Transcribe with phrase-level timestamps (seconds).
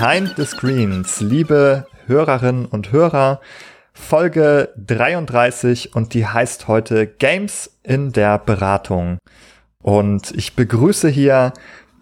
[0.00, 3.38] Behind the Screens, liebe Hörerinnen und Hörer,
[3.92, 9.18] Folge 33 und die heißt heute Games in der Beratung.
[9.82, 11.52] Und ich begrüße hier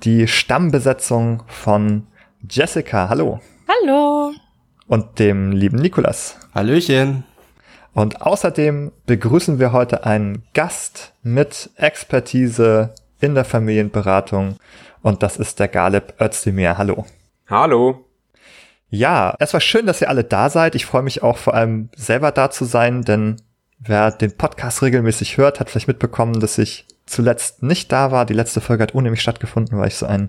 [0.04, 2.06] die Stammbesetzung von
[2.48, 3.08] Jessica.
[3.08, 3.40] Hallo.
[3.66, 4.32] Hallo.
[4.86, 6.38] Und dem lieben Nikolas.
[6.54, 7.24] Hallöchen.
[7.94, 14.54] Und außerdem begrüßen wir heute einen Gast mit Expertise in der Familienberatung.
[15.02, 16.78] Und das ist der Galib Özdemir.
[16.78, 17.04] Hallo.
[17.50, 18.04] Hallo.
[18.90, 20.74] Ja, es war schön, dass ihr alle da seid.
[20.74, 23.36] Ich freue mich auch vor allem selber da zu sein, denn
[23.78, 28.26] wer den Podcast regelmäßig hört, hat vielleicht mitbekommen, dass ich zuletzt nicht da war.
[28.26, 30.28] Die letzte Folge hat ohne mich stattgefunden, weil ich so einen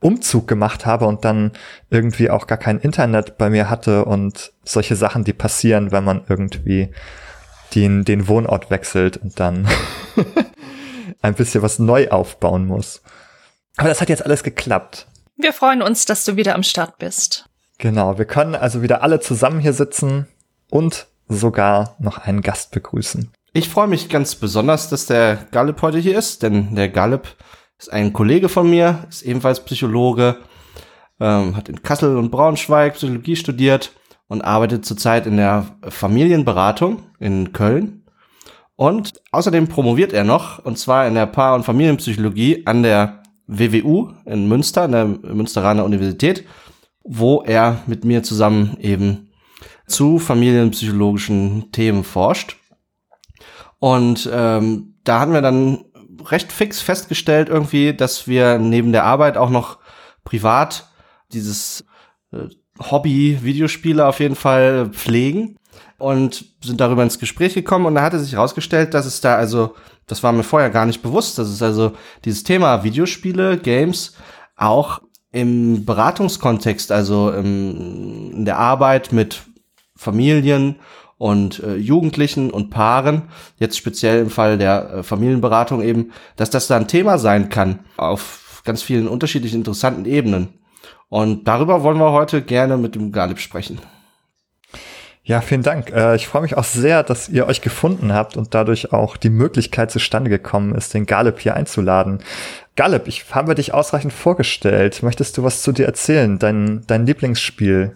[0.00, 1.52] Umzug gemacht habe und dann
[1.90, 6.24] irgendwie auch gar kein Internet bei mir hatte und solche Sachen, die passieren, wenn man
[6.28, 6.90] irgendwie
[7.76, 9.68] den, den Wohnort wechselt und dann
[11.22, 13.00] ein bisschen was neu aufbauen muss.
[13.76, 15.06] Aber das hat jetzt alles geklappt.
[15.40, 17.48] Wir freuen uns, dass du wieder am Start bist.
[17.78, 20.26] Genau, wir können also wieder alle zusammen hier sitzen
[20.68, 23.30] und sogar noch einen Gast begrüßen.
[23.52, 27.36] Ich freue mich ganz besonders, dass der Gallup heute hier ist, denn der Gallup
[27.78, 30.38] ist ein Kollege von mir, ist ebenfalls Psychologe,
[31.20, 33.92] ähm, hat in Kassel und Braunschweig Psychologie studiert
[34.26, 38.02] und arbeitet zurzeit in der Familienberatung in Köln.
[38.74, 43.17] Und außerdem promoviert er noch, und zwar in der Paar- und Familienpsychologie an der
[43.48, 46.44] WWU in Münster, an der Münsteraner Universität
[47.08, 49.30] wo er mit mir zusammen eben
[49.86, 52.56] zu familienpsychologischen Themen forscht.
[53.78, 55.84] Und ähm, da hatten wir dann
[56.26, 59.78] recht fix festgestellt irgendwie, dass wir neben der Arbeit auch noch
[60.24, 60.88] privat
[61.32, 61.84] dieses
[62.32, 62.48] äh,
[62.78, 65.56] Hobby Videospiele auf jeden Fall pflegen
[65.96, 69.74] und sind darüber ins Gespräch gekommen und da hatte sich herausgestellt, dass es da also,
[70.08, 71.92] das war mir vorher gar nicht bewusst, dass es also
[72.24, 74.14] dieses Thema Videospiele, Games
[74.56, 79.42] auch im Beratungskontext, also im, in der Arbeit mit
[79.94, 80.76] Familien
[81.18, 83.22] und äh, Jugendlichen und Paaren,
[83.58, 87.80] jetzt speziell im Fall der äh, Familienberatung eben, dass das da ein Thema sein kann
[87.96, 90.48] auf ganz vielen unterschiedlichen interessanten Ebenen.
[91.08, 93.80] Und darüber wollen wir heute gerne mit dem Galib sprechen.
[95.28, 95.92] Ja, vielen Dank.
[95.92, 99.28] Äh, ich freue mich auch sehr, dass ihr euch gefunden habt und dadurch auch die
[99.28, 102.20] Möglichkeit zustande gekommen ist, den Galib hier einzuladen.
[102.76, 105.02] Galeb, ich habe dich ausreichend vorgestellt.
[105.02, 106.38] Möchtest du was zu dir erzählen?
[106.38, 107.92] Dein, dein Lieblingsspiel?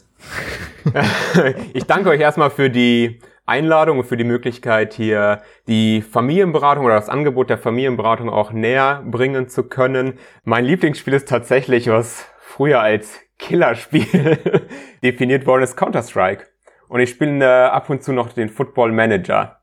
[1.72, 6.96] ich danke euch erstmal für die Einladung und für die Möglichkeit, hier die Familienberatung oder
[6.96, 10.18] das Angebot der Familienberatung auch näher bringen zu können.
[10.44, 14.38] Mein Lieblingsspiel ist tatsächlich, was früher als Killerspiel
[15.02, 16.51] definiert worden ist, Counter-Strike.
[16.92, 19.60] Und ich spiele äh, ab und zu noch den Football Manager.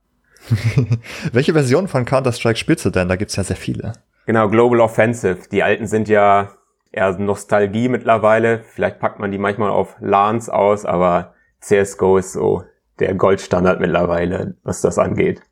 [1.31, 3.07] Welche Version von Counter-Strike spielst du denn?
[3.07, 3.93] Da gibt's ja sehr viele.
[4.25, 5.41] Genau, Global Offensive.
[5.51, 6.49] Die alten sind ja
[6.91, 8.63] eher Nostalgie mittlerweile.
[8.63, 12.63] Vielleicht packt man die manchmal auf LANs aus, aber CSGO ist so
[12.97, 15.43] der Goldstandard mittlerweile, was das angeht.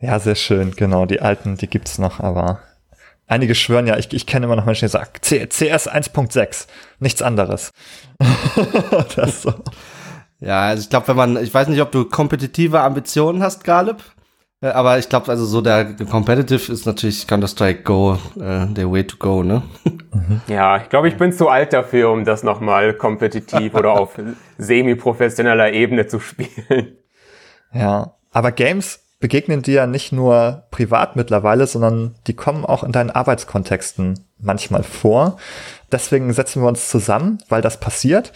[0.00, 1.06] Ja, sehr schön, genau.
[1.06, 2.58] Die alten, die gibt's noch, aber
[3.28, 6.66] einige schwören ja, ich, ich kenne immer noch Menschen, die sagen, CS 1.6,
[6.98, 7.70] nichts anderes.
[9.14, 9.54] das so.
[10.40, 14.02] Ja, also ich glaube, wenn man, ich weiß nicht, ob du kompetitive Ambitionen hast, Galib,
[14.64, 19.06] äh, aber ich glaube, also so der Competitive ist natürlich Counter-Strike Go äh, der Way
[19.06, 19.62] to go, ne?
[20.46, 24.18] Ja, ich glaube, ich bin zu alt dafür, um das nochmal kompetitiv oder auf
[24.58, 26.96] semi-professioneller Ebene zu spielen.
[27.72, 32.92] Ja, aber Games begegnen dir ja nicht nur privat mittlerweile, sondern die kommen auch in
[32.92, 35.36] deinen Arbeitskontexten manchmal vor.
[35.92, 38.32] Deswegen setzen wir uns zusammen, weil das passiert.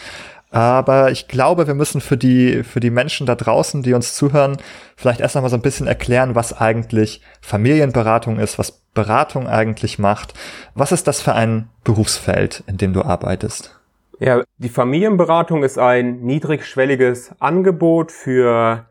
[0.50, 4.56] Aber ich glaube, wir müssen für die, für die Menschen da draußen, die uns zuhören,
[4.96, 10.34] vielleicht erst einmal so ein bisschen erklären, was eigentlich Familienberatung ist, was Beratung eigentlich macht.
[10.74, 13.78] Was ist das für ein Berufsfeld, in dem du arbeitest?
[14.20, 18.86] Ja, die Familienberatung ist ein niedrigschwelliges Angebot für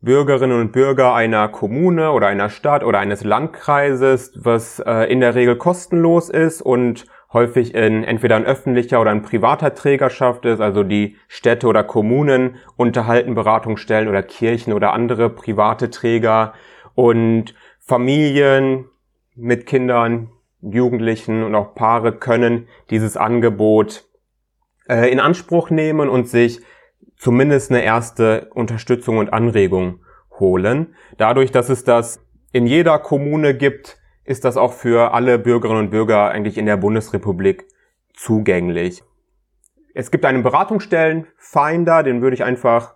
[0.00, 5.36] Bürgerinnen und Bürger einer Kommune oder einer Stadt oder eines Landkreises, was äh, in der
[5.36, 10.82] Regel kostenlos ist und häufig in entweder in öffentlicher oder in privater Trägerschaft ist, also
[10.82, 16.52] die Städte oder Kommunen unterhalten Beratungsstellen oder Kirchen oder andere private Träger
[16.94, 18.86] und Familien
[19.34, 20.30] mit Kindern,
[20.60, 24.04] Jugendlichen und auch Paare können dieses Angebot
[24.88, 26.60] äh, in Anspruch nehmen und sich
[27.16, 30.00] zumindest eine erste Unterstützung und Anregung
[30.38, 30.94] holen.
[31.16, 32.20] Dadurch, dass es das
[32.52, 36.76] in jeder Kommune gibt, ist das auch für alle Bürgerinnen und Bürger eigentlich in der
[36.76, 37.66] Bundesrepublik
[38.14, 39.02] zugänglich.
[39.94, 42.94] Es gibt einen Beratungsstellen-Finder, den würde ich einfach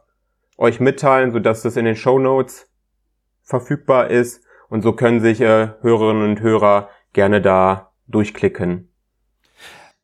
[0.56, 2.70] euch mitteilen, sodass das in den Show Notes
[3.42, 4.42] verfügbar ist.
[4.68, 8.88] Und so können sich äh, Hörerinnen und Hörer gerne da durchklicken.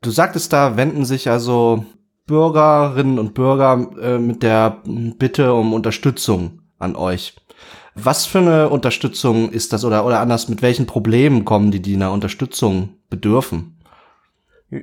[0.03, 1.85] Du sagtest, da wenden sich also
[2.27, 7.37] Bürgerinnen und Bürger äh, mit der Bitte um Unterstützung an euch.
[7.95, 11.95] Was für eine Unterstützung ist das oder, oder anders, mit welchen Problemen kommen die, die
[11.95, 13.79] einer Unterstützung bedürfen?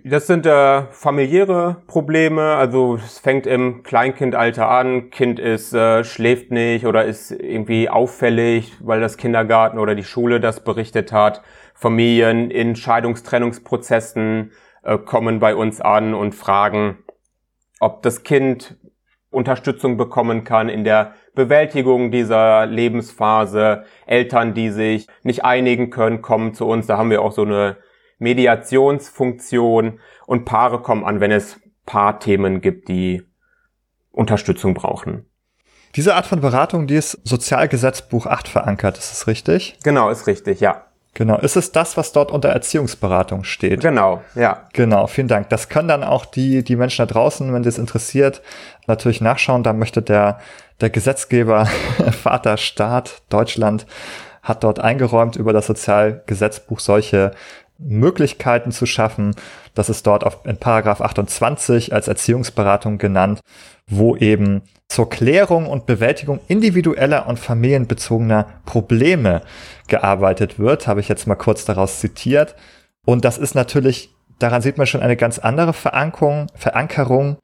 [0.04, 6.52] Das sind äh, familiäre Probleme, also es fängt im Kleinkindalter an, Kind ist äh, schläft
[6.52, 11.42] nicht oder ist irgendwie auffällig, weil das Kindergarten oder die Schule das berichtet hat.
[11.74, 14.52] Familien in Scheidungstrennungsprozessen
[14.84, 17.00] äh, kommen bei uns an und fragen,
[17.80, 18.78] ob das Kind
[19.32, 23.86] Unterstützung bekommen kann in der Bewältigung dieser Lebensphase.
[24.06, 26.86] Eltern, die sich nicht einigen können, kommen zu uns.
[26.86, 27.78] Da haben wir auch so eine
[28.18, 33.24] Mediationsfunktion und Paare kommen an, wenn es Paarthemen gibt, die
[34.12, 35.26] Unterstützung brauchen.
[35.96, 39.80] Diese Art von Beratung, die ist Sozialgesetzbuch 8 verankert, ist das richtig?
[39.84, 40.89] Genau, ist richtig, ja.
[41.14, 41.38] Genau.
[41.38, 43.82] Ist es das, was dort unter Erziehungsberatung steht?
[43.82, 44.68] Genau, ja.
[44.74, 45.50] Genau, vielen Dank.
[45.50, 48.42] Das können dann auch die, die Menschen da draußen, wenn das interessiert,
[48.88, 49.64] natürlich nachschauen.
[49.64, 50.40] Da möchte der,
[50.82, 51.66] der Gesetzgeber,
[52.24, 53.86] Vater Staat, Deutschland,
[54.44, 57.32] hat dort eingeräumt, über das Sozialgesetzbuch solche
[57.78, 59.36] Möglichkeiten zu schaffen.
[59.74, 63.42] Das ist dort auf, in Paragraph 28 als Erziehungsberatung genannt,
[63.88, 69.44] wo eben zur Klärung und Bewältigung individueller und familienbezogener Probleme
[69.88, 72.56] gearbeitet wird, habe ich jetzt mal kurz daraus zitiert.
[73.06, 74.10] Und das ist natürlich,
[74.40, 77.38] daran sieht man schon eine ganz andere Verankerung, Verankerung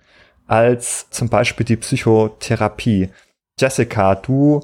[0.48, 3.10] als zum Beispiel die Psychotherapie.
[3.60, 4.62] Jessica, du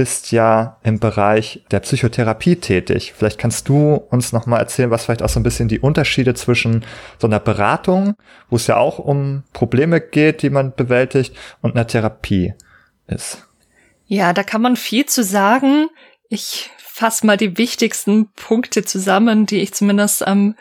[0.00, 3.12] bist ja im Bereich der Psychotherapie tätig.
[3.14, 6.32] Vielleicht kannst du uns noch mal erzählen, was vielleicht auch so ein bisschen die Unterschiede
[6.32, 6.86] zwischen
[7.18, 8.14] so einer Beratung,
[8.48, 12.54] wo es ja auch um Probleme geht, die man bewältigt, und einer Therapie
[13.08, 13.46] ist.
[14.06, 15.88] Ja, da kann man viel zu sagen.
[16.30, 20.54] Ich fasse mal die wichtigsten Punkte zusammen, die ich zumindest am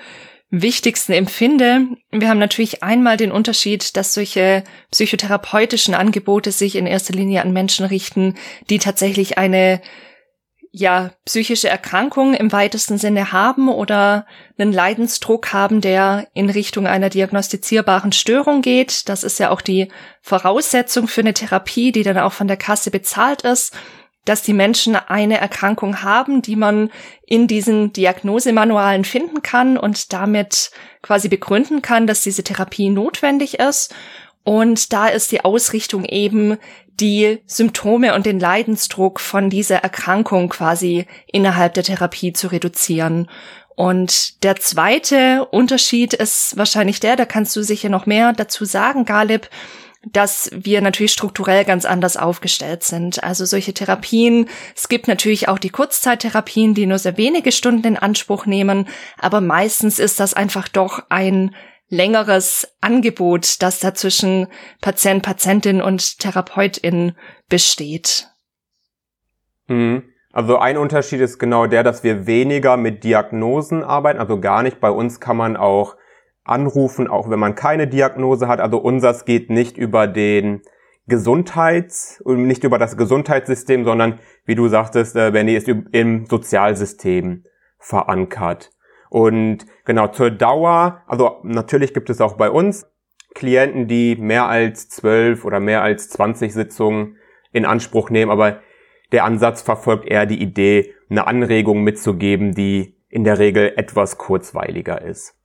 [0.51, 1.87] wichtigsten empfinde.
[2.11, 7.53] Wir haben natürlich einmal den Unterschied, dass solche psychotherapeutischen Angebote sich in erster Linie an
[7.53, 8.35] Menschen richten,
[8.69, 9.81] die tatsächlich eine
[10.71, 17.09] ja, psychische Erkrankung im weitesten Sinne haben oder einen Leidensdruck haben, der in Richtung einer
[17.09, 19.09] diagnostizierbaren Störung geht.
[19.09, 19.87] Das ist ja auch die
[20.21, 23.75] Voraussetzung für eine Therapie, die dann auch von der Kasse bezahlt ist
[24.25, 26.92] dass die Menschen eine Erkrankung haben, die man
[27.25, 30.71] in diesen Diagnosemanualen finden kann und damit
[31.01, 33.94] quasi begründen kann, dass diese Therapie notwendig ist.
[34.44, 36.57] Und da ist die Ausrichtung eben,
[37.00, 43.30] die Symptome und den Leidensdruck von dieser Erkrankung quasi innerhalb der Therapie zu reduzieren.
[43.75, 49.06] Und der zweite Unterschied ist wahrscheinlich der, da kannst du sicher noch mehr dazu sagen,
[49.06, 49.50] Galib,
[50.05, 53.23] dass wir natürlich strukturell ganz anders aufgestellt sind.
[53.23, 57.97] Also solche Therapien, es gibt natürlich auch die Kurzzeittherapien, die nur sehr wenige Stunden in
[57.97, 58.87] Anspruch nehmen,
[59.17, 61.53] aber meistens ist das einfach doch ein
[61.89, 64.47] längeres Angebot, das da zwischen
[64.79, 67.13] Patient, Patientin und Therapeutin
[67.49, 68.27] besteht.
[69.67, 70.03] Mhm.
[70.31, 74.79] Also ein Unterschied ist genau der, dass wir weniger mit Diagnosen arbeiten, also gar nicht.
[74.79, 75.95] Bei uns kann man auch
[76.49, 78.59] anrufen, auch wenn man keine Diagnose hat.
[78.59, 80.61] Also unseres geht nicht über den
[81.07, 87.44] Gesundheits- und nicht über das Gesundheitssystem, sondern wie du sagtest, äh, Benny ist im Sozialsystem
[87.79, 88.71] verankert.
[89.09, 92.85] Und genau zur Dauer, also natürlich gibt es auch bei uns
[93.33, 97.18] Klienten, die mehr als zwölf oder mehr als zwanzig Sitzungen
[97.51, 98.61] in Anspruch nehmen, aber
[99.11, 105.01] der Ansatz verfolgt eher die Idee, eine Anregung mitzugeben, die in der Regel etwas kurzweiliger
[105.01, 105.35] ist.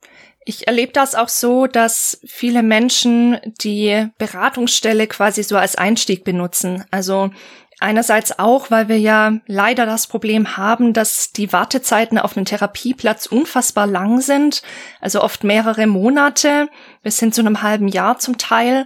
[0.47, 6.85] Ich erlebe das auch so, dass viele Menschen die Beratungsstelle quasi so als Einstieg benutzen.
[6.91, 7.31] Also
[7.79, 13.25] einerseits auch, weil wir ja leider das Problem haben, dass die Wartezeiten auf einen Therapieplatz
[13.25, 14.61] unfassbar lang sind.
[15.01, 16.69] Also oft mehrere Monate
[17.01, 18.85] bis hin zu einem halben Jahr zum Teil.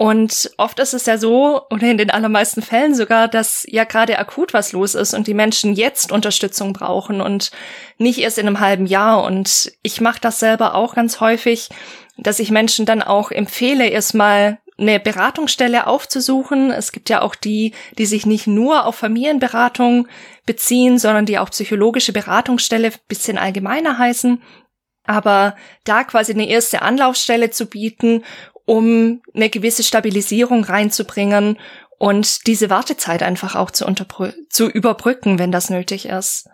[0.00, 4.18] Und oft ist es ja so, oder in den allermeisten Fällen sogar, dass ja gerade
[4.18, 7.50] akut was los ist und die Menschen jetzt Unterstützung brauchen und
[7.98, 9.22] nicht erst in einem halben Jahr.
[9.22, 11.68] Und ich mache das selber auch ganz häufig,
[12.16, 16.70] dass ich Menschen dann auch empfehle, erstmal eine Beratungsstelle aufzusuchen.
[16.70, 20.08] Es gibt ja auch die, die sich nicht nur auf Familienberatung
[20.46, 24.40] beziehen, sondern die auch psychologische Beratungsstelle bisschen allgemeiner heißen.
[25.04, 28.22] Aber da quasi eine erste Anlaufstelle zu bieten
[28.70, 31.58] um eine gewisse Stabilisierung reinzubringen
[31.98, 33.84] und diese Wartezeit einfach auch zu,
[34.48, 36.48] zu überbrücken, wenn das nötig ist.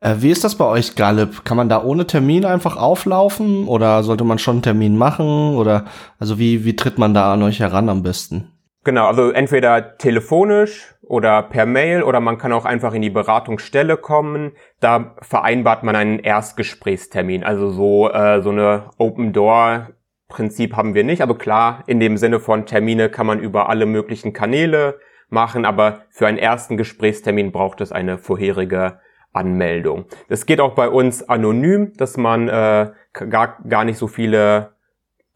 [0.00, 1.44] Äh, wie ist das bei euch, Galip?
[1.44, 5.84] Kann man da ohne Termin einfach auflaufen oder sollte man schon einen Termin machen oder
[6.18, 8.50] also wie, wie tritt man da an euch heran am besten?
[8.82, 13.96] Genau, also entweder telefonisch oder per Mail oder man kann auch einfach in die Beratungsstelle
[13.96, 14.50] kommen.
[14.80, 17.44] Da vereinbart man einen Erstgesprächstermin.
[17.44, 19.90] Also so äh, so eine Open Door
[20.30, 23.84] Prinzip haben wir nicht, aber klar, in dem Sinne von Termine kann man über alle
[23.84, 29.00] möglichen Kanäle machen, aber für einen ersten Gesprächstermin braucht es eine vorherige
[29.32, 30.06] Anmeldung.
[30.28, 34.72] Das geht auch bei uns anonym, dass man äh, gar, gar nicht so viele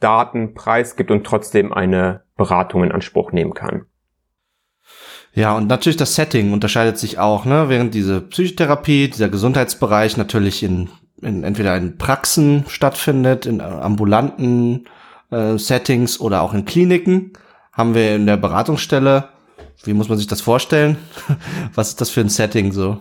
[0.01, 3.87] Daten preisgibt und trotzdem eine Beratung in Anspruch nehmen kann.
[5.33, 7.69] Ja, und natürlich das Setting unterscheidet sich auch, ne?
[7.69, 10.91] Während diese Psychotherapie, dieser Gesundheitsbereich natürlich in,
[11.21, 14.87] in entweder in Praxen stattfindet, in ambulanten
[15.31, 17.33] äh, Settings oder auch in Kliniken,
[17.73, 19.31] haben wir in der Beratungsstelle,
[19.85, 20.97] wie muss man sich das vorstellen?
[21.75, 23.01] Was ist das für ein Setting so?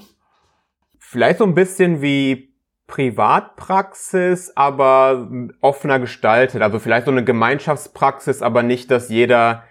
[0.99, 2.53] Vielleicht so ein bisschen wie
[2.87, 5.29] Privatpraxis, aber
[5.61, 6.61] offener gestaltet.
[6.61, 9.63] Also vielleicht so eine Gemeinschaftspraxis, aber nicht, dass jeder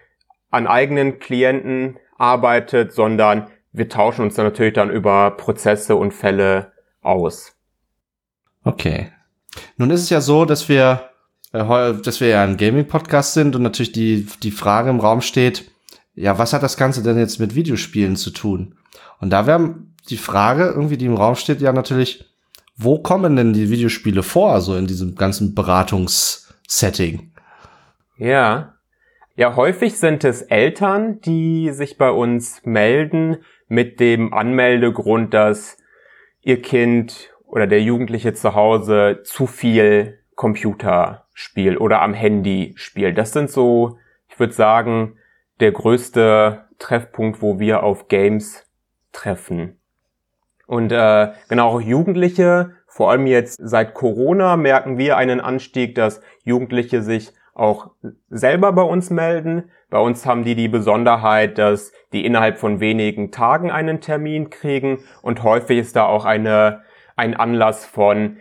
[0.50, 6.72] an eigenen Klienten arbeitet, sondern wir tauschen uns dann natürlich dann über Prozesse und Fälle
[7.00, 7.56] aus.
[8.64, 9.10] Okay.
[9.76, 11.10] Nun ist es ja so, dass wir,
[11.52, 15.70] äh, dass wir ja ein Gaming-Podcast sind und natürlich die, die Frage im Raum steht,
[16.14, 18.76] ja, was hat das Ganze denn jetzt mit Videospielen zu tun?
[19.20, 19.76] Und da wäre
[20.10, 22.24] die Frage, irgendwie, die im Raum steht, ja natürlich,
[22.76, 27.32] wo kommen denn die Videospiele vor, so in diesem ganzen Beratungssetting?
[28.16, 28.74] Ja,
[29.34, 33.38] ja, häufig sind es Eltern, die sich bei uns melden
[33.68, 35.78] mit dem Anmeldegrund, dass
[36.42, 43.18] ihr Kind oder der Jugendliche zu Hause zu viel Computer spielt oder am Handy spielt.
[43.18, 43.98] Das sind so,
[44.30, 45.18] ich würde sagen,
[45.60, 48.66] der größte Treffpunkt, wo wir auf Games
[49.12, 49.78] treffen.
[50.66, 56.22] Und äh, genau auch Jugendliche, vor allem jetzt seit Corona, merken wir einen Anstieg, dass
[56.44, 57.90] Jugendliche sich auch
[58.30, 59.70] selber bei uns melden.
[59.90, 65.00] Bei uns haben die die Besonderheit, dass die innerhalb von wenigen Tagen einen Termin kriegen
[65.20, 66.80] und häufig ist da auch eine,
[67.22, 68.38] ein Anlass von,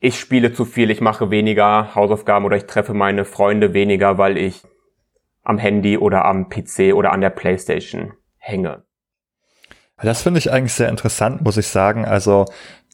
[0.00, 4.38] ich spiele zu viel, ich mache weniger Hausaufgaben oder ich treffe meine Freunde weniger, weil
[4.38, 4.62] ich
[5.42, 8.84] am Handy oder am PC oder an der Playstation hänge.
[10.00, 12.06] Das finde ich eigentlich sehr interessant, muss ich sagen.
[12.06, 12.46] Also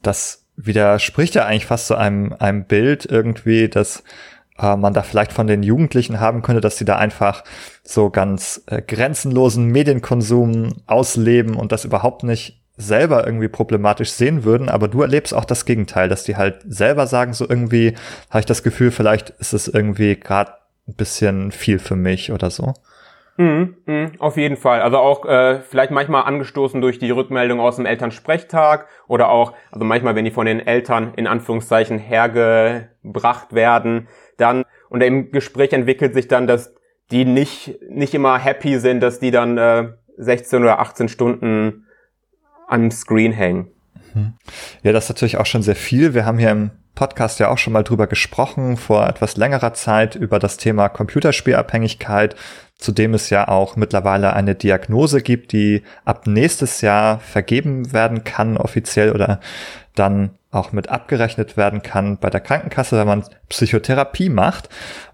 [0.03, 4.03] das widerspricht ja eigentlich fast so einem, einem Bild irgendwie, dass
[4.59, 7.45] äh, man da vielleicht von den Jugendlichen haben könnte, dass sie da einfach
[7.83, 14.69] so ganz äh, grenzenlosen Medienkonsum ausleben und das überhaupt nicht selber irgendwie problematisch sehen würden,
[14.69, 17.95] aber du erlebst auch das Gegenteil, dass die halt selber sagen, so irgendwie
[18.31, 20.55] habe ich das Gefühl, vielleicht ist es irgendwie gerade
[20.89, 22.75] ein bisschen viel für mich oder so.
[23.37, 24.81] Mhm, mh, auf jeden Fall.
[24.81, 29.85] Also auch äh, vielleicht manchmal angestoßen durch die Rückmeldung aus dem Elternsprechtag oder auch, also
[29.85, 36.15] manchmal, wenn die von den Eltern in Anführungszeichen hergebracht werden, dann und im Gespräch entwickelt
[36.15, 36.75] sich dann, dass
[37.11, 41.84] die nicht nicht immer happy sind, dass die dann äh, 16 oder 18 Stunden
[42.75, 43.69] am Screen hängen.
[44.83, 46.15] Ja, das ist natürlich auch schon sehr viel.
[46.15, 50.15] Wir haben hier im Podcast ja auch schon mal drüber gesprochen, vor etwas längerer Zeit,
[50.15, 52.37] über das Thema Computerspielabhängigkeit,
[52.79, 58.23] zu dem es ja auch mittlerweile eine Diagnose gibt, die ab nächstes Jahr vergeben werden
[58.23, 59.41] kann, offiziell oder
[59.97, 64.69] dann auch mit abgerechnet werden kann bei der Krankenkasse, wenn man Psychotherapie macht.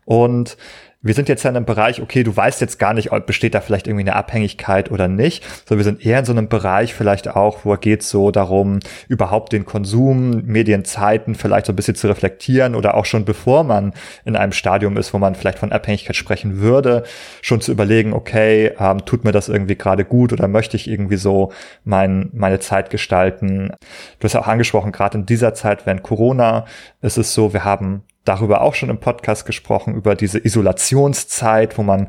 [0.05, 0.59] Und
[1.03, 3.55] wir sind jetzt ja in einem Bereich, okay, du weißt jetzt gar nicht, ob besteht
[3.55, 5.43] da vielleicht irgendwie eine Abhängigkeit oder nicht.
[5.67, 9.53] So, wir sind eher in so einem Bereich vielleicht auch, wo geht so darum, überhaupt
[9.53, 13.95] den Konsum, Medienzeiten vielleicht so ein bisschen zu reflektieren oder auch schon bevor man
[14.27, 17.05] in einem Stadium ist, wo man vielleicht von Abhängigkeit sprechen würde,
[17.41, 21.17] schon zu überlegen, okay, ähm, tut mir das irgendwie gerade gut oder möchte ich irgendwie
[21.17, 21.51] so
[21.85, 23.73] mein, meine Zeit gestalten?
[24.19, 26.67] Du hast ja auch angesprochen, gerade in dieser Zeit, wenn Corona
[27.01, 31.83] ist es so, wir haben darüber auch schon im Podcast gesprochen, über diese Isolationszeit, wo
[31.83, 32.09] man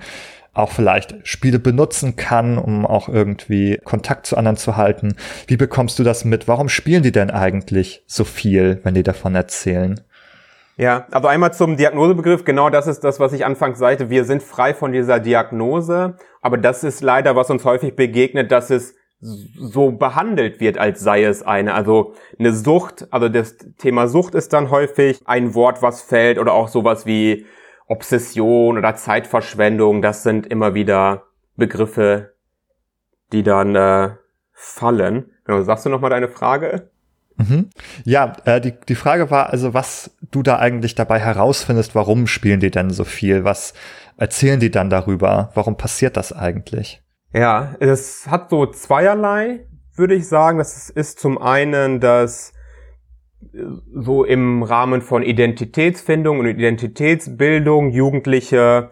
[0.54, 5.16] auch vielleicht Spiele benutzen kann, um auch irgendwie Kontakt zu anderen zu halten.
[5.48, 6.48] Wie bekommst du das mit?
[6.48, 10.02] Warum spielen die denn eigentlich so viel, wenn die davon erzählen?
[10.78, 12.44] Ja, also einmal zum Diagnosebegriff.
[12.44, 14.10] Genau das ist das, was ich anfangs sagte.
[14.10, 16.16] Wir sind frei von dieser Diagnose.
[16.42, 21.24] Aber das ist leider, was uns häufig begegnet, dass es so behandelt wird, als sei
[21.24, 21.74] es eine.
[21.74, 26.54] Also eine Sucht, also das Thema Sucht ist dann häufig ein Wort, was fällt oder
[26.54, 27.46] auch sowas wie
[27.88, 30.02] Obsession oder Zeitverschwendung.
[30.02, 31.24] Das sind immer wieder
[31.56, 32.34] Begriffe,
[33.32, 34.10] die dann äh,
[34.54, 35.32] fallen.
[35.46, 36.90] Sagst du noch mal deine Frage?
[37.36, 37.70] Mhm.
[38.06, 42.60] Ja, äh, die, die Frage war also, was du da eigentlich dabei herausfindest, warum spielen
[42.60, 43.44] die denn so viel?
[43.44, 43.74] Was
[44.18, 45.52] erzählen die dann darüber?
[45.54, 47.01] Warum passiert das eigentlich?
[47.34, 50.58] Ja, es hat so zweierlei, würde ich sagen.
[50.58, 52.54] Das ist zum einen, dass
[53.54, 58.90] äh, so im Rahmen von Identitätsfindung und Identitätsbildung Jugendliche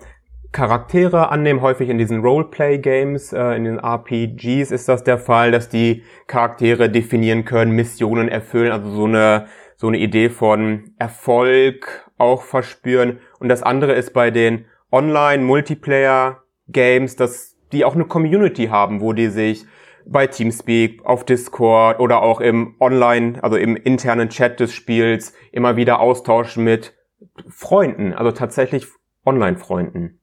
[0.51, 1.62] Charaktere annehmen.
[1.62, 6.89] Häufig in diesen Roleplay-Games, äh, in den RPGs ist das der Fall, dass die Charaktere
[6.89, 9.48] definieren können, Missionen erfüllen, also so eine
[9.79, 13.19] so eine Idee von Erfolg auch verspüren.
[13.39, 19.28] Und das andere ist bei den Online-Multiplayer-Games, dass die auch eine Community haben, wo die
[19.28, 19.66] sich
[20.06, 25.76] bei Teamspeak, auf Discord oder auch im Online, also im internen Chat des Spiels immer
[25.76, 26.96] wieder austauschen mit
[27.48, 28.88] Freunden, also tatsächlich
[29.26, 30.20] Online-Freunden.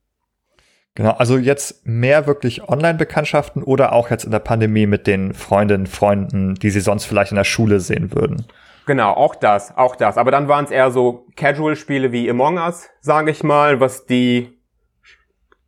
[0.94, 5.86] Genau, also jetzt mehr wirklich Online-Bekanntschaften oder auch jetzt in der Pandemie mit den Freundinnen,
[5.86, 8.46] Freunden, die sie sonst vielleicht in der Schule sehen würden.
[8.86, 10.16] Genau, auch das, auch das.
[10.16, 14.55] Aber dann waren es eher so Casual-Spiele wie Among Us, sage ich mal, was die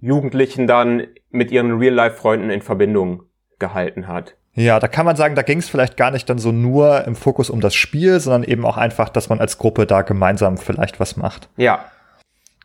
[0.01, 3.25] Jugendlichen dann mit ihren Real-Life-Freunden in Verbindung
[3.59, 4.37] gehalten hat.
[4.55, 7.15] Ja, da kann man sagen, da ging es vielleicht gar nicht dann so nur im
[7.15, 10.99] Fokus um das Spiel, sondern eben auch einfach, dass man als Gruppe da gemeinsam vielleicht
[10.99, 11.49] was macht.
[11.57, 11.85] Ja,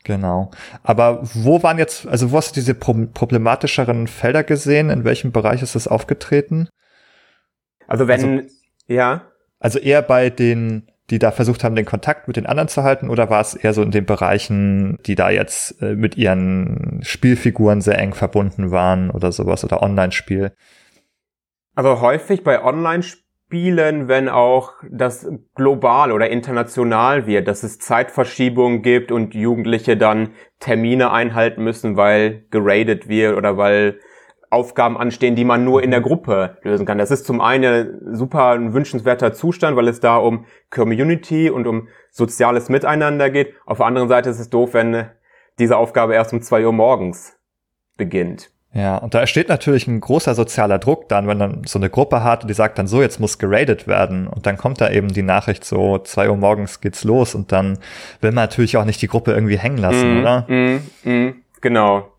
[0.04, 0.52] Genau.
[0.84, 4.90] Aber wo waren jetzt, also wo hast du diese problematischeren Felder gesehen?
[4.90, 6.68] In welchem Bereich ist das aufgetreten?
[7.88, 8.54] Also wenn, also,
[8.88, 9.22] ja.
[9.60, 13.10] Also eher bei den, die da versucht haben, den Kontakt mit den anderen zu halten,
[13.10, 17.82] oder war es eher so in den Bereichen, die da jetzt äh, mit ihren Spielfiguren
[17.82, 20.52] sehr eng verbunden waren oder sowas oder Online-Spiel?
[21.76, 28.82] Also häufig bei Online-Spielen Spielen, wenn auch das global oder international wird, dass es Zeitverschiebungen
[28.82, 30.30] gibt und Jugendliche dann
[30.60, 34.00] Termine einhalten müssen, weil geradet wird oder weil
[34.54, 36.98] Aufgaben anstehen, die man nur in der Gruppe lösen kann.
[36.98, 41.88] Das ist zum einen super ein wünschenswerter Zustand, weil es da um Community und um
[42.12, 43.54] soziales Miteinander geht.
[43.66, 45.06] Auf der anderen Seite ist es doof, wenn
[45.60, 47.38] diese Aufgabe erst um zwei Uhr morgens
[47.98, 48.54] beginnt.
[48.76, 52.24] Ja, und da entsteht natürlich ein großer sozialer Druck dann, wenn dann so eine Gruppe
[52.24, 54.26] hat und die sagt dann so, jetzt muss geradet werden.
[54.28, 57.78] Und dann kommt da eben die Nachricht so, zwei Uhr morgens geht's los und dann
[58.22, 60.46] will man natürlich auch nicht die Gruppe irgendwie hängen lassen, mm, oder?
[60.48, 62.13] Mm, mm, genau.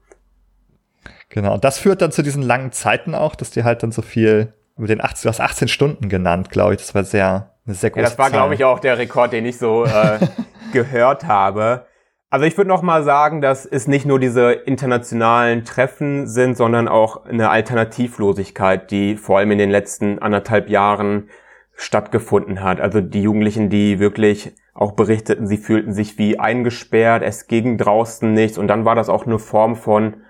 [1.29, 1.55] Genau.
[1.55, 4.53] Und das führt dann zu diesen langen Zeiten auch, dass die halt dann so viel
[4.77, 6.81] über den 18, du hast 18 Stunden genannt, glaube ich.
[6.81, 9.47] Das war sehr, eine sehr große Ja, das war, glaube ich, auch der Rekord, den
[9.47, 10.19] ich so äh,
[10.73, 11.87] gehört habe.
[12.31, 16.89] Also ich würde noch mal sagen, dass es nicht nur diese internationalen Treffen sind, sondern
[16.89, 21.29] auch eine Alternativlosigkeit, die vor allem in den letzten anderthalb Jahren
[21.77, 22.81] stattgefunden hat.
[22.81, 28.33] Also die Jugendlichen, die wirklich auch berichteten, sie fühlten sich wie eingesperrt, es ging draußen
[28.33, 30.24] nichts und dann war das auch eine Form von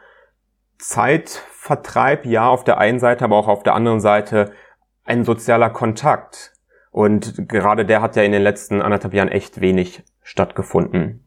[0.78, 4.52] Zeitvertreib, ja, auf der einen Seite, aber auch auf der anderen Seite
[5.04, 6.52] ein sozialer Kontakt.
[6.90, 11.24] Und gerade der hat ja in den letzten anderthalb Jahren echt wenig stattgefunden.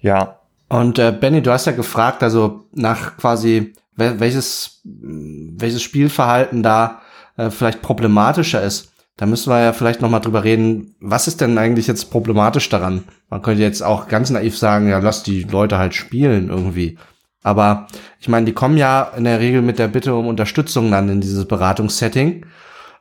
[0.00, 0.40] Ja.
[0.68, 7.02] Und äh, Benny, du hast ja gefragt, also nach quasi welches welches Spielverhalten da
[7.36, 8.92] äh, vielleicht problematischer ist.
[9.16, 12.70] Da müssen wir ja vielleicht noch mal drüber reden, was ist denn eigentlich jetzt problematisch
[12.70, 13.04] daran?
[13.28, 16.96] Man könnte jetzt auch ganz naiv sagen, ja, lass die Leute halt spielen irgendwie.
[17.42, 17.86] Aber
[18.20, 21.20] ich meine, die kommen ja in der Regel mit der Bitte um Unterstützung dann in
[21.20, 22.46] dieses Beratungssetting.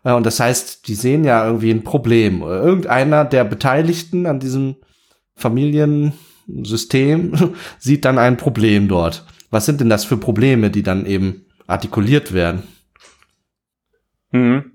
[0.04, 2.41] Äh, und das heißt, die sehen ja irgendwie ein Problem.
[2.41, 4.78] Irgendeiner der Beteiligten an diesem
[5.36, 6.13] Familien
[6.63, 9.25] System sieht dann ein Problem dort.
[9.52, 12.63] Was sind denn das für Probleme, die dann eben artikuliert werden?
[14.32, 14.73] Mhm.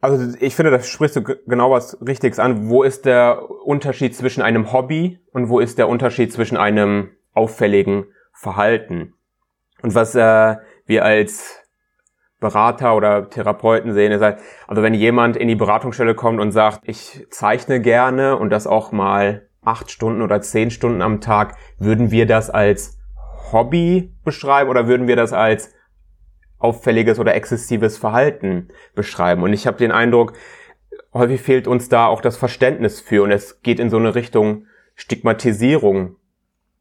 [0.00, 2.68] Also ich finde, das sprichst du genau was Richtiges an.
[2.68, 8.04] Wo ist der Unterschied zwischen einem Hobby und wo ist der Unterschied zwischen einem auffälligen
[8.34, 9.14] Verhalten?
[9.82, 11.62] Und was äh, wir als
[12.40, 16.80] Berater oder Therapeuten sehen, ist halt, also wenn jemand in die Beratungsstelle kommt und sagt,
[16.82, 22.10] ich zeichne gerne und das auch mal acht Stunden oder zehn Stunden am Tag, würden
[22.10, 22.98] wir das als
[23.52, 25.72] Hobby beschreiben oder würden wir das als
[26.58, 29.42] auffälliges oder exzessives Verhalten beschreiben?
[29.42, 30.34] Und ich habe den Eindruck,
[31.12, 34.66] häufig fehlt uns da auch das Verständnis für und es geht in so eine Richtung
[34.96, 36.16] Stigmatisierung,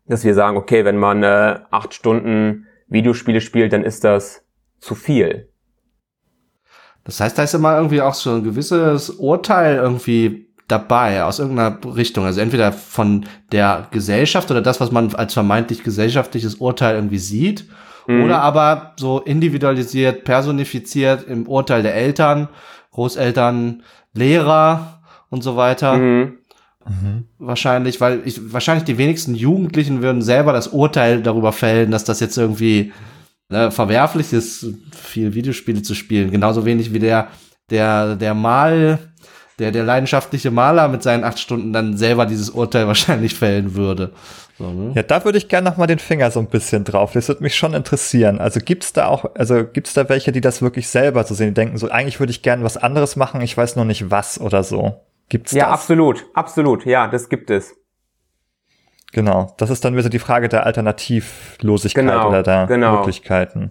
[0.08, 4.46] dass wir sagen, okay, wenn man äh, acht Stunden Videospiele spielt, dann ist das
[4.80, 5.50] zu viel.
[7.04, 11.78] Das heißt, da ist immer irgendwie auch so ein gewisses Urteil irgendwie dabei aus irgendeiner
[11.96, 12.26] Richtung.
[12.26, 17.66] Also entweder von der Gesellschaft oder das, was man als vermeintlich gesellschaftliches Urteil irgendwie sieht.
[18.08, 18.24] Mhm.
[18.24, 22.50] Oder aber so individualisiert, personifiziert im Urteil der Eltern,
[22.92, 25.98] Großeltern, Lehrer und so weiter.
[25.98, 26.38] Mhm.
[26.88, 27.26] Mhm.
[27.40, 32.20] Wahrscheinlich, weil ich, wahrscheinlich die wenigsten Jugendlichen würden selber das Urteil darüber fällen, dass das
[32.20, 32.92] jetzt irgendwie
[33.50, 36.32] ne, verwerflich ist, viel Videospiele zu spielen.
[36.32, 37.30] Genauso wenig wie der,
[37.70, 39.00] der, der Mal,
[39.60, 44.12] der, der leidenschaftliche Maler mit seinen acht Stunden dann selber dieses Urteil wahrscheinlich fällen würde.
[44.58, 44.92] So, ne?
[44.96, 47.14] Ja, da würde ich gerne noch mal den Finger so ein bisschen drauf.
[47.14, 48.40] Das würde mich schon interessieren.
[48.40, 51.54] Also gibt's da auch, also gibt's da welche, die das wirklich selber so sehen, die
[51.54, 54.64] denken so, eigentlich würde ich gerne was anderes machen, ich weiß noch nicht was oder
[54.64, 55.02] so.
[55.34, 55.80] Gibt's ja, das?
[55.80, 57.76] absolut, absolut, ja, das gibt es.
[59.14, 62.98] Genau, das ist dann wieder so die Frage der Alternativlosigkeit Genau, oder der genau.
[62.98, 63.70] Möglichkeiten.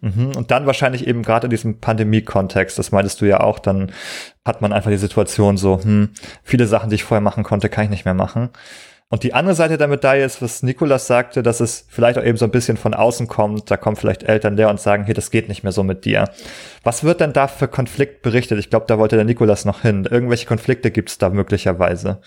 [0.00, 0.32] Mhm.
[0.36, 3.92] Und dann wahrscheinlich eben gerade in diesem Pandemie-Kontext, das meintest du ja auch, dann
[4.44, 6.10] hat man einfach die Situation so, hm,
[6.42, 8.50] viele Sachen, die ich vorher machen konnte, kann ich nicht mehr machen.
[9.08, 12.36] Und die andere Seite der Medaille ist, was Nikolas sagte, dass es vielleicht auch eben
[12.36, 13.70] so ein bisschen von außen kommt.
[13.70, 16.28] Da kommen vielleicht Eltern leer und sagen, hier, das geht nicht mehr so mit dir.
[16.82, 18.58] Was wird denn da für Konflikt berichtet?
[18.58, 20.08] Ich glaube, da wollte der Nikolas noch hin.
[20.10, 22.20] Irgendwelche Konflikte gibt es da möglicherweise.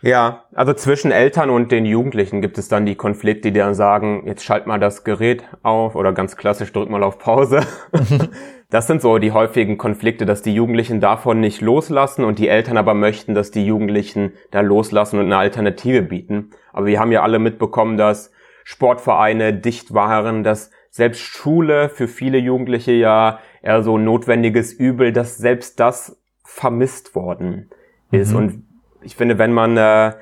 [0.00, 4.22] Ja, also zwischen Eltern und den Jugendlichen gibt es dann die Konflikte, die dann sagen,
[4.26, 7.60] jetzt schalt mal das Gerät auf oder ganz klassisch drück mal auf Pause.
[8.70, 12.76] Das sind so die häufigen Konflikte, dass die Jugendlichen davon nicht loslassen und die Eltern
[12.76, 16.50] aber möchten, dass die Jugendlichen da loslassen und eine Alternative bieten.
[16.74, 18.30] Aber wir haben ja alle mitbekommen, dass
[18.64, 25.14] Sportvereine dicht waren, dass selbst Schule für viele Jugendliche ja eher so ein notwendiges Übel,
[25.14, 27.70] dass selbst das vermisst worden
[28.10, 28.32] ist.
[28.32, 28.36] Mhm.
[28.36, 28.67] Und
[29.02, 30.12] ich finde, wenn man äh,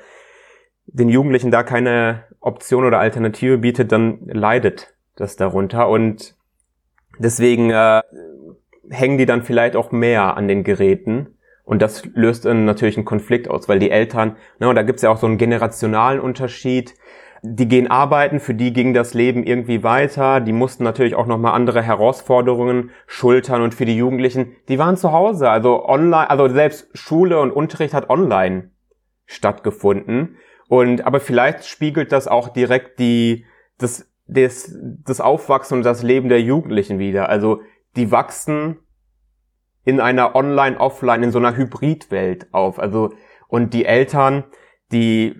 [0.87, 5.89] den Jugendlichen da keine Option oder Alternative bietet, dann leidet das darunter.
[5.89, 6.35] Und
[7.19, 8.01] deswegen äh,
[8.89, 11.37] hängen die dann vielleicht auch mehr an den Geräten.
[11.63, 15.01] Und das löst dann natürlich einen Konflikt aus, weil die Eltern, ne, und da gibt's
[15.01, 16.93] ja auch so einen generationalen Unterschied.
[17.43, 20.41] Die gehen arbeiten, für die ging das Leben irgendwie weiter.
[20.41, 23.61] Die mussten natürlich auch nochmal andere Herausforderungen schultern.
[23.61, 25.49] Und für die Jugendlichen, die waren zu Hause.
[25.49, 28.71] Also online, also selbst Schule und Unterricht hat online
[29.25, 30.37] stattgefunden.
[30.67, 33.45] Und aber vielleicht spiegelt das auch direkt die
[33.77, 37.29] das das das Aufwachsen und das Leben der Jugendlichen wieder.
[37.29, 37.61] Also
[37.95, 38.79] die wachsen
[39.83, 42.79] in einer Online, Offline, in so einer Hybridwelt auf.
[42.79, 43.13] Also
[43.47, 44.43] und die Eltern,
[44.91, 45.39] die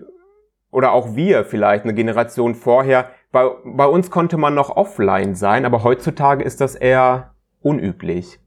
[0.71, 3.12] oder auch wir vielleicht eine Generation vorher.
[3.32, 8.39] Bei, bei uns konnte man noch offline sein, aber heutzutage ist das eher unüblich.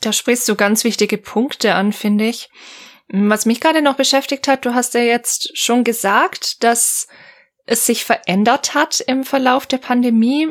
[0.00, 2.50] Da sprichst du ganz wichtige Punkte an, finde ich.
[3.08, 7.06] Was mich gerade noch beschäftigt hat, du hast ja jetzt schon gesagt, dass
[7.66, 10.48] es sich verändert hat im Verlauf der Pandemie,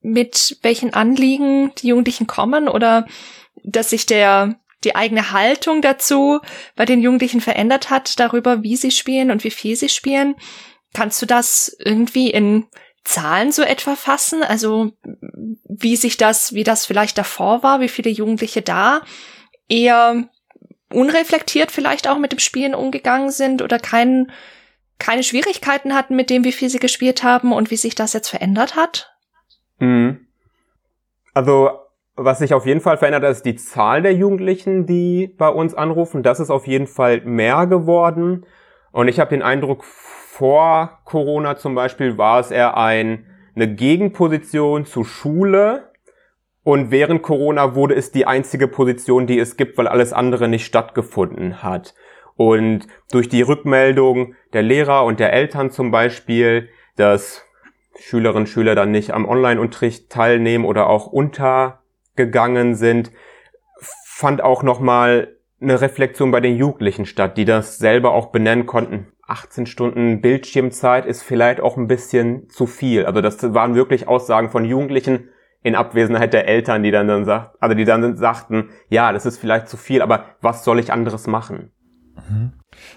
[0.00, 3.06] mit welchen Anliegen die Jugendlichen kommen oder
[3.62, 6.40] dass sich der die eigene Haltung dazu
[6.76, 10.34] bei den Jugendlichen verändert hat, darüber, wie sie spielen und wie viel sie spielen.
[10.92, 12.66] Kannst du das irgendwie in
[13.04, 14.42] Zahlen so etwa fassen?
[14.42, 14.92] Also
[15.68, 19.02] wie sich das, wie das vielleicht davor war, wie viele Jugendliche da
[19.68, 20.28] eher
[20.90, 24.30] unreflektiert vielleicht auch mit dem Spielen umgegangen sind oder kein,
[24.98, 28.28] keine Schwierigkeiten hatten mit dem, wie viel sie gespielt haben und wie sich das jetzt
[28.28, 29.10] verändert hat?
[29.78, 30.26] Mhm.
[31.32, 31.70] Also
[32.16, 36.22] was sich auf jeden Fall verändert, ist die Zahl der Jugendlichen, die bei uns anrufen.
[36.22, 38.46] Das ist auf jeden Fall mehr geworden.
[38.92, 44.84] Und ich habe den Eindruck, vor Corona zum Beispiel war es eher ein, eine Gegenposition
[44.84, 45.90] zu Schule.
[46.62, 50.64] Und während Corona wurde es die einzige Position, die es gibt, weil alles andere nicht
[50.64, 51.94] stattgefunden hat.
[52.36, 57.44] Und durch die Rückmeldung der Lehrer und der Eltern zum Beispiel, dass
[57.98, 61.83] Schülerinnen und Schüler dann nicht am Online-Unterricht teilnehmen oder auch unter
[62.16, 63.12] gegangen sind,
[63.80, 69.08] fand auch nochmal eine Reflexion bei den Jugendlichen statt, die das selber auch benennen konnten.
[69.26, 73.06] 18 Stunden Bildschirmzeit ist vielleicht auch ein bisschen zu viel.
[73.06, 75.30] Also das waren wirklich Aussagen von Jugendlichen
[75.62, 79.38] in Abwesenheit der Eltern, die dann, dann sagt, also die dann sagten, ja, das ist
[79.38, 81.70] vielleicht zu viel, aber was soll ich anderes machen?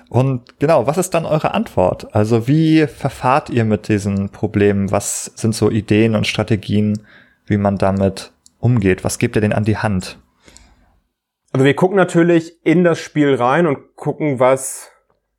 [0.10, 2.14] Und genau, was ist dann eure Antwort?
[2.14, 4.92] Also wie verfahrt ihr mit diesen Problemen?
[4.92, 7.06] Was sind so Ideen und Strategien,
[7.46, 9.04] wie man damit umgeht?
[9.04, 10.20] Was gebt ihr denen an die Hand?
[11.54, 14.92] Also wir gucken natürlich in das Spiel rein und gucken, was,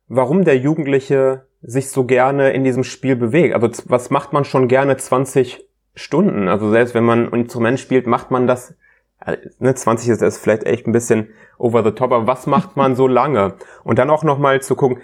[0.07, 3.53] warum der Jugendliche sich so gerne in diesem Spiel bewegt.
[3.53, 6.47] Also was macht man schon gerne 20 Stunden?
[6.47, 8.75] Also selbst wenn man ein Instrument spielt, macht man das,
[9.25, 12.77] äh, ne, 20 ist, ist vielleicht echt ein bisschen over the top, aber was macht
[12.77, 13.55] man so lange?
[13.83, 15.01] Und dann auch nochmal zu gucken,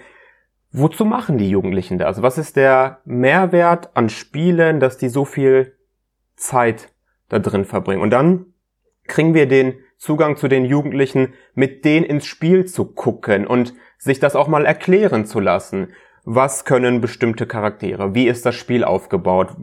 [0.72, 2.08] wozu machen die Jugendlichen das?
[2.08, 5.76] Also was ist der Mehrwert an Spielen, dass die so viel
[6.36, 6.90] Zeit
[7.28, 8.02] da drin verbringen?
[8.02, 8.46] Und dann
[9.06, 14.18] kriegen wir den Zugang zu den Jugendlichen, mit denen ins Spiel zu gucken und sich
[14.18, 15.88] das auch mal erklären zu lassen.
[16.24, 18.14] Was können bestimmte Charaktere?
[18.14, 19.54] Wie ist das Spiel aufgebaut?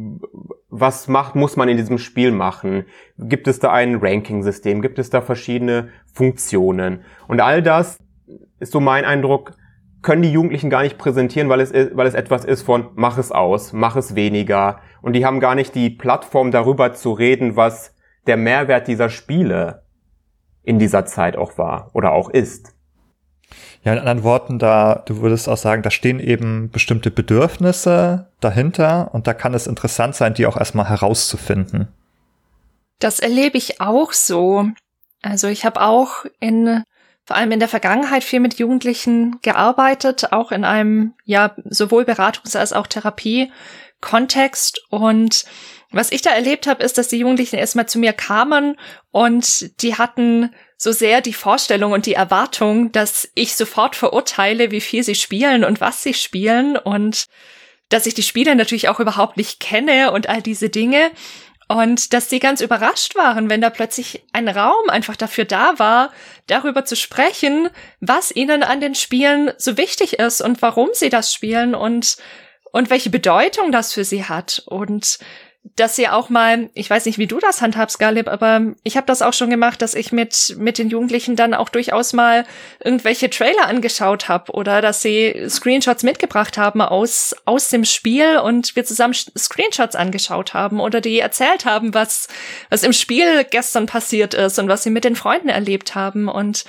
[0.69, 2.85] Was macht, muss man in diesem Spiel machen?
[3.19, 4.81] Gibt es da ein Ranking-System?
[4.81, 7.03] Gibt es da verschiedene Funktionen?
[7.27, 7.99] Und all das
[8.59, 9.51] ist so mein Eindruck,
[10.03, 13.31] können die Jugendlichen gar nicht präsentieren, weil es, weil es etwas ist von mach es
[13.31, 14.79] aus, mach es weniger.
[15.01, 17.95] Und die haben gar nicht die Plattform darüber zu reden, was
[18.27, 19.83] der Mehrwert dieser Spiele
[20.61, 22.73] in dieser Zeit auch war oder auch ist.
[23.83, 29.09] Ja, in anderen Worten, da, du würdest auch sagen, da stehen eben bestimmte Bedürfnisse dahinter
[29.13, 31.89] und da kann es interessant sein, die auch erstmal herauszufinden.
[32.99, 34.69] Das erlebe ich auch so.
[35.21, 36.83] Also ich habe auch in
[37.25, 42.57] vor allem in der Vergangenheit viel mit Jugendlichen gearbeitet, auch in einem, ja, sowohl Beratungs-
[42.57, 44.81] als auch Therapie-Kontext.
[44.89, 45.45] Und
[45.91, 48.77] was ich da erlebt habe, ist, dass die Jugendlichen erstmal zu mir kamen
[49.11, 54.81] und die hatten so sehr die Vorstellung und die Erwartung, dass ich sofort verurteile, wie
[54.81, 57.27] viel sie spielen und was sie spielen und
[57.87, 61.11] dass ich die Spiele natürlich auch überhaupt nicht kenne und all diese Dinge.
[61.73, 66.11] Und dass sie ganz überrascht waren, wenn da plötzlich ein Raum einfach dafür da war,
[66.45, 67.67] darüber zu sprechen,
[67.99, 72.17] was ihnen an den Spielen so wichtig ist und warum sie das spielen und,
[72.71, 74.61] und welche Bedeutung das für sie hat.
[74.67, 75.17] Und
[75.75, 79.07] dass sie auch mal, ich weiß nicht, wie du das handhabst, Galib, aber ich habe
[79.07, 82.45] das auch schon gemacht, dass ich mit mit den Jugendlichen dann auch durchaus mal
[82.83, 88.75] irgendwelche Trailer angeschaut habe oder dass sie Screenshots mitgebracht haben aus aus dem Spiel und
[88.75, 92.27] wir zusammen Screenshots angeschaut haben oder die erzählt haben, was
[92.69, 96.27] was im Spiel gestern passiert ist und was sie mit den Freunden erlebt haben.
[96.27, 96.65] Und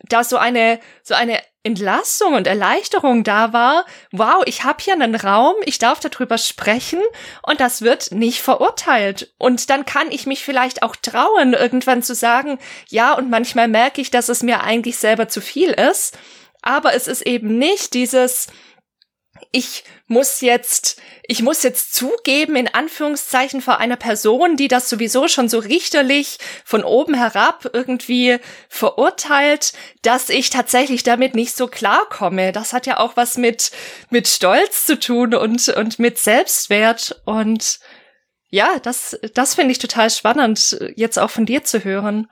[0.00, 5.14] da so eine so eine Entlastung und Erleichterung da war, wow, ich habe hier einen
[5.14, 7.00] Raum, ich darf darüber sprechen
[7.42, 9.34] und das wird nicht verurteilt.
[9.38, 12.58] Und dann kann ich mich vielleicht auch trauen, irgendwann zu sagen,
[12.88, 16.16] ja, und manchmal merke ich, dass es mir eigentlich selber zu viel ist.
[16.62, 18.46] Aber es ist eben nicht dieses,
[19.50, 25.28] ich muss jetzt, ich muss jetzt zugeben, in Anführungszeichen vor einer Person, die das sowieso
[25.28, 29.72] schon so richterlich von oben herab irgendwie verurteilt,
[30.02, 32.52] dass ich tatsächlich damit nicht so klarkomme.
[32.52, 33.70] Das hat ja auch was mit,
[34.10, 37.80] mit Stolz zu tun und, und mit Selbstwert und
[38.50, 42.28] ja, das, das finde ich total spannend, jetzt auch von dir zu hören.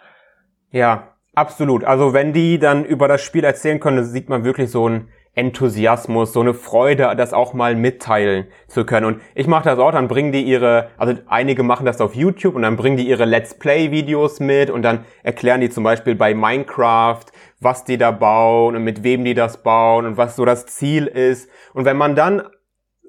[0.70, 1.84] Ja, absolut.
[1.84, 6.32] Also wenn die dann über das Spiel erzählen können, sieht man wirklich so ein Enthusiasmus,
[6.32, 9.04] so eine Freude, das auch mal mitteilen zu können.
[9.04, 12.54] Und ich mache das auch, dann bringen die ihre, also einige machen das auf YouTube
[12.54, 16.34] und dann bringen die ihre Let's Play-Videos mit und dann erklären die zum Beispiel bei
[16.34, 17.26] Minecraft,
[17.60, 21.06] was die da bauen und mit wem die das bauen und was so das Ziel
[21.06, 21.50] ist.
[21.74, 22.42] Und wenn man dann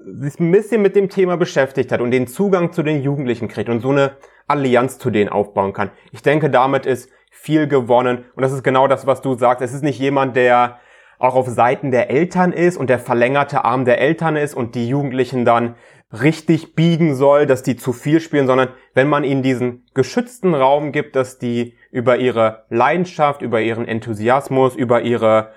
[0.06, 3.70] sich ein bisschen mit dem Thema beschäftigt hat und den Zugang zu den Jugendlichen kriegt
[3.70, 4.12] und so eine
[4.48, 8.26] Allianz zu denen aufbauen kann, ich denke, damit ist viel gewonnen.
[8.36, 9.62] Und das ist genau das, was du sagst.
[9.62, 10.80] Es ist nicht jemand, der
[11.20, 14.88] auch auf Seiten der Eltern ist und der verlängerte Arm der Eltern ist und die
[14.88, 15.76] Jugendlichen dann
[16.12, 20.92] richtig biegen soll, dass die zu viel spielen, sondern wenn man ihnen diesen geschützten Raum
[20.92, 25.52] gibt, dass die über ihre Leidenschaft, über ihren Enthusiasmus, über ihre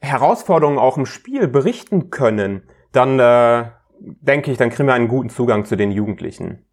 [0.00, 3.70] Herausforderungen auch im Spiel berichten können, dann äh,
[4.00, 6.64] denke ich, dann kriegen wir einen guten Zugang zu den Jugendlichen.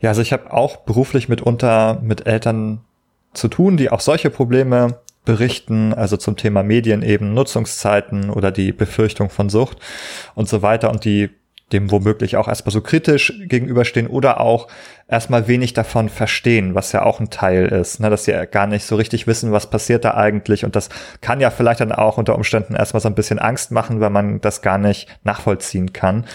[0.00, 2.84] Ja, also ich habe auch beruflich mitunter mit Eltern
[3.32, 8.72] zu tun, die auch solche Probleme berichten, also zum Thema Medien eben Nutzungszeiten oder die
[8.72, 9.78] Befürchtung von Sucht
[10.34, 11.30] und so weiter und die
[11.72, 14.68] dem womöglich auch erstmal so kritisch gegenüberstehen oder auch
[15.08, 18.84] erstmal wenig davon verstehen, was ja auch ein Teil ist, ne, dass sie gar nicht
[18.84, 20.90] so richtig wissen, was passiert da eigentlich und das
[21.22, 24.40] kann ja vielleicht dann auch unter Umständen erstmal so ein bisschen Angst machen, weil man
[24.40, 26.26] das gar nicht nachvollziehen kann.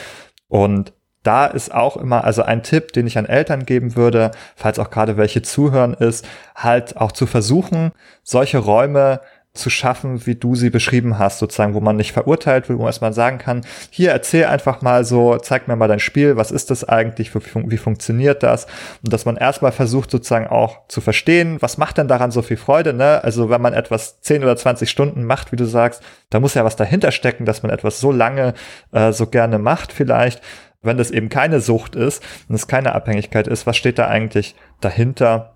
[0.47, 4.79] Und da ist auch immer, also ein Tipp, den ich an Eltern geben würde, falls
[4.79, 7.91] auch gerade welche zuhören, ist halt auch zu versuchen,
[8.23, 9.21] solche Räume
[9.53, 12.89] zu schaffen, wie du sie beschrieben hast, sozusagen, wo man nicht verurteilt wird, wo man
[12.89, 16.69] erstmal sagen kann, hier erzähl einfach mal so, zeig mir mal dein Spiel, was ist
[16.69, 18.67] das eigentlich, wie, funktioniert das?
[19.03, 22.57] Und dass man erstmal versucht, sozusagen auch zu verstehen, was macht denn daran so viel
[22.57, 23.23] Freude, ne?
[23.23, 26.63] Also wenn man etwas 10 oder 20 Stunden macht, wie du sagst, da muss ja
[26.63, 28.53] was dahinter stecken, dass man etwas so lange
[28.91, 30.41] äh, so gerne macht vielleicht
[30.81, 34.55] wenn das eben keine Sucht ist und es keine Abhängigkeit ist, was steht da eigentlich
[34.81, 35.55] dahinter?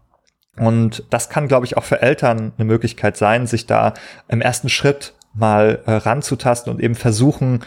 [0.57, 3.93] Und das kann, glaube ich, auch für Eltern eine Möglichkeit sein, sich da
[4.27, 7.63] im ersten Schritt mal äh, ranzutasten und eben versuchen,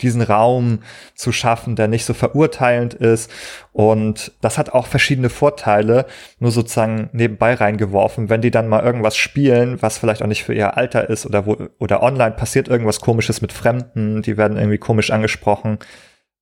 [0.00, 0.80] diesen Raum
[1.14, 3.30] zu schaffen, der nicht so verurteilend ist.
[3.72, 6.06] Und das hat auch verschiedene Vorteile,
[6.38, 8.30] nur sozusagen nebenbei reingeworfen.
[8.30, 11.46] Wenn die dann mal irgendwas spielen, was vielleicht auch nicht für ihr Alter ist oder
[11.46, 15.78] wo, oder online passiert irgendwas komisches mit Fremden, die werden irgendwie komisch angesprochen,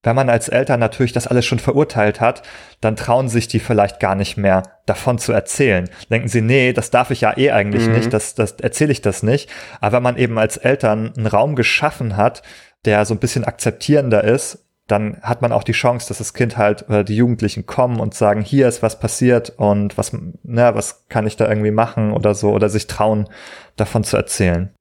[0.03, 2.43] wenn man als Eltern natürlich das alles schon verurteilt hat,
[2.81, 5.89] dann trauen sich die vielleicht gar nicht mehr davon zu erzählen.
[6.11, 7.95] Denken sie, nee, das darf ich ja eh eigentlich mhm.
[7.95, 9.51] nicht, das, das erzähle ich das nicht.
[9.81, 12.43] Aber wenn man eben als Eltern einen Raum geschaffen hat,
[12.85, 16.57] der so ein bisschen akzeptierender ist, dann hat man auch die Chance, dass das Kind
[16.57, 21.07] halt oder die Jugendlichen kommen und sagen, hier ist was passiert und was, na, was
[21.09, 23.29] kann ich da irgendwie machen oder so oder sich trauen,
[23.77, 24.73] davon zu erzählen.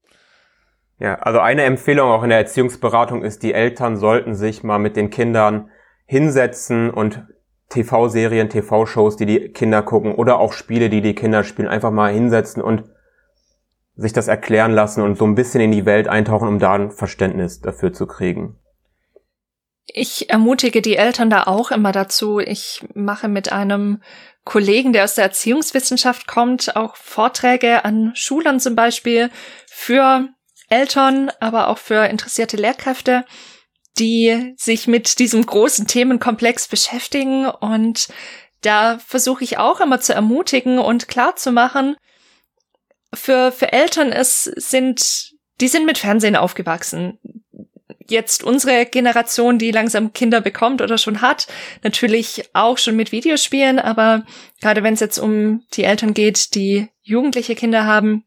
[0.99, 4.95] Ja, also eine Empfehlung auch in der Erziehungsberatung ist, die Eltern sollten sich mal mit
[4.95, 5.69] den Kindern
[6.05, 7.23] hinsetzen und
[7.69, 12.11] TV-Serien, TV-Shows, die die Kinder gucken oder auch Spiele, die die Kinder spielen, einfach mal
[12.11, 12.85] hinsetzen und
[13.95, 16.91] sich das erklären lassen und so ein bisschen in die Welt eintauchen, um da ein
[16.91, 18.57] Verständnis dafür zu kriegen.
[19.87, 22.39] Ich ermutige die Eltern da auch immer dazu.
[22.39, 24.01] Ich mache mit einem
[24.43, 29.29] Kollegen, der aus der Erziehungswissenschaft kommt, auch Vorträge an Schulern zum Beispiel
[29.67, 30.29] für
[30.69, 33.25] Eltern, aber auch für interessierte Lehrkräfte,
[33.99, 37.47] die sich mit diesem großen Themenkomplex beschäftigen.
[37.47, 38.07] Und
[38.61, 41.95] da versuche ich auch immer zu ermutigen und klar zu machen,
[43.13, 47.17] für, für Eltern es sind, die sind mit Fernsehen aufgewachsen
[48.09, 51.47] jetzt unsere Generation, die langsam Kinder bekommt oder schon hat,
[51.83, 54.23] natürlich auch schon mit Videospielen, aber
[54.61, 58.23] gerade wenn es jetzt um die Eltern geht, die jugendliche Kinder haben,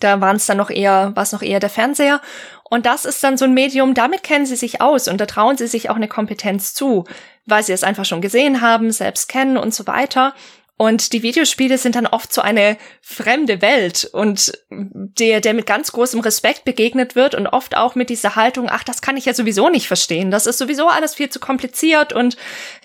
[0.00, 2.20] da waren es dann noch eher, war es noch eher der Fernseher.
[2.68, 5.56] Und das ist dann so ein Medium, damit kennen sie sich aus und da trauen
[5.56, 7.04] sie sich auch eine Kompetenz zu,
[7.46, 10.34] weil sie es einfach schon gesehen haben, selbst kennen und so weiter.
[10.76, 15.92] Und die Videospiele sind dann oft so eine fremde Welt und der, der mit ganz
[15.92, 19.34] großem Respekt begegnet wird und oft auch mit dieser Haltung, ach, das kann ich ja
[19.34, 20.32] sowieso nicht verstehen.
[20.32, 22.36] Das ist sowieso alles viel zu kompliziert und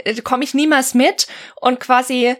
[0.03, 1.27] äh, komme ich niemals mit
[1.59, 2.35] und quasi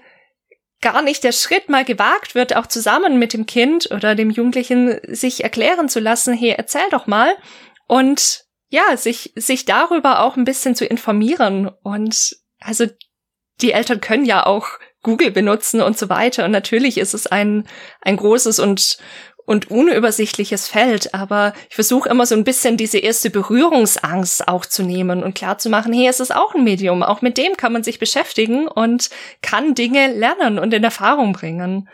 [0.82, 5.00] gar nicht der Schritt mal gewagt wird, auch zusammen mit dem Kind oder dem Jugendlichen
[5.08, 7.36] sich erklären zu lassen, hey, erzähl doch mal
[7.88, 12.86] und ja, sich, sich darüber auch ein bisschen zu informieren und also
[13.62, 14.68] die Eltern können ja auch
[15.02, 16.46] Google benutzen und so weiter.
[16.46, 17.68] Und natürlich ist es ein,
[18.02, 18.98] ein großes und,
[19.50, 24.84] und unübersichtliches Feld, aber ich versuche immer so ein bisschen diese erste Berührungsangst auch zu
[24.84, 27.74] nehmen und klar zu machen, hey, es ist auch ein Medium, auch mit dem kann
[27.74, 29.10] man sich beschäftigen und
[29.42, 31.90] kann Dinge lernen und in Erfahrung bringen.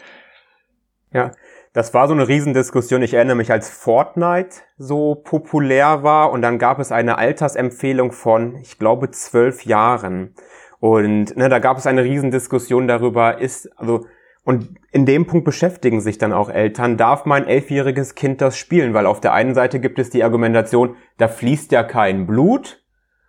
[1.13, 1.31] Ja,
[1.71, 3.01] das war so eine Riesendiskussion.
[3.01, 8.57] Ich erinnere mich, als Fortnite so populär war und dann gab es eine Altersempfehlung von,
[8.57, 10.35] ich glaube, zwölf Jahren.
[10.81, 14.07] Und ne, da gab es eine Riesendiskussion darüber, ist, also,
[14.45, 18.93] und in dem Punkt beschäftigen sich dann auch Eltern, darf mein elfjähriges Kind das spielen?
[18.93, 22.83] Weil auf der einen Seite gibt es die Argumentation, da fließt ja kein Blut.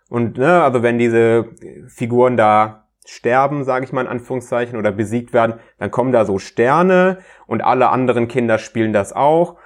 [0.09, 1.49] Und ne, also wenn diese
[1.87, 6.37] Figuren da sterben, sage ich mal in Anführungszeichen, oder besiegt werden, dann kommen da so
[6.37, 9.57] Sterne und alle anderen Kinder spielen das auch.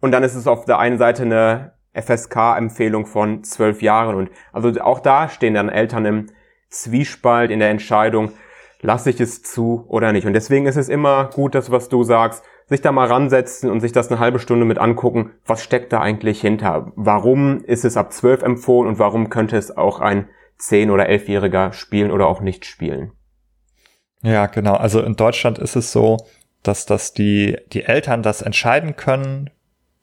[0.00, 4.14] Und dann ist es auf der einen Seite eine FSK-Empfehlung von zwölf Jahren.
[4.14, 6.26] Und also auch da stehen dann Eltern im
[6.70, 8.32] Zwiespalt in der Entscheidung,
[8.80, 10.26] lasse ich es zu oder nicht.
[10.26, 13.80] Und deswegen ist es immer gut, das, was du sagst, sich da mal ransetzen und
[13.80, 16.92] sich das eine halbe Stunde mit angucken, was steckt da eigentlich hinter?
[16.96, 21.72] Warum ist es ab zwölf empfohlen und warum könnte es auch ein zehn- oder elfjähriger
[21.72, 23.12] spielen oder auch nicht spielen?
[24.22, 24.74] Ja, genau.
[24.74, 26.16] Also in Deutschland ist es so,
[26.62, 29.50] dass das die, die Eltern das entscheiden können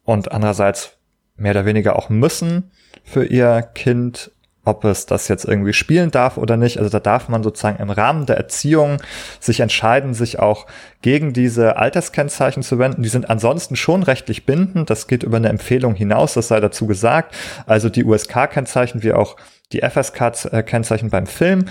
[0.04, 0.98] und andererseits
[1.36, 2.72] mehr oder weniger auch müssen
[3.04, 4.32] für ihr Kind
[4.65, 6.78] ob es das jetzt irgendwie spielen darf oder nicht.
[6.78, 9.02] Also da darf man sozusagen im Rahmen der Erziehung
[9.39, 10.67] sich entscheiden, sich auch
[11.02, 13.04] gegen diese Alterskennzeichen zu wenden.
[13.04, 14.89] Die sind ansonsten schon rechtlich bindend.
[14.89, 17.36] Das geht über eine Empfehlung hinaus, das sei dazu gesagt.
[17.65, 19.36] Also die USK-Kennzeichen wie auch
[19.73, 21.65] die FSK-Kennzeichen beim Film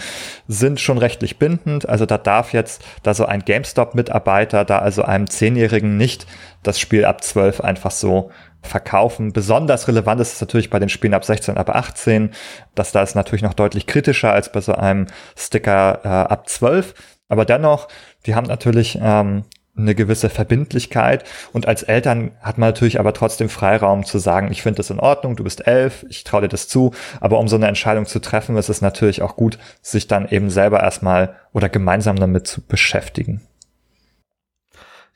[0.49, 1.89] sind schon rechtlich bindend.
[1.89, 6.27] Also da darf jetzt da so ein GameStop-Mitarbeiter da also einem Zehnjährigen nicht
[6.63, 8.31] das Spiel ab 12 einfach so
[8.63, 9.33] verkaufen.
[9.33, 12.31] Besonders relevant ist es natürlich bei den Spielen ab 16, ab 18.
[12.75, 16.95] Das da ist natürlich noch deutlich kritischer als bei so einem Sticker äh, ab 12.
[17.29, 17.89] Aber dennoch,
[18.27, 19.45] die haben natürlich ähm,
[19.77, 24.63] eine gewisse Verbindlichkeit und als Eltern hat man natürlich aber trotzdem Freiraum zu sagen, ich
[24.63, 27.57] finde das in Ordnung, du bist elf, ich traue dir das zu, aber um so
[27.57, 31.71] eine Entscheidung zu treffen, ist es natürlich auch gut, sich dann eben selber erstmal oder
[31.71, 33.41] gemeinsam damit zu beschäftigen.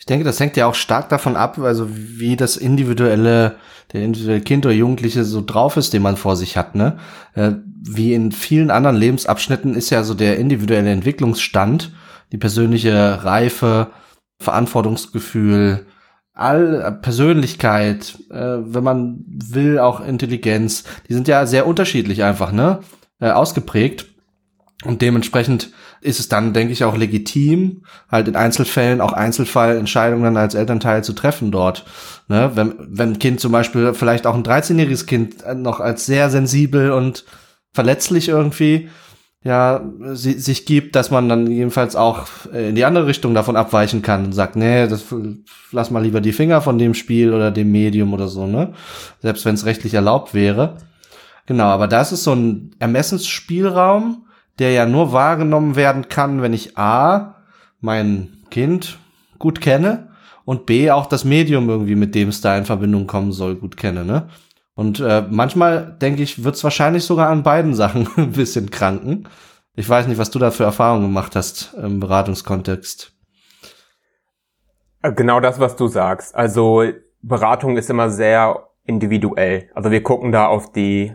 [0.07, 3.57] Ich denke, das hängt ja auch stark davon ab, also wie das individuelle,
[3.92, 6.99] der individuelle Kind oder Jugendliche so drauf ist, den man vor sich hat, ne?
[7.35, 11.92] Äh, wie in vielen anderen Lebensabschnitten ist ja so der individuelle Entwicklungsstand,
[12.31, 13.88] die persönliche Reife,
[14.38, 15.87] Verantwortungsgefühl,
[16.35, 22.53] all äh, Persönlichkeit, äh, wenn man will, auch Intelligenz, die sind ja sehr unterschiedlich einfach,
[22.53, 22.79] ne?
[23.19, 24.07] ausgeprägt.
[24.85, 30.54] Und dementsprechend ist es dann, denke ich, auch legitim, halt in Einzelfällen auch Einzelfallentscheidungen als
[30.54, 31.85] Elternteil zu treffen dort.
[32.28, 32.52] Ne?
[32.54, 36.92] Wenn, wenn ein Kind zum Beispiel vielleicht auch ein 13-jähriges Kind noch als sehr sensibel
[36.92, 37.24] und
[37.72, 38.88] verletzlich irgendwie
[39.44, 44.02] ja si sich gibt, dass man dann jedenfalls auch in die andere Richtung davon abweichen
[44.02, 45.04] kann und sagt, nee, das
[45.71, 48.73] lass mal lieber die Finger von dem Spiel oder dem Medium oder so, ne?
[49.23, 50.79] Selbst wenn es rechtlich erlaubt wäre.
[51.46, 54.25] Genau, aber das ist so ein Ermessensspielraum,
[54.59, 57.37] der ja nur wahrgenommen werden kann, wenn ich A,
[57.81, 58.98] mein Kind
[59.38, 60.09] gut kenne
[60.44, 63.77] und B, auch das Medium irgendwie, mit dem es da in Verbindung kommen soll, gut
[63.77, 64.29] kenne, ne?
[64.75, 69.27] Und äh, manchmal, denke ich, wird es wahrscheinlich sogar an beiden Sachen ein bisschen kranken.
[69.75, 73.13] Ich weiß nicht, was du da für Erfahrungen gemacht hast im Beratungskontext.
[75.02, 76.35] Äh, genau das, was du sagst.
[76.35, 76.85] Also
[77.23, 79.71] Beratung ist immer sehr individuell.
[79.75, 81.15] Also wir gucken da auf die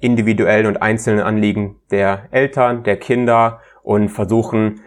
[0.00, 4.80] individuellen und einzelnen Anliegen der Eltern, der Kinder und versuchen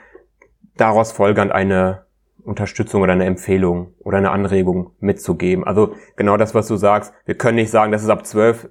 [0.75, 2.05] daraus folgernd eine
[2.43, 5.63] Unterstützung oder eine Empfehlung oder eine Anregung mitzugeben.
[5.63, 7.13] Also genau das, was du sagst.
[7.25, 8.69] Wir können nicht sagen, das ist ab zwölf,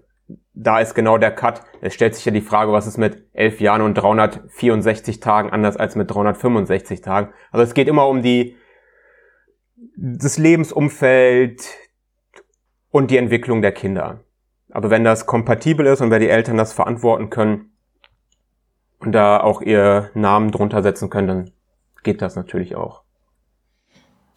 [0.55, 1.62] da ist genau der Cut.
[1.80, 5.76] Es stellt sich ja die Frage, was ist mit elf Jahren und 364 Tagen anders
[5.76, 7.32] als mit 365 Tagen.
[7.51, 8.57] Also es geht immer um die,
[9.97, 11.62] das Lebensumfeld
[12.90, 14.20] und die Entwicklung der Kinder.
[14.73, 17.73] Also wenn das kompatibel ist und wenn die Eltern das verantworten können
[18.99, 21.51] und da auch ihr Namen drunter setzen können, dann
[22.03, 23.03] geht das natürlich auch.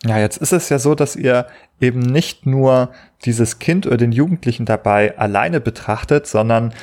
[0.03, 1.47] Ja, jetzt ist es ja so, dass ihr
[1.79, 2.91] eben nicht nur
[3.23, 6.73] dieses Kind oder den Jugendlichen dabei alleine betrachtet, sondern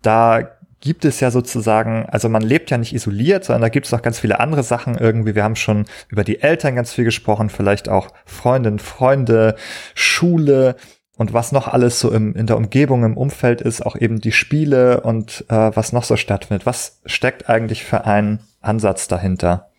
[0.00, 0.48] da
[0.80, 4.02] gibt es ja sozusagen, also man lebt ja nicht isoliert, sondern da gibt es auch
[4.02, 5.36] ganz viele andere Sachen irgendwie.
[5.36, 9.54] Wir haben schon über die Eltern ganz viel gesprochen, vielleicht auch Freundinnen, Freunde,
[9.94, 10.74] Schule
[11.16, 14.32] und was noch alles so im, in der Umgebung, im Umfeld ist, auch eben die
[14.32, 16.66] Spiele und äh, was noch so stattfindet.
[16.66, 19.70] Was steckt eigentlich für einen Ansatz dahinter?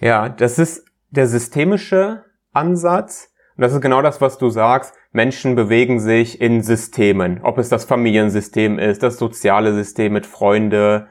[0.00, 3.32] Ja, das ist der systemische Ansatz.
[3.56, 4.94] Und das ist genau das, was du sagst.
[5.10, 7.40] Menschen bewegen sich in Systemen.
[7.42, 11.08] Ob es das Familiensystem ist, das soziale System mit Freunde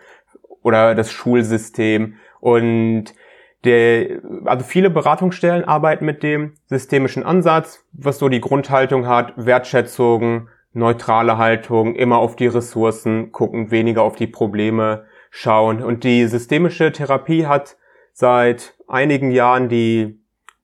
[0.62, 2.16] oder das Schulsystem.
[2.40, 3.14] Und
[3.64, 10.50] der, also viele Beratungsstellen arbeiten mit dem systemischen Ansatz, was so die Grundhaltung hat, Wertschätzung,
[10.74, 15.84] neutrale Haltung, immer auf die Ressourcen gucken, weniger auf die Probleme schauen.
[15.84, 17.78] Und die systemische Therapie hat
[18.14, 20.20] seit einigen Jahren die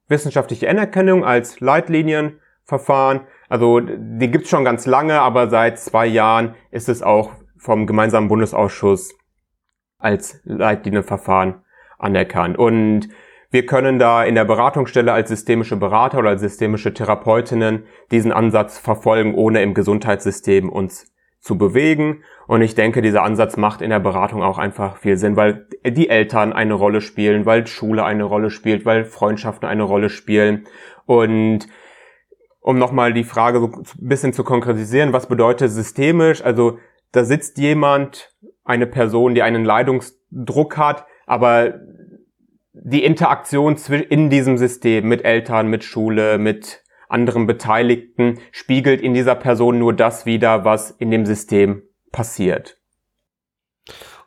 [0.07, 3.21] wissenschaftliche Anerkennung als Leitlinienverfahren.
[3.49, 8.27] Also die gibt's schon ganz lange, aber seit zwei Jahren ist es auch vom gemeinsamen
[8.27, 9.15] Bundesausschuss
[9.97, 11.62] als Leitlinienverfahren
[12.03, 12.57] anerkannt.
[12.57, 13.09] Und
[13.49, 18.79] wir können da in der Beratungsstelle als systemische Berater oder als systemische Therapeutinnen diesen Ansatz
[18.79, 22.23] verfolgen, ohne im Gesundheitssystem uns zu bewegen.
[22.47, 26.09] Und ich denke, dieser Ansatz macht in der Beratung auch einfach viel Sinn, weil die
[26.09, 30.65] Eltern eine Rolle spielen, weil Schule eine Rolle spielt, weil Freundschaften eine Rolle spielen.
[31.05, 31.67] Und
[32.61, 36.43] um nochmal die Frage so ein bisschen zu konkretisieren, was bedeutet systemisch?
[36.43, 36.79] Also
[37.11, 38.33] da sitzt jemand,
[38.63, 41.79] eine Person, die einen Leidungsdruck hat, aber
[42.73, 43.77] die Interaktion
[44.09, 49.93] in diesem System mit Eltern, mit Schule, mit anderen Beteiligten spiegelt in dieser Person nur
[49.93, 52.77] das wider, was in dem System passiert.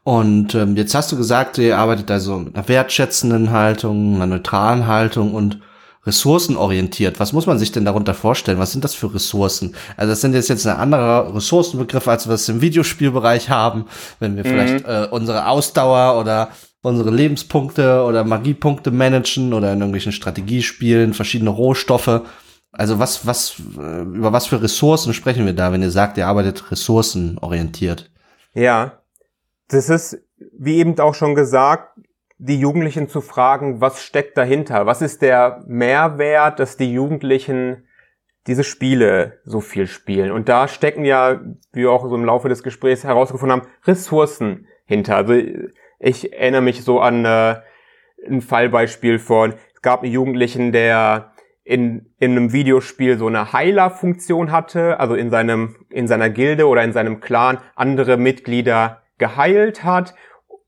[0.04, 4.86] Und ähm, jetzt hast du gesagt, ihr arbeitet also mit einer wertschätzenden Haltung, einer neutralen
[4.86, 5.60] Haltung und
[6.06, 7.18] ressourcenorientiert.
[7.18, 8.60] Was muss man sich denn darunter vorstellen?
[8.60, 9.74] Was sind das für Ressourcen?
[9.96, 13.86] Also das sind jetzt jetzt ein anderer Ressourcenbegriff, als wir es im Videospielbereich haben,
[14.20, 14.48] wenn wir mhm.
[14.48, 16.50] vielleicht äh, unsere Ausdauer oder
[16.86, 22.22] unsere Lebenspunkte oder Magiepunkte managen oder in irgendwelchen Strategiespielen verschiedene Rohstoffe.
[22.72, 26.26] Also was, was, äh, über was für Ressourcen sprechen wir da, wenn ihr sagt, ihr
[26.26, 28.10] arbeitet ressourcenorientiert?
[28.54, 29.02] Ja,
[29.68, 30.18] das ist,
[30.56, 31.98] wie eben auch schon gesagt,
[32.38, 34.86] die Jugendlichen zu fragen, was steckt dahinter?
[34.86, 37.88] Was ist der Mehrwert, dass die Jugendlichen
[38.46, 40.30] diese Spiele so viel spielen?
[40.30, 41.40] Und da stecken ja,
[41.72, 45.16] wie wir auch so im Laufe des Gesprächs herausgefunden haben, Ressourcen hinter.
[45.16, 45.32] Also
[45.98, 47.56] ich erinnere mich so an äh,
[48.26, 51.32] ein Fallbeispiel von, es gab einen Jugendlichen, der
[51.64, 56.84] in, in einem Videospiel so eine Heiler-Funktion hatte, also in seinem, in seiner Gilde oder
[56.84, 60.14] in seinem Clan andere Mitglieder geheilt hat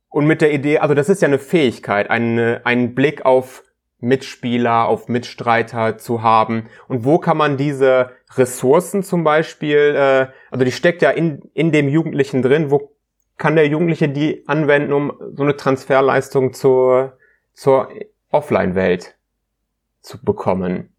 [0.09, 3.63] und mit der Idee, also das ist ja eine Fähigkeit, eine, einen Blick auf
[4.01, 6.69] Mitspieler, auf Mitstreiter zu haben.
[6.87, 11.73] Und wo kann man diese Ressourcen zum Beispiel, äh, also die steckt ja in, in
[11.73, 12.93] dem Jugendlichen drin, wo
[13.39, 17.17] kann der Jugendliche die anwenden, um so eine Transferleistung zur,
[17.55, 17.89] zur
[18.31, 19.15] Offline-Welt
[20.03, 20.93] zu bekommen.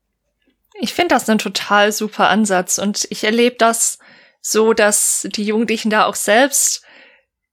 [0.82, 4.00] Ich finde das einen total super Ansatz und ich erlebe das
[4.42, 6.84] so, dass die Jugendlichen da auch selbst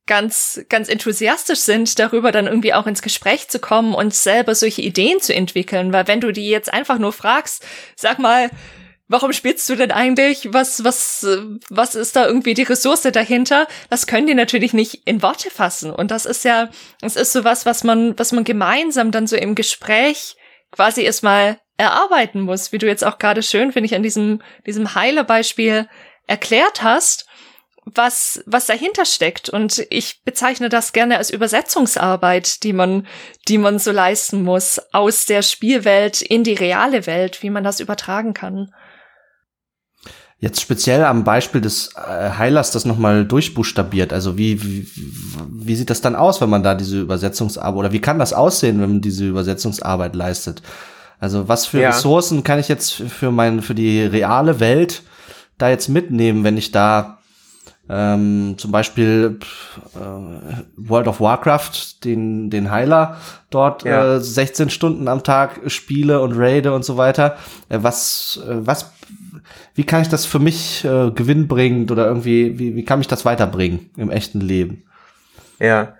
[0.06, 4.82] ganz, ganz enthusiastisch sind, darüber dann irgendwie auch ins Gespräch zu kommen und selber solche
[4.82, 7.66] Ideen zu entwickeln, weil wenn du die jetzt einfach nur fragst,
[7.96, 8.50] sag mal,
[9.08, 10.48] warum spielst du denn eigentlich?
[10.52, 11.26] Was, was,
[11.70, 13.66] was ist da irgendwie die Ressource dahinter?
[13.88, 15.92] Das können die natürlich nicht in Worte fassen.
[15.92, 19.36] Und das ist ja, das ist so was, was man, was man gemeinsam dann so
[19.36, 20.36] im Gespräch
[20.72, 24.94] quasi erstmal erarbeiten muss, wie du jetzt auch gerade schön, finde ich, an diesem, diesem
[24.94, 25.88] Heilerbeispiel
[26.26, 27.26] erklärt hast,
[27.84, 29.48] was, was dahinter steckt.
[29.48, 33.06] Und ich bezeichne das gerne als Übersetzungsarbeit, die man,
[33.46, 37.78] die man so leisten muss aus der Spielwelt in die reale Welt, wie man das
[37.78, 38.74] übertragen kann.
[40.38, 44.12] Jetzt speziell am Beispiel des äh, Heilers das nochmal durchbuchstabiert.
[44.12, 44.86] Also wie, wie,
[45.48, 48.80] wie sieht das dann aus, wenn man da diese Übersetzungsarbeit, oder wie kann das aussehen,
[48.80, 50.60] wenn man diese Übersetzungsarbeit leistet?
[51.18, 51.88] Also was für ja.
[51.88, 55.02] Ressourcen kann ich jetzt für mein, für die reale Welt
[55.56, 57.16] da jetzt mitnehmen, wenn ich da
[57.88, 59.38] ähm, zum Beispiel
[59.94, 63.16] äh, World of Warcraft, den, den Heiler
[63.50, 64.16] dort ja.
[64.16, 67.36] äh, 16 Stunden am Tag spiele und raide und so weiter.
[67.68, 68.92] Äh, was, äh, was,
[69.74, 73.24] wie kann ich das für mich äh, gewinnbringend oder irgendwie, wie, wie kann mich das
[73.24, 74.84] weiterbringen im echten Leben?
[75.58, 75.96] Ja.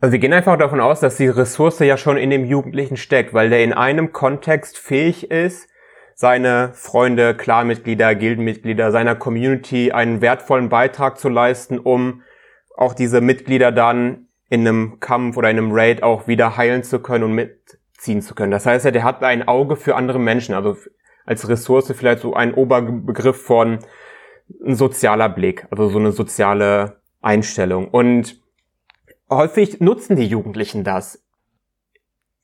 [0.00, 3.32] Also wir gehen einfach davon aus, dass die Ressource ja schon in dem Jugendlichen steckt,
[3.32, 5.68] weil der in einem Kontext fähig ist,
[6.14, 12.22] seine Freunde, Klarmitglieder, Gildenmitglieder, seiner Community einen wertvollen Beitrag zu leisten, um
[12.76, 17.00] auch diese Mitglieder dann in einem Kampf oder in einem Raid auch wieder heilen zu
[17.00, 18.52] können und mitziehen zu können.
[18.52, 20.76] Das heißt, der hat ein Auge für andere Menschen, also
[21.26, 23.80] als Ressource vielleicht so ein Oberbegriff von
[24.64, 27.88] ein sozialer Blick, also so eine soziale Einstellung.
[27.88, 28.40] Und
[29.28, 31.22] häufig nutzen die Jugendlichen das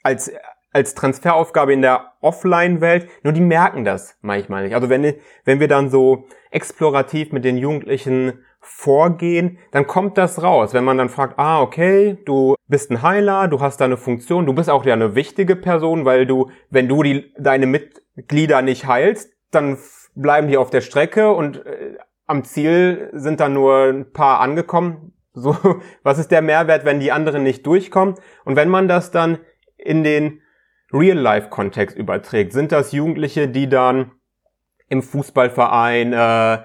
[0.02, 0.32] als
[0.72, 4.74] als Transferaufgabe in der Offline-Welt, nur die merken das manchmal nicht.
[4.74, 5.14] Also wenn,
[5.44, 10.72] wenn wir dann so explorativ mit den Jugendlichen vorgehen, dann kommt das raus.
[10.72, 14.46] Wenn man dann fragt, ah, okay, du bist ein Heiler, du hast da eine Funktion,
[14.46, 17.66] du bist auch ja eine wichtige Person, weil du, wenn du die, deine
[18.14, 19.78] Mitglieder nicht heilst, dann
[20.14, 21.96] bleiben die auf der Strecke und äh,
[22.26, 25.08] am Ziel sind dann nur ein paar angekommen.
[25.34, 25.56] So,
[26.02, 28.16] was ist der Mehrwert, wenn die anderen nicht durchkommen?
[28.44, 29.38] Und wenn man das dann
[29.78, 30.42] in den
[30.92, 34.12] Real-Life-Kontext überträgt, sind das Jugendliche, die dann
[34.90, 36.58] im Fußballverein äh,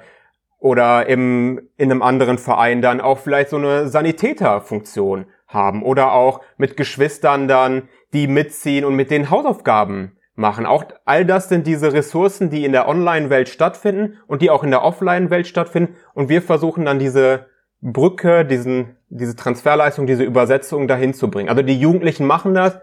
[0.60, 6.42] oder im, in einem anderen Verein dann auch vielleicht so eine Sanitäterfunktion haben oder auch
[6.58, 10.66] mit Geschwistern dann, die mitziehen und mit den Hausaufgaben machen.
[10.66, 14.72] Auch all das sind diese Ressourcen, die in der Online-Welt stattfinden und die auch in
[14.72, 15.96] der Offline-Welt stattfinden.
[16.14, 17.48] Und wir versuchen dann diese
[17.82, 21.50] Brücke, diesen, diese Transferleistung, diese Übersetzung dahin zu bringen.
[21.50, 22.80] Also die Jugendlichen machen das,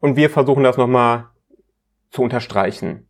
[0.00, 1.30] und wir versuchen das nochmal
[2.10, 3.08] zu unterstreichen.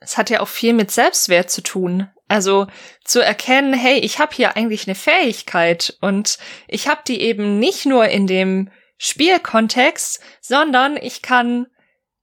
[0.00, 2.08] Es hat ja auch viel mit Selbstwert zu tun.
[2.28, 2.66] Also
[3.04, 7.86] zu erkennen, hey, ich habe hier eigentlich eine Fähigkeit und ich habe die eben nicht
[7.86, 11.68] nur in dem Spielkontext, sondern ich kann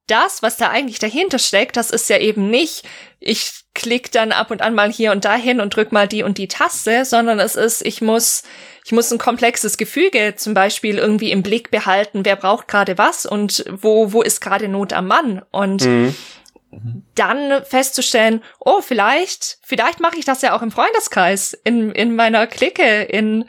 [0.07, 2.83] das, was da eigentlich dahinter steckt, das ist ja eben nicht,
[3.19, 6.37] ich klick dann ab und an mal hier und dahin und drück mal die und
[6.37, 8.43] die Taste, sondern es ist, ich muss
[8.85, 13.25] ich muss ein komplexes Gefüge zum Beispiel irgendwie im Blick behalten, wer braucht gerade was
[13.25, 15.41] und wo, wo ist gerade Not am Mann.
[15.49, 16.13] Und mhm.
[17.15, 22.45] dann festzustellen, oh, vielleicht, vielleicht mache ich das ja auch im Freundeskreis, in, in meiner
[22.45, 23.45] Clique, in,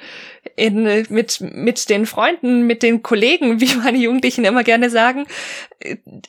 [0.57, 5.27] in, mit, mit den Freunden, mit den Kollegen, wie meine Jugendlichen immer gerne sagen.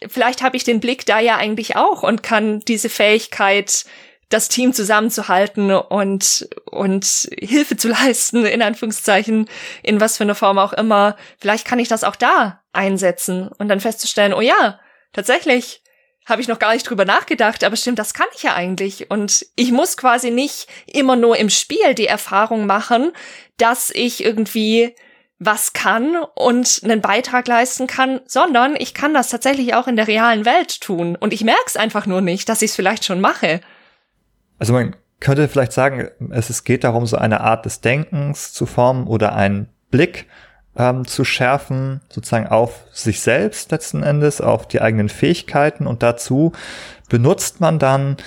[0.07, 3.85] Vielleicht habe ich den Blick da ja eigentlich auch und kann diese Fähigkeit
[4.29, 9.49] das Team zusammenzuhalten und, und Hilfe zu leisten, in Anführungszeichen,
[9.83, 11.15] in was für eine Form auch immer.
[11.39, 14.79] Vielleicht kann ich das auch da einsetzen und dann festzustellen, oh ja,
[15.13, 15.81] tatsächlich
[16.27, 19.09] habe ich noch gar nicht drüber nachgedacht, aber stimmt, das kann ich ja eigentlich.
[19.09, 23.13] Und ich muss quasi nicht immer nur im Spiel die Erfahrung machen,
[23.57, 24.93] dass ich irgendwie
[25.39, 30.07] was kann und einen Beitrag leisten kann, sondern ich kann das tatsächlich auch in der
[30.07, 31.15] realen Welt tun.
[31.15, 33.61] Und ich merke es einfach nur nicht, dass ich es vielleicht schon mache.
[34.59, 39.07] Also man könnte vielleicht sagen, es, geht darum, so eine Art des Denkens zu formen
[39.07, 40.25] oder einen Blick
[40.77, 45.87] ähm, zu schärfen, sozusagen auf sich selbst letzten Endes, auf die eigenen Fähigkeiten.
[45.87, 46.53] Und dazu
[47.09, 48.17] benutzt man dann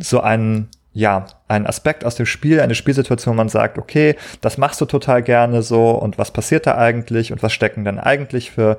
[0.00, 4.58] so einen ja, einen Aspekt aus dem Spiel, eine Spielsituation, wo man sagt, okay, das
[4.58, 8.50] machst du total gerne so und was passiert da eigentlich und was stecken dann eigentlich
[8.50, 8.76] für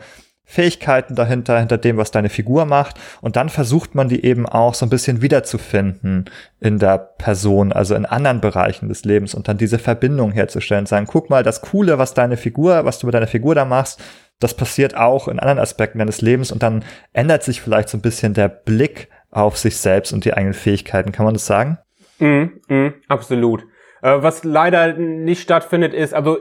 [0.52, 3.00] Fähigkeiten dahinter, hinter dem, was deine Figur macht.
[3.22, 6.30] Und dann versucht man die eben auch so ein bisschen wiederzufinden
[6.60, 11.08] in der Person, also in anderen Bereichen des Lebens und dann diese Verbindung herzustellen, sagen,
[11.08, 14.04] guck mal, das Coole, was deine Figur, was du mit deiner Figur da machst,
[14.42, 16.84] das passiert auch in anderen Aspekten deines Lebens und dann
[17.14, 21.14] ändert sich vielleicht so ein bisschen der Blick auf sich selbst und die eigenen Fähigkeiten.
[21.14, 21.78] Kann man das sagen?
[22.20, 23.64] Mm, mm, absolut.
[24.02, 26.40] Äh, was leider nicht stattfindet, ist, also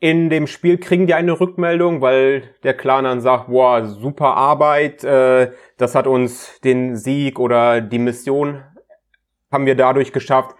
[0.00, 5.02] in dem Spiel kriegen die eine Rückmeldung, weil der Clan dann sagt, boah, super Arbeit,
[5.02, 8.62] äh, das hat uns den Sieg oder die Mission
[9.50, 10.54] haben wir dadurch geschafft.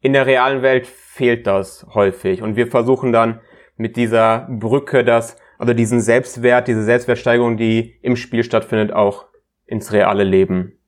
[0.00, 3.40] In der realen Welt fehlt das häufig und wir versuchen dann
[3.76, 9.26] mit dieser Brücke das, also diesen Selbstwert, diese Selbstwertsteigerung, die im Spiel stattfindet, auch
[9.66, 10.78] ins reale Leben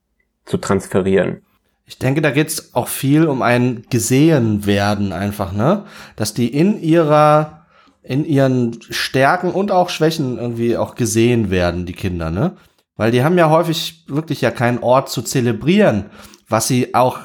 [0.45, 1.43] zu transferieren.
[1.86, 5.86] Ich denke, da geht's auch viel um ein gesehen werden einfach, ne?
[6.14, 7.60] Dass die in ihrer
[8.03, 12.57] in ihren Stärken und auch Schwächen irgendwie auch gesehen werden, die Kinder, ne?
[12.96, 16.07] Weil die haben ja häufig wirklich ja keinen Ort zu zelebrieren,
[16.48, 17.18] was sie auch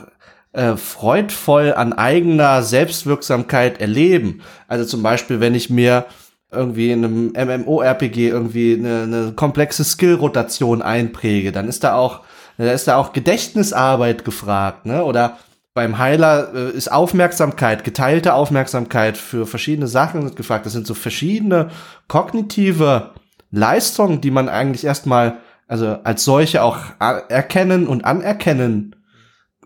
[0.53, 4.41] äh, freudvoll an eigener Selbstwirksamkeit erleben.
[4.69, 6.05] Also zum Beispiel, wenn ich mir
[6.51, 12.21] irgendwie in einem MMORPG irgendwie eine, eine komplexe Skill-Rotation einpräge, dann ist da auch,
[12.57, 15.03] da ist da auch Gedächtnisarbeit gefragt, ne?
[15.03, 15.37] Oder
[15.75, 20.65] beim Heiler äh, ist Aufmerksamkeit, geteilte Aufmerksamkeit für verschiedene Sachen gefragt.
[20.65, 21.69] Das sind so verschiedene
[22.07, 23.11] kognitive
[23.51, 28.95] Leistungen, die man eigentlich erstmal also als solche auch erkennen und anerkennen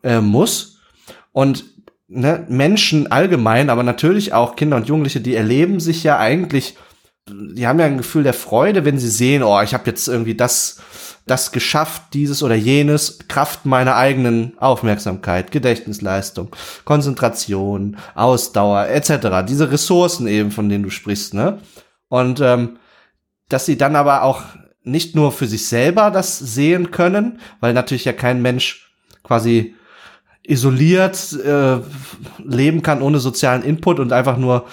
[0.01, 0.79] äh, muss.
[1.31, 1.65] Und
[2.07, 6.75] ne, Menschen allgemein, aber natürlich auch Kinder und Jugendliche, die erleben sich ja eigentlich,
[7.29, 10.35] die haben ja ein Gefühl der Freude, wenn sie sehen, oh, ich habe jetzt irgendwie
[10.35, 10.81] das
[11.29, 16.55] das geschafft, dieses oder jenes, Kraft meiner eigenen Aufmerksamkeit, Gedächtnisleistung,
[16.85, 19.45] Konzentration, Ausdauer etc.
[19.47, 21.59] Diese Ressourcen eben, von denen du sprichst, ne?
[22.07, 22.79] Und ähm,
[23.47, 24.41] dass sie dann aber auch
[24.83, 28.91] nicht nur für sich selber das sehen können, weil natürlich ja kein Mensch
[29.23, 29.75] quasi
[30.43, 31.77] isoliert äh,
[32.39, 34.65] leben kann ohne sozialen Input und einfach nur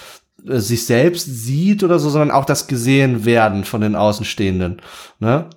[0.49, 4.81] äh, sich selbst sieht oder so, sondern auch das gesehen werden von den Außenstehenden.
[5.19, 5.49] Ne?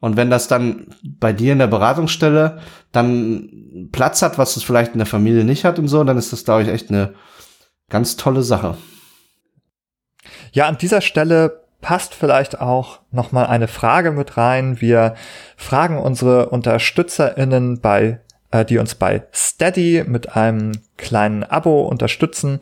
[0.00, 2.60] Und wenn das dann bei dir in der Beratungsstelle
[2.92, 6.32] dann Platz hat, was es vielleicht in der Familie nicht hat und so, dann ist
[6.32, 7.14] das, glaube ich, echt eine
[7.88, 8.76] ganz tolle Sache.
[10.52, 14.80] Ja, an dieser Stelle passt vielleicht auch noch mal eine Frage mit rein.
[14.80, 15.14] Wir
[15.56, 18.20] fragen unsere UnterstützerInnen bei,
[18.50, 22.60] äh, die uns bei Steady mit einem kleinen Abo unterstützen,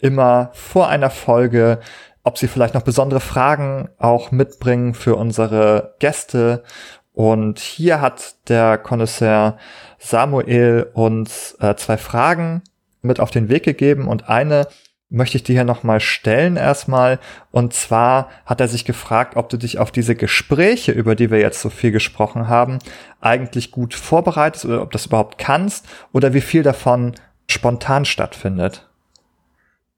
[0.00, 1.80] immer vor einer Folge,
[2.22, 6.64] ob sie vielleicht noch besondere Fragen auch mitbringen für unsere Gäste.
[7.12, 9.56] Und hier hat der Connoisseur
[9.98, 12.62] Samuel uns äh, zwei Fragen
[13.02, 14.66] mit auf den Weg gegeben und eine
[15.08, 17.18] möchte ich dir hier nochmal stellen erstmal.
[17.50, 21.38] Und zwar hat er sich gefragt, ob du dich auf diese Gespräche, über die wir
[21.38, 22.78] jetzt so viel gesprochen haben,
[23.20, 27.14] eigentlich gut vorbereitest oder ob das überhaupt kannst oder wie viel davon
[27.48, 28.85] spontan stattfindet.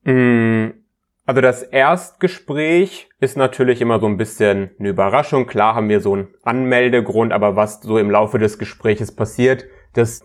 [0.08, 0.70] Mm,
[1.26, 5.46] also das Erstgespräch ist natürlich immer so ein bisschen eine Überraschung.
[5.46, 10.22] Klar haben wir so einen Anmeldegrund, aber was so im Laufe des Gespräches passiert, das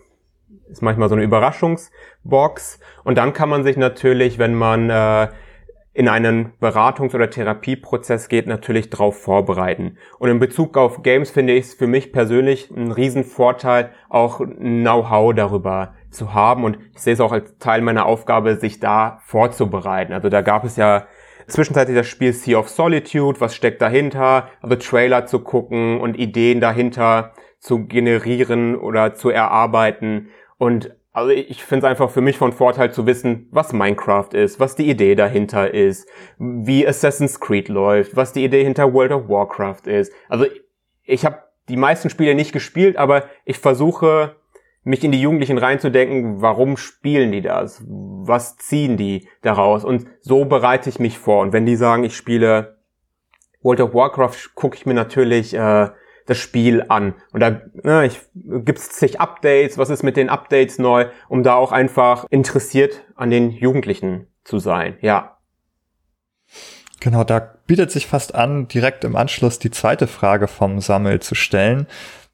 [0.70, 2.80] ist manchmal so eine Überraschungsbox.
[3.04, 5.28] Und dann kann man sich natürlich, wenn man äh,
[5.94, 9.96] in einen Beratungs- oder Therapieprozess geht, natürlich darauf vorbereiten.
[10.18, 15.32] Und in Bezug auf Games finde ich es für mich persönlich ein Riesenvorteil, auch Know-how
[15.34, 16.64] darüber zu haben.
[16.64, 20.12] Und ich sehe es auch als Teil meiner Aufgabe, sich da vorzubereiten.
[20.12, 21.06] Also da gab es ja
[21.46, 26.60] zwischenzeitlich das Spiel Sea of Solitude, was steckt dahinter, also Trailer zu gucken und Ideen
[26.60, 30.30] dahinter zu generieren oder zu erarbeiten.
[30.58, 34.58] Und also ich finde es einfach für mich von Vorteil zu wissen, was Minecraft ist,
[34.58, 36.08] was die Idee dahinter ist,
[36.38, 40.12] wie Assassin's Creed läuft, was die Idee hinter World of Warcraft ist.
[40.28, 40.46] Also
[41.04, 41.38] ich habe
[41.68, 44.34] die meisten Spiele nicht gespielt, aber ich versuche
[44.82, 47.82] mich in die Jugendlichen reinzudenken, warum spielen die das?
[47.86, 49.84] Was ziehen die daraus?
[49.84, 51.42] Und so bereite ich mich vor.
[51.42, 52.78] Und wenn die sagen, ich spiele
[53.62, 55.90] World of Warcraft, gucke ich mir natürlich äh,
[56.26, 57.14] das Spiel an.
[57.32, 61.54] Und da ne, ich, gibt's zig Updates, was ist mit den Updates neu, um da
[61.54, 64.96] auch einfach interessiert an den Jugendlichen zu sein.
[65.00, 65.38] Ja.
[67.00, 71.34] Genau, da bietet sich fast an, direkt im Anschluss die zweite Frage vom Sammel zu
[71.34, 71.86] stellen,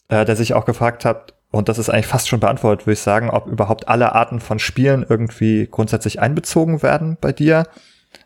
[0.08, 3.00] äh, der sich auch gefragt hat, und das ist eigentlich fast schon beantwortet, würde ich
[3.00, 7.66] sagen, ob überhaupt alle Arten von Spielen irgendwie grundsätzlich einbezogen werden bei dir.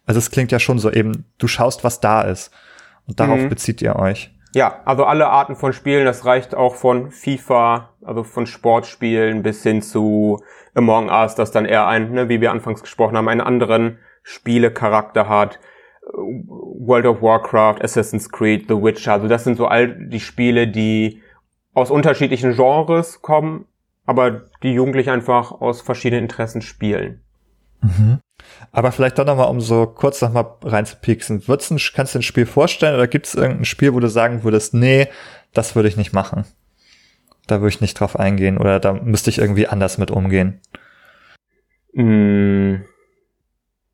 [0.05, 2.51] Also es klingt ja schon so eben, du schaust, was da ist.
[3.07, 3.49] Und darauf mhm.
[3.49, 4.34] bezieht ihr euch.
[4.55, 9.65] Ja, also alle Arten von Spielen, das reicht auch von FIFA, also von Sportspielen bis
[9.65, 10.41] hin zu
[10.77, 15.29] Among Us, das dann eher ein, ne, wie wir anfangs gesprochen haben, einen anderen Spielecharakter
[15.29, 15.59] hat.
[16.13, 21.21] World of Warcraft, Assassin's Creed, The Witcher, also das sind so all die Spiele, die
[21.73, 23.67] aus unterschiedlichen Genres kommen,
[24.07, 27.24] aber die Jugendliche einfach aus verschiedenen Interessen spielen.
[27.85, 28.21] Mhm.
[28.73, 31.41] Aber vielleicht doch nochmal, um so kurz nochmal reinzupieksen.
[31.41, 31.57] Du,
[31.95, 35.09] kannst du ein Spiel vorstellen oder gibt es irgendein Spiel, wo du sagen würdest, nee,
[35.53, 36.45] das würde ich nicht machen?
[37.47, 40.61] Da würde ich nicht drauf eingehen oder da müsste ich irgendwie anders mit umgehen.
[41.93, 42.77] Mm,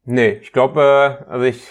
[0.04, 1.66] nee, ich glaube, also ich,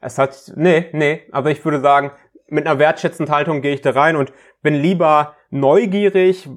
[0.00, 2.12] es hat, nee, nee, aber ich würde sagen,
[2.48, 6.48] mit einer wertschätzenden Haltung gehe ich da rein und bin lieber neugierig,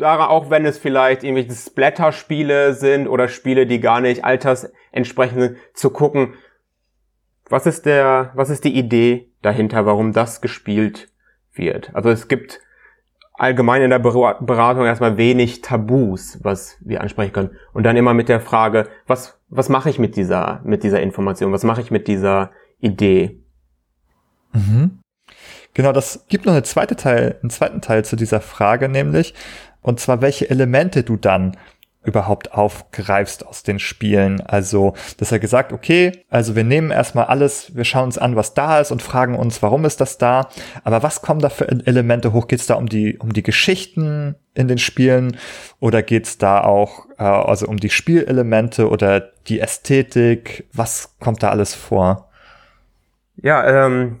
[0.00, 5.90] auch wenn es vielleicht irgendwelche Splatter-Spiele sind oder Spiele, die gar nicht altersentsprechend sind, zu
[5.90, 6.34] gucken,
[7.48, 11.08] was ist der, was ist die Idee dahinter, warum das gespielt
[11.52, 11.94] wird.
[11.94, 12.60] Also es gibt
[13.34, 17.56] allgemein in der Beratung erstmal wenig Tabus, was wir ansprechen können.
[17.72, 21.52] Und dann immer mit der Frage, was, was mache ich mit dieser, mit dieser Information?
[21.52, 23.42] Was mache ich mit dieser Idee?
[24.52, 25.00] Mhm.
[25.74, 29.34] Genau, das gibt noch eine zweite Teil, einen zweiten Teil zu dieser Frage, nämlich,
[29.82, 31.56] und zwar welche Elemente du dann
[32.04, 34.40] überhaupt aufgreifst aus den Spielen.
[34.40, 38.54] Also, dass er gesagt, okay, also wir nehmen erstmal alles, wir schauen uns an, was
[38.54, 40.48] da ist und fragen uns, warum ist das da?
[40.82, 42.48] Aber was kommen da für Elemente hoch?
[42.48, 45.36] Geht es da um die, um die Geschichten in den Spielen
[45.78, 50.66] oder geht es da auch äh, also um die Spielelemente oder die Ästhetik?
[50.72, 52.28] Was kommt da alles vor?
[53.36, 54.18] Ja, ähm,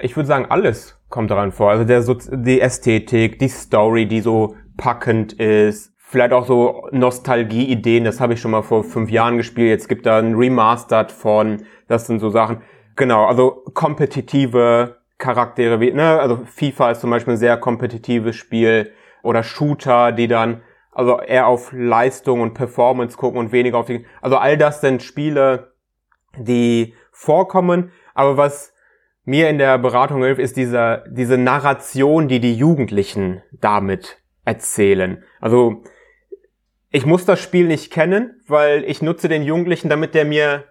[0.00, 1.70] ich würde sagen, alles kommt daran vor.
[1.70, 8.04] Also der so die Ästhetik, die Story, die so packend ist, vielleicht auch so Nostalgie-Ideen,
[8.04, 11.64] das habe ich schon mal vor fünf Jahren gespielt, jetzt gibt da ein Remastered von,
[11.88, 12.62] das sind so Sachen.
[12.94, 18.92] Genau, also kompetitive Charaktere wie, ne, also FIFA ist zum Beispiel ein sehr kompetitives Spiel
[19.22, 20.62] oder Shooter, die dann
[20.92, 25.02] also eher auf Leistung und Performance gucken und weniger auf die, also all das sind
[25.02, 25.72] Spiele,
[26.38, 28.72] die vorkommen, aber was
[29.24, 35.22] mir in der Beratung hilft, ist diese, diese Narration, die die Jugendlichen damit erzählen.
[35.40, 35.82] Also
[36.90, 40.64] ich muss das Spiel nicht kennen, weil ich nutze den Jugendlichen, damit der mir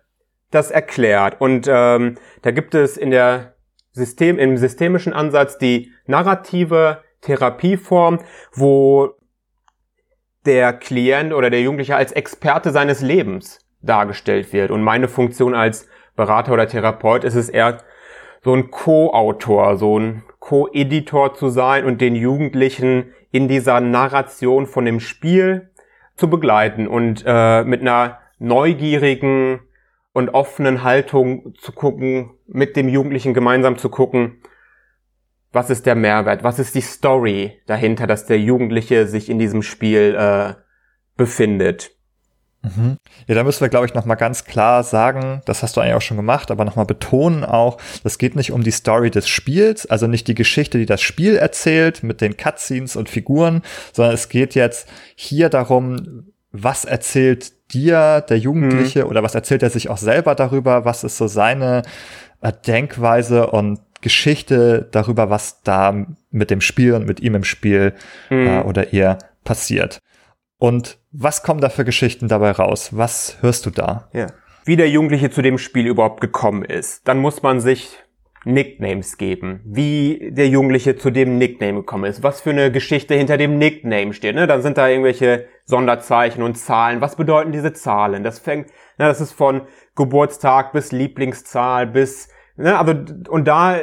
[0.49, 1.39] das erklärt.
[1.39, 3.55] Und ähm, da gibt es in der
[3.91, 8.19] System, im systemischen Ansatz die narrative Therapieform,
[8.53, 9.11] wo
[10.45, 14.71] der Klient oder der Jugendliche als Experte seines Lebens dargestellt wird.
[14.71, 17.79] Und meine Funktion als Berater oder Therapeut ist es eher
[18.43, 24.85] so ein Co-Autor, so ein Co-Editor zu sein und den Jugendlichen in dieser Narration von
[24.85, 25.69] dem Spiel
[26.15, 29.59] zu begleiten und äh, mit einer neugierigen
[30.13, 34.41] und offenen Haltung zu gucken, mit dem Jugendlichen gemeinsam zu gucken,
[35.51, 39.63] was ist der Mehrwert, was ist die Story dahinter, dass der Jugendliche sich in diesem
[39.63, 40.53] Spiel äh,
[41.17, 41.91] befindet.
[42.65, 42.97] Mhm.
[43.27, 46.01] Ja, da müssen wir, glaube ich, nochmal ganz klar sagen, das hast du eigentlich auch
[46.01, 50.07] schon gemacht, aber nochmal betonen auch, das geht nicht um die Story des Spiels, also
[50.07, 53.61] nicht die Geschichte, die das Spiel erzählt mit den Cutscenes und Figuren,
[53.93, 59.09] sondern es geht jetzt hier darum, was erzählt dir der Jugendliche mhm.
[59.09, 61.83] oder was erzählt er sich auch selber darüber, was ist so seine
[62.41, 67.93] äh, Denkweise und Geschichte darüber, was da mit dem Spiel und mit ihm im Spiel
[68.29, 68.47] mhm.
[68.47, 69.99] äh, oder ihr passiert.
[70.65, 72.89] Und was kommen da für Geschichten dabei raus?
[72.91, 74.09] Was hörst du da?
[74.13, 74.25] Ja.
[74.63, 77.07] Wie der Jugendliche zu dem Spiel überhaupt gekommen ist.
[77.07, 77.99] Dann muss man sich
[78.45, 79.61] Nicknames geben.
[79.63, 82.23] Wie der Jugendliche zu dem Nickname gekommen ist.
[82.23, 84.33] Was für eine Geschichte hinter dem Nickname steht.
[84.33, 84.47] Ne?
[84.47, 86.99] Dann sind da irgendwelche Sonderzeichen und Zahlen.
[86.99, 88.23] Was bedeuten diese Zahlen?
[88.23, 92.95] Das fängt, ne, das ist von Geburtstag bis Lieblingszahl bis, ne, also,
[93.29, 93.77] und da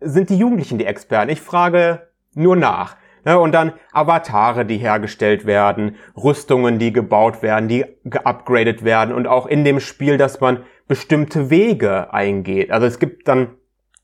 [0.00, 1.30] sind die Jugendlichen die Experten.
[1.30, 2.96] Ich frage nur nach.
[3.24, 9.28] Ne, und dann Avatare, die hergestellt werden, Rüstungen, die gebaut werden, die geupgradet werden und
[9.28, 12.72] auch in dem Spiel, dass man bestimmte Wege eingeht.
[12.72, 13.54] Also es gibt dann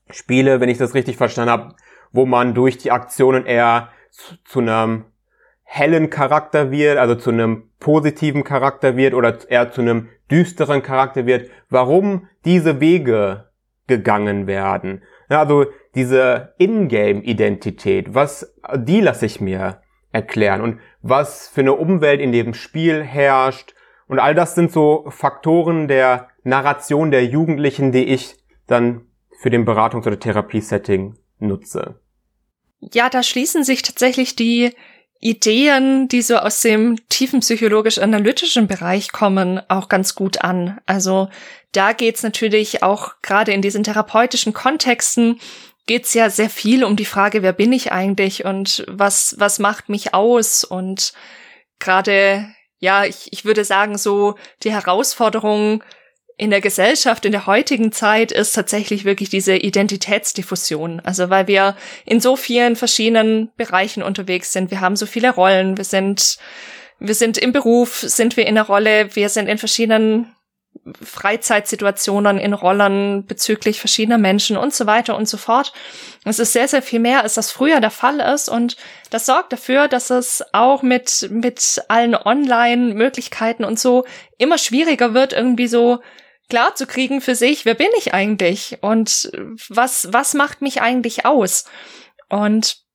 [0.09, 1.75] Spiele, wenn ich das richtig verstanden habe,
[2.11, 5.05] wo man durch die Aktionen eher zu, zu einem
[5.63, 11.25] hellen Charakter wird, also zu einem positiven Charakter wird oder eher zu einem düsteren Charakter
[11.25, 13.49] wird, warum diese Wege
[13.87, 15.03] gegangen werden.
[15.29, 15.65] Ja, also
[15.95, 19.81] diese Ingame-Identität, was, die lasse ich mir
[20.11, 23.73] erklären und was für eine Umwelt in dem Spiel herrscht.
[24.07, 28.35] Und all das sind so Faktoren der Narration der Jugendlichen, die ich
[28.67, 29.07] dann
[29.39, 31.99] für den Beratungs- oder Therapiesetting nutze.
[32.79, 34.71] Ja, da schließen sich tatsächlich die
[35.21, 40.79] Ideen, die so aus dem tiefen psychologisch-analytischen Bereich kommen, auch ganz gut an.
[40.85, 41.29] Also
[41.73, 45.39] da geht's natürlich auch gerade in diesen therapeutischen Kontexten
[45.89, 49.89] geht's ja sehr viel um die Frage, wer bin ich eigentlich und was, was macht
[49.89, 51.13] mich aus und
[51.79, 55.83] gerade, ja, ich, ich würde sagen, so die Herausforderung
[56.37, 60.99] in der Gesellschaft, in der heutigen Zeit ist tatsächlich wirklich diese Identitätsdiffusion.
[60.99, 61.75] Also weil wir
[62.05, 64.69] in so vielen verschiedenen Bereichen unterwegs sind.
[64.69, 65.75] Wir haben so viele Rollen.
[65.75, 66.37] Wir sind,
[66.99, 69.15] wir sind im Beruf, sind wir in der Rolle.
[69.15, 70.35] Wir sind in verschiedenen
[71.03, 75.73] Freizeitsituationen in Rollern bezüglich verschiedener Menschen und so weiter und so fort.
[76.25, 78.77] Es ist sehr, sehr viel mehr, als das früher der Fall ist und
[79.09, 84.05] das sorgt dafür, dass es auch mit, mit allen Online-Möglichkeiten und so
[84.37, 85.99] immer schwieriger wird, irgendwie so
[86.49, 89.31] klar zu kriegen für sich, wer bin ich eigentlich und
[89.69, 91.65] was, was macht mich eigentlich aus?
[92.27, 92.88] Und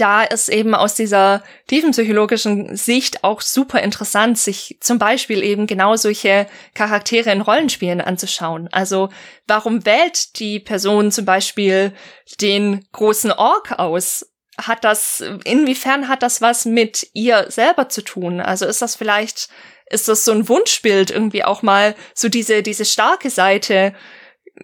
[0.00, 5.96] da ist eben aus dieser tiefenpsychologischen Sicht auch super interessant, sich zum Beispiel eben genau
[5.96, 8.68] solche Charaktere in Rollenspielen anzuschauen.
[8.72, 9.10] Also
[9.46, 11.92] warum wählt die Person zum Beispiel
[12.40, 14.26] den großen Ork aus?
[14.56, 18.40] Hat das, inwiefern hat das was mit ihr selber zu tun?
[18.40, 19.48] Also ist das vielleicht,
[19.90, 23.94] ist das so ein Wunschbild irgendwie auch mal so diese, diese starke Seite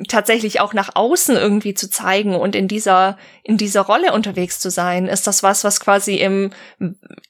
[0.09, 4.71] tatsächlich auch nach außen irgendwie zu zeigen und in dieser in dieser Rolle unterwegs zu
[4.71, 5.07] sein?
[5.07, 6.51] Ist das was, was quasi im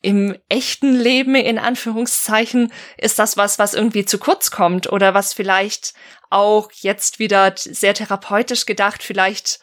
[0.00, 5.34] im echten Leben in Anführungszeichen ist das was, was irgendwie zu kurz kommt oder was
[5.34, 5.94] vielleicht
[6.30, 9.60] auch jetzt wieder sehr therapeutisch gedacht vielleicht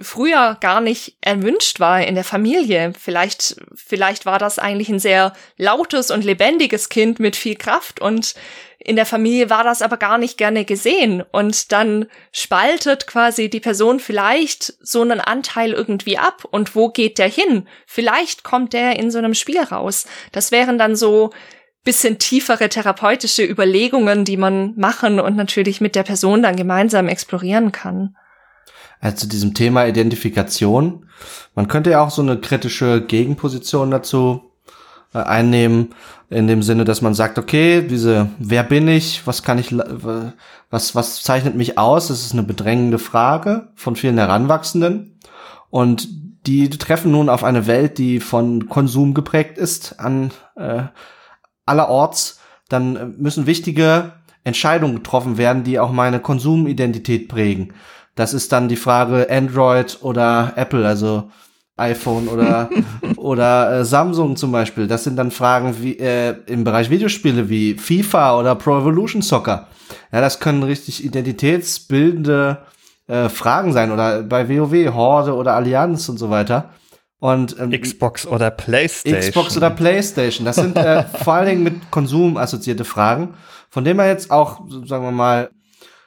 [0.00, 2.92] früher gar nicht erwünscht war in der Familie.
[2.98, 8.34] Vielleicht, vielleicht war das eigentlich ein sehr lautes und lebendiges Kind mit viel Kraft und
[8.78, 13.60] in der Familie war das aber gar nicht gerne gesehen und dann spaltet quasi die
[13.60, 17.66] Person vielleicht so einen Anteil irgendwie ab und wo geht der hin?
[17.86, 20.06] Vielleicht kommt der in so einem Spiel raus.
[20.32, 21.30] Das wären dann so
[21.82, 27.72] bisschen tiefere therapeutische Überlegungen, die man machen und natürlich mit der Person dann gemeinsam explorieren
[27.72, 28.16] kann
[29.04, 31.06] äh, zu diesem Thema Identifikation.
[31.54, 34.50] Man könnte ja auch so eine kritische Gegenposition dazu
[35.12, 35.94] äh, einnehmen,
[36.30, 39.76] in dem Sinne, dass man sagt, okay, diese, wer bin ich, was kann ich,
[40.70, 42.08] was, was zeichnet mich aus?
[42.08, 45.20] Das ist eine bedrängende Frage von vielen Heranwachsenden.
[45.68, 46.08] Und
[46.46, 50.84] die treffen nun auf eine Welt, die von Konsum geprägt ist, an äh,
[51.66, 52.40] allerorts.
[52.70, 54.12] Dann müssen wichtige
[54.44, 57.72] Entscheidungen getroffen werden, die auch meine Konsumidentität prägen.
[58.14, 61.30] Das ist dann die Frage Android oder Apple, also
[61.76, 62.70] iPhone oder
[63.16, 64.86] oder äh, Samsung zum Beispiel.
[64.86, 69.66] Das sind dann Fragen wie äh, im Bereich Videospiele wie FIFA oder Pro Evolution Soccer.
[70.12, 72.58] Ja, das können richtig identitätsbildende
[73.06, 76.70] äh, Fragen sein oder bei WoW Horde oder Allianz und so weiter.
[77.18, 79.20] Und ähm, Xbox oder PlayStation.
[79.20, 80.44] Xbox oder PlayStation.
[80.44, 83.34] Das sind äh, vor allen Dingen mit Konsum assoziierte Fragen,
[83.74, 85.50] von denen man jetzt auch, sagen wir mal,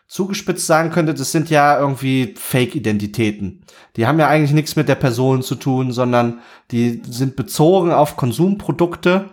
[0.07, 3.65] zugespitzt sagen könnte, das sind ja irgendwie Fake-Identitäten.
[3.97, 6.39] Die haben ja eigentlich nichts mit der Person zu tun, sondern
[6.71, 9.31] die sind bezogen auf Konsumprodukte,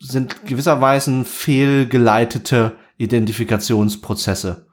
[0.00, 4.64] sind gewisserweise fehlgeleitete Identifikationsprozesse.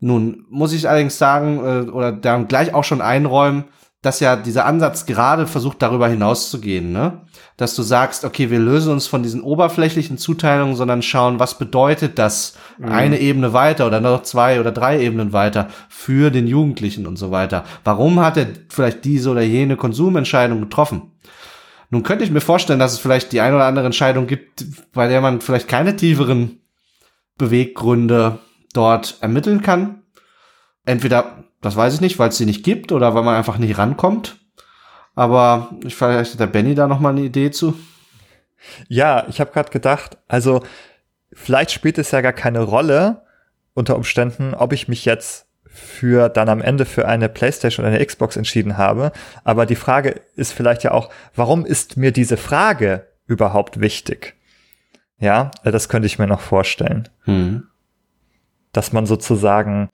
[0.00, 3.64] Nun muss ich allerdings sagen, äh, oder dann gleich auch schon einräumen,
[4.02, 7.22] dass ja dieser Ansatz gerade versucht, darüber hinauszugehen, ne?
[7.56, 12.16] Dass du sagst, okay, wir lösen uns von diesen oberflächlichen Zuteilungen, sondern schauen, was bedeutet
[12.18, 12.92] das mhm.
[12.92, 17.32] eine Ebene weiter oder noch zwei oder drei Ebenen weiter für den Jugendlichen und so
[17.32, 17.64] weiter.
[17.82, 21.12] Warum hat er vielleicht diese oder jene Konsumentscheidung getroffen?
[21.90, 25.08] Nun könnte ich mir vorstellen, dass es vielleicht die eine oder andere Entscheidung gibt, bei
[25.08, 26.60] der man vielleicht keine tieferen
[27.36, 28.38] Beweggründe
[28.74, 30.02] dort ermitteln kann.
[30.84, 33.78] Entweder das weiß ich nicht, weil es sie nicht gibt oder weil man einfach nicht
[33.78, 34.38] rankommt.
[35.14, 37.74] Aber ich vielleicht hat der Benny da noch mal eine Idee zu.
[38.88, 40.62] Ja, ich habe gerade gedacht, also
[41.32, 43.22] vielleicht spielt es ja gar keine Rolle
[43.74, 48.04] unter Umständen, ob ich mich jetzt für dann am Ende für eine PlayStation oder eine
[48.04, 49.12] Xbox entschieden habe.
[49.44, 54.34] Aber die Frage ist vielleicht ja auch, warum ist mir diese Frage überhaupt wichtig?
[55.18, 57.08] Ja, das könnte ich mir noch vorstellen.
[57.24, 57.64] Hm.
[58.72, 59.88] Dass man sozusagen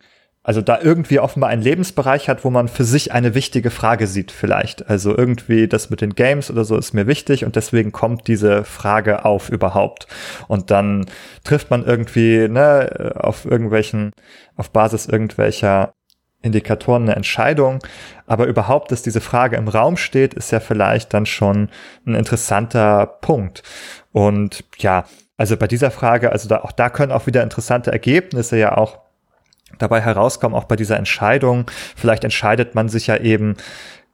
[0.44, 4.30] also da irgendwie offenbar einen Lebensbereich hat, wo man für sich eine wichtige Frage sieht
[4.30, 4.90] vielleicht.
[4.90, 8.62] Also irgendwie das mit den Games oder so ist mir wichtig und deswegen kommt diese
[8.62, 10.06] Frage auf überhaupt.
[10.46, 11.06] Und dann
[11.44, 14.12] trifft man irgendwie ne, auf irgendwelchen,
[14.54, 15.94] auf Basis irgendwelcher
[16.42, 17.78] Indikatoren eine Entscheidung.
[18.26, 21.70] Aber überhaupt, dass diese Frage im Raum steht, ist ja vielleicht dann schon
[22.06, 23.62] ein interessanter Punkt.
[24.12, 25.06] Und ja,
[25.38, 29.03] also bei dieser Frage, also da, auch da können auch wieder interessante Ergebnisse ja auch
[29.78, 31.70] dabei herauskommen, auch bei dieser Entscheidung.
[31.96, 33.56] Vielleicht entscheidet man sich ja eben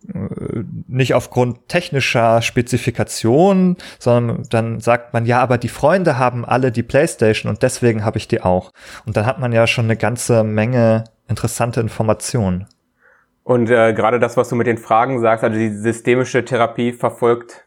[0.08, 6.72] äh, nicht aufgrund technischer Spezifikation, sondern dann sagt man, ja, aber die Freunde haben alle
[6.72, 8.72] die Playstation und deswegen habe ich die auch.
[9.04, 12.66] Und dann hat man ja schon eine ganze Menge interessante Informationen.
[13.42, 17.66] Und äh, gerade das, was du mit den Fragen sagst, also die systemische Therapie verfolgt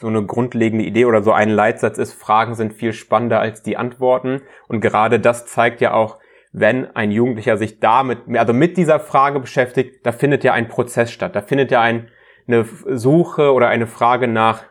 [0.00, 3.76] so eine grundlegende Idee oder so ein Leitsatz ist, Fragen sind viel spannender als die
[3.76, 4.40] Antworten.
[4.66, 6.18] Und gerade das zeigt ja auch,
[6.52, 11.12] wenn ein Jugendlicher sich damit, also mit dieser Frage beschäftigt, da findet ja ein Prozess
[11.12, 11.36] statt.
[11.36, 12.08] Da findet ja ein,
[12.48, 14.64] eine Suche oder eine Frage nach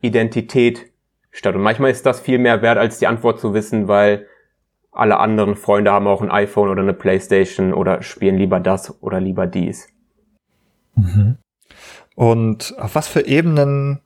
[0.00, 0.92] Identität
[1.30, 1.54] statt.
[1.54, 4.26] Und manchmal ist das viel mehr wert, als die Antwort zu wissen, weil
[4.92, 9.20] alle anderen Freunde haben auch ein iPhone oder eine Playstation oder spielen lieber das oder
[9.20, 9.88] lieber dies.
[10.94, 11.38] Mhm.
[12.14, 14.00] Und auf was für Ebenen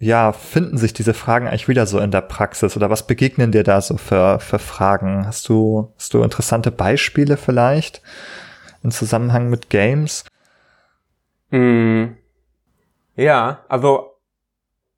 [0.00, 3.62] ja, finden sich diese Fragen eigentlich wieder so in der Praxis oder was begegnen dir
[3.62, 5.26] da so für, für Fragen?
[5.26, 8.00] Hast du, hast du interessante Beispiele vielleicht
[8.82, 10.24] im Zusammenhang mit Games?
[11.50, 12.04] Mm.
[13.14, 14.14] Ja, also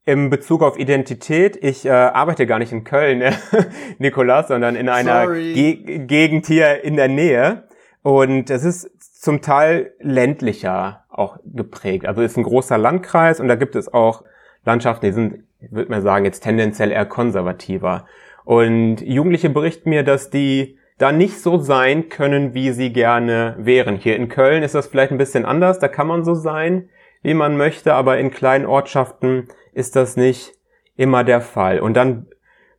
[0.05, 3.35] im Bezug auf Identität, ich äh, arbeite gar nicht in Köln,
[3.99, 7.65] Nikolas, sondern in einer Ge Gegend hier in der Nähe.
[8.03, 8.89] Und es ist
[9.21, 12.07] zum Teil ländlicher auch geprägt.
[12.07, 14.23] Also es ist ein großer Landkreis und da gibt es auch
[14.65, 18.07] Landschaften, die sind, würde mal sagen, jetzt tendenziell eher konservativer.
[18.45, 23.97] Und Jugendliche berichten mir, dass die da nicht so sein können, wie sie gerne wären.
[23.97, 26.89] Hier in Köln ist das vielleicht ein bisschen anders, da kann man so sein,
[27.23, 30.53] wie man möchte, aber in kleinen Ortschaften ist das nicht
[30.97, 31.81] immer der Fall.
[31.81, 32.27] Und dann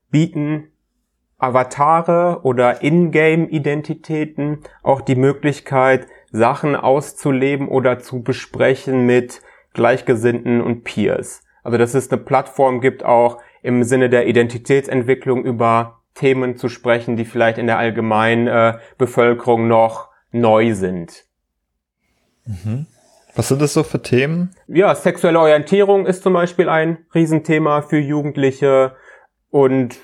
[0.10, 0.70] bieten
[1.38, 9.42] Avatare oder Ingame-Identitäten auch die Möglichkeit, Sachen auszuleben oder zu besprechen mit
[9.74, 11.43] Gleichgesinnten und Peers.
[11.64, 17.16] Also dass es eine Plattform gibt, auch im Sinne der Identitätsentwicklung über Themen zu sprechen,
[17.16, 21.26] die vielleicht in der allgemeinen äh, Bevölkerung noch neu sind.
[22.45, 22.88] Mhm.
[23.36, 24.53] Was sind das so für Themen?
[24.68, 28.95] Ja, sexuelle Orientierung ist zum Beispiel ein Riesenthema für Jugendliche
[29.49, 29.97] und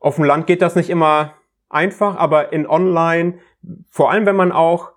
[0.00, 1.34] auf dem Land geht das nicht immer
[1.68, 3.38] einfach, aber in Online,
[3.90, 4.92] vor allem wenn man auch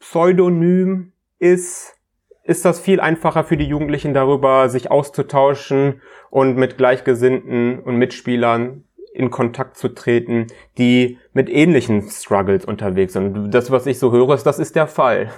[0.00, 1.96] pseudonym ist,
[2.44, 8.84] ist das viel einfacher für die Jugendlichen darüber, sich auszutauschen und mit Gleichgesinnten und Mitspielern
[9.14, 10.46] in Kontakt zu treten,
[10.78, 13.52] die mit ähnlichen Struggles unterwegs sind.
[13.52, 15.30] Das, was ich so höre, ist, das ist der Fall.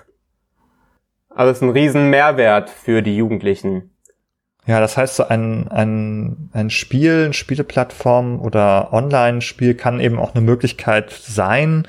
[1.29, 3.91] Also es ist ein riesen Mehrwert für die Jugendlichen.
[4.67, 10.35] Ja, das heißt, so ein, ein, ein Spiel, eine Spieleplattform oder Online-Spiel kann eben auch
[10.35, 11.87] eine Möglichkeit sein,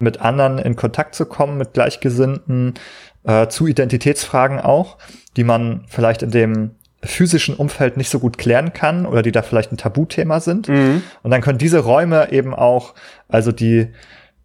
[0.00, 2.74] mit anderen in Kontakt zu kommen, mit Gleichgesinnten,
[3.28, 4.96] äh, zu Identitätsfragen auch,
[5.36, 6.70] die man vielleicht in dem
[7.04, 10.68] physischen Umfeld nicht so gut klären kann oder die da vielleicht ein Tabuthema sind.
[10.68, 11.02] Mhm.
[11.22, 12.94] Und dann können diese Räume eben auch,
[13.28, 13.92] also die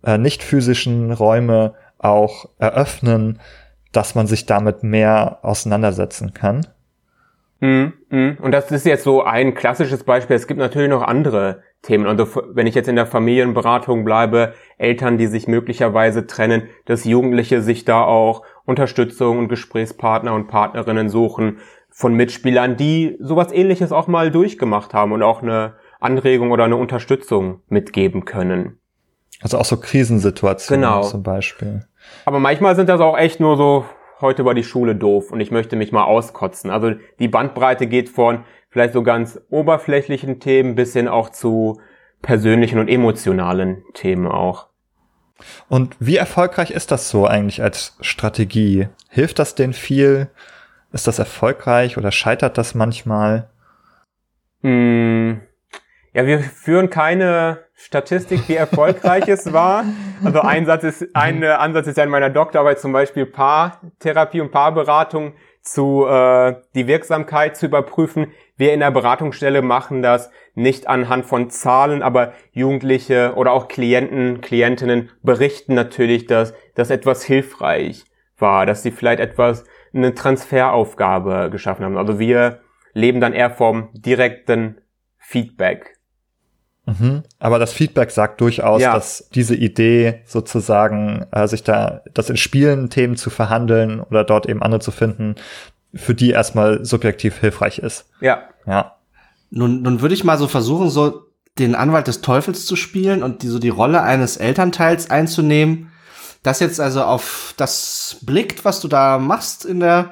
[0.04, 3.40] äh, nicht physischen Räume auch eröffnen,
[3.92, 6.68] dass man sich damit mehr auseinandersetzen kann.
[7.64, 8.38] Mhm, mhm.
[8.42, 10.36] Und das ist jetzt so ein klassisches Beispiel.
[10.36, 12.08] Es gibt natürlich noch andere Themen.
[12.08, 17.62] Also wenn ich jetzt in der Familienberatung bleibe, Eltern, die sich möglicherweise trennen, dass Jugendliche
[17.62, 21.58] sich da auch Unterstützung und Gesprächspartner und Partnerinnen suchen
[21.90, 26.76] von Mitspielern, die sowas ähnliches auch mal durchgemacht haben und auch eine Anregung oder eine
[26.76, 28.80] Unterstützung mitgeben können.
[29.42, 31.02] Also auch so Krisensituationen genau.
[31.02, 31.86] zum Beispiel.
[32.26, 33.86] Aber manchmal sind das auch echt nur so,
[34.22, 36.72] heute war die Schule doof und ich möchte mich mal auskotzen.
[36.72, 41.80] Also die Bandbreite geht von vielleicht so ganz oberflächlichen Themen bis hin auch zu
[42.22, 44.68] persönlichen und emotionalen Themen auch.
[45.70, 48.88] Und wie erfolgreich ist das so eigentlich als Strategie?
[49.10, 50.28] Hilft das denn viel?
[50.92, 53.50] Ist das erfolgreich oder scheitert das manchmal?
[54.62, 55.42] Hm.
[56.14, 59.84] Ja, wir führen keine Statistik, wie erfolgreich es war.
[60.24, 64.52] Also ein, Satz ist, ein Ansatz ist ja in meiner Doktorarbeit zum Beispiel Paartherapie und
[64.52, 65.34] Paarberatung
[65.64, 68.32] zu äh, die Wirksamkeit zu überprüfen.
[68.58, 74.42] Wir in der Beratungsstelle machen das nicht anhand von Zahlen, aber Jugendliche oder auch Klienten,
[74.42, 78.04] Klientinnen berichten natürlich, dass das etwas hilfreich
[78.38, 81.98] war, dass sie vielleicht etwas eine Transferaufgabe geschaffen haben.
[81.98, 82.60] Also wir
[82.94, 84.82] leben dann eher vom direkten
[85.18, 85.93] Feedback.
[86.86, 87.24] Mhm.
[87.40, 88.94] Aber das Feedback sagt durchaus, ja.
[88.94, 94.48] dass diese Idee sozusagen, äh, sich da, das in Spielen Themen zu verhandeln oder dort
[94.48, 95.36] eben andere zu finden,
[95.94, 98.06] für die erstmal subjektiv hilfreich ist.
[98.20, 98.44] Ja.
[98.66, 98.96] Ja.
[99.50, 101.28] Nun, nun würde ich mal so versuchen, so
[101.60, 105.92] den Anwalt des Teufels zu spielen und die, so die Rolle eines Elternteils einzunehmen,
[106.42, 110.12] das jetzt also auf das blickt, was du da machst in der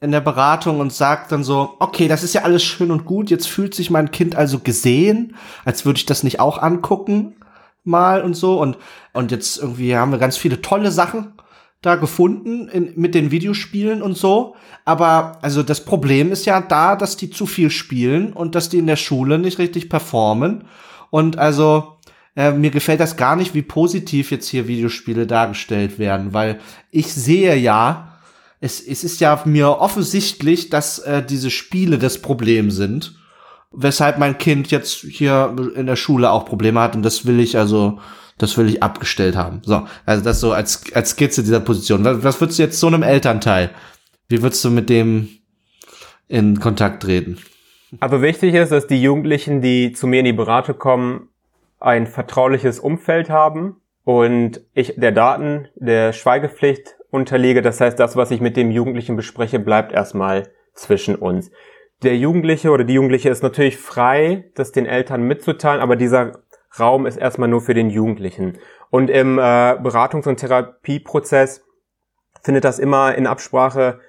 [0.00, 3.30] in der Beratung und sagt dann so, okay, das ist ja alles schön und gut,
[3.30, 7.36] jetzt fühlt sich mein Kind also gesehen, als würde ich das nicht auch angucken
[7.84, 8.60] mal und so.
[8.60, 8.78] Und
[9.12, 11.34] und jetzt irgendwie haben wir ganz viele tolle Sachen
[11.82, 16.96] da gefunden in, mit den Videospielen und so, aber also das Problem ist ja da,
[16.96, 20.64] dass die zu viel spielen und dass die in der Schule nicht richtig performen.
[21.10, 21.98] Und also
[22.36, 26.58] äh, mir gefällt das gar nicht, wie positiv jetzt hier Videospiele dargestellt werden, weil
[26.90, 28.13] ich sehe ja,
[28.64, 33.14] es, es ist ja mir offensichtlich, dass äh, diese Spiele das Problem sind,
[33.72, 37.58] weshalb mein Kind jetzt hier in der Schule auch Probleme hat und das will ich
[37.58, 37.98] also,
[38.38, 39.60] das will ich abgestellt haben.
[39.64, 42.04] So, also das so als, als Skizze dieser Position.
[42.04, 43.68] Was, was würdest du jetzt so einem Elternteil,
[44.28, 45.28] wie würdest du mit dem
[46.28, 47.36] in Kontakt treten?
[48.00, 51.28] Aber wichtig ist, dass die Jugendlichen, die zu mir in die Beratung kommen,
[51.80, 57.62] ein vertrauliches Umfeld haben und ich der Daten, der Schweigepflicht unterliege.
[57.62, 61.50] Das heißt, das, was ich mit dem Jugendlichen bespreche, bleibt erstmal zwischen uns.
[62.02, 66.42] Der Jugendliche oder die Jugendliche ist natürlich frei, das den Eltern mitzuteilen, aber dieser
[66.78, 68.58] Raum ist erstmal nur für den Jugendlichen.
[68.90, 71.64] Und im äh, Beratungs- und Therapieprozess
[72.42, 74.00] findet das immer in Absprache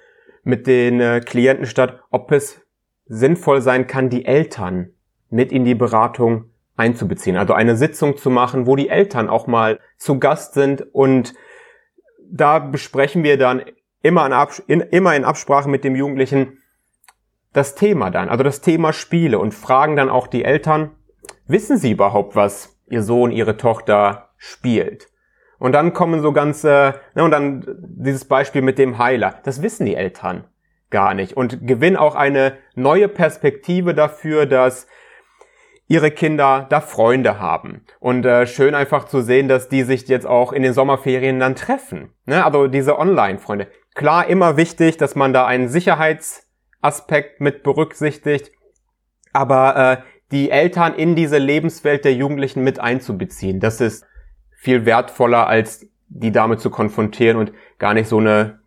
[0.42, 2.60] mit den äh, Klienten statt, ob es
[3.06, 4.90] sinnvoll sein kann, die Eltern
[5.30, 7.36] mit in die Beratung einzubeziehen.
[7.36, 11.34] Also eine Sitzung zu machen, wo die Eltern auch mal zu Gast sind und
[12.30, 13.62] da besprechen wir dann
[14.02, 16.58] immer in, Abs in, immer in Absprache mit dem Jugendlichen
[17.52, 20.90] das Thema dann, also das Thema Spiele und fragen dann auch die Eltern,
[21.46, 25.08] wissen sie überhaupt, was ihr Sohn, ihre Tochter spielt.
[25.58, 29.40] Und dann kommen so ganze, ne, und dann dieses Beispiel mit dem Heiler.
[29.44, 30.44] Das wissen die Eltern
[30.90, 34.86] gar nicht und gewinnen auch eine neue Perspektive dafür, dass
[35.88, 37.82] ihre Kinder da Freunde haben.
[38.00, 41.54] Und äh, schön einfach zu sehen, dass die sich jetzt auch in den Sommerferien dann
[41.54, 42.10] treffen.
[42.24, 42.44] Ne?
[42.44, 43.68] Also diese Online-Freunde.
[43.94, 48.50] Klar, immer wichtig, dass man da einen Sicherheitsaspekt mit berücksichtigt,
[49.32, 49.96] aber äh,
[50.32, 54.04] die Eltern in diese Lebenswelt der Jugendlichen mit einzubeziehen, das ist
[54.56, 58.58] viel wertvoller, als die damit zu konfrontieren und gar nicht so eine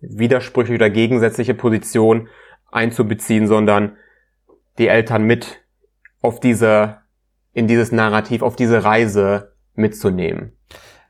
[0.00, 2.28] widersprüchliche oder gegensätzliche Position
[2.70, 3.96] einzubeziehen, sondern
[4.78, 5.62] die Eltern mit
[6.22, 6.98] auf diese,
[7.52, 10.52] in dieses Narrativ, auf diese Reise mitzunehmen.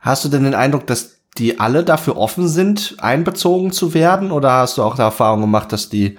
[0.01, 4.31] Hast du denn den Eindruck, dass die alle dafür offen sind, einbezogen zu werden?
[4.31, 6.19] Oder hast du auch die Erfahrung gemacht, dass die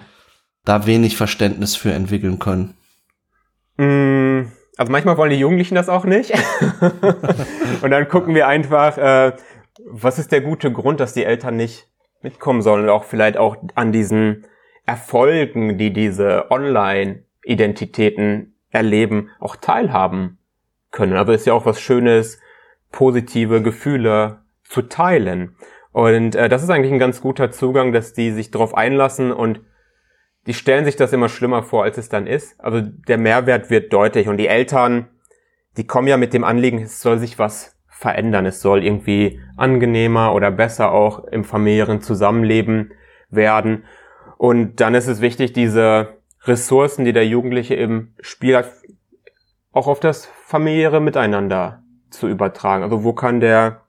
[0.66, 2.76] da wenig Verständnis für entwickeln können?
[3.78, 6.32] Mm, also manchmal wollen die Jugendlichen das auch nicht.
[7.82, 9.34] und dann gucken wir einfach, äh,
[9.86, 11.88] was ist der gute Grund, dass die Eltern nicht
[12.22, 14.46] mitkommen sollen und auch vielleicht auch an diesen
[14.86, 20.38] Erfolgen, die diese Online-Identitäten erleben, auch teilhaben
[20.92, 21.14] können.
[21.14, 22.40] Aber es ist ja auch was Schönes,
[22.92, 25.56] positive Gefühle zu teilen.
[25.92, 29.62] Und äh, das ist eigentlich ein ganz guter Zugang, dass die sich darauf einlassen und
[30.46, 32.60] die stellen sich das immer schlimmer vor, als es dann ist.
[32.60, 35.10] Also der Mehrwert wird deutlich und die Eltern,
[35.76, 40.34] die kommen ja mit dem Anliegen, es soll sich was verändern, es soll irgendwie angenehmer
[40.34, 42.94] oder besser auch im familiären Zusammenleben
[43.30, 43.84] werden.
[44.38, 46.17] Und dann ist es wichtig, diese
[46.48, 48.72] Ressourcen, die der Jugendliche im Spiel hat,
[49.72, 52.84] auch auf das familiäre Miteinander zu übertragen.
[52.84, 53.82] Also wo kann der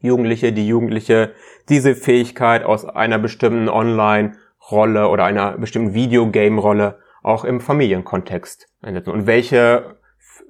[0.00, 1.32] Jugendliche, die Jugendliche
[1.68, 4.36] diese Fähigkeit aus einer bestimmten Online-
[4.70, 9.10] Rolle oder einer bestimmten Videogame-Rolle auch im Familienkontext einsetzen.
[9.10, 9.98] Und welche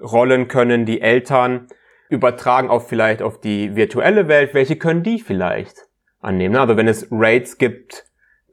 [0.00, 1.68] Rollen können die Eltern
[2.08, 4.54] übertragen auf vielleicht auf die virtuelle Welt?
[4.54, 5.88] Welche können die vielleicht
[6.20, 6.56] annehmen?
[6.56, 8.04] Also wenn es Raids gibt,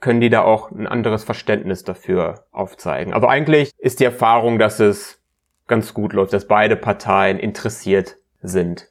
[0.01, 3.13] können die da auch ein anderes Verständnis dafür aufzeigen.
[3.13, 5.21] Also eigentlich ist die Erfahrung, dass es
[5.67, 8.89] ganz gut läuft, dass beide Parteien interessiert sind.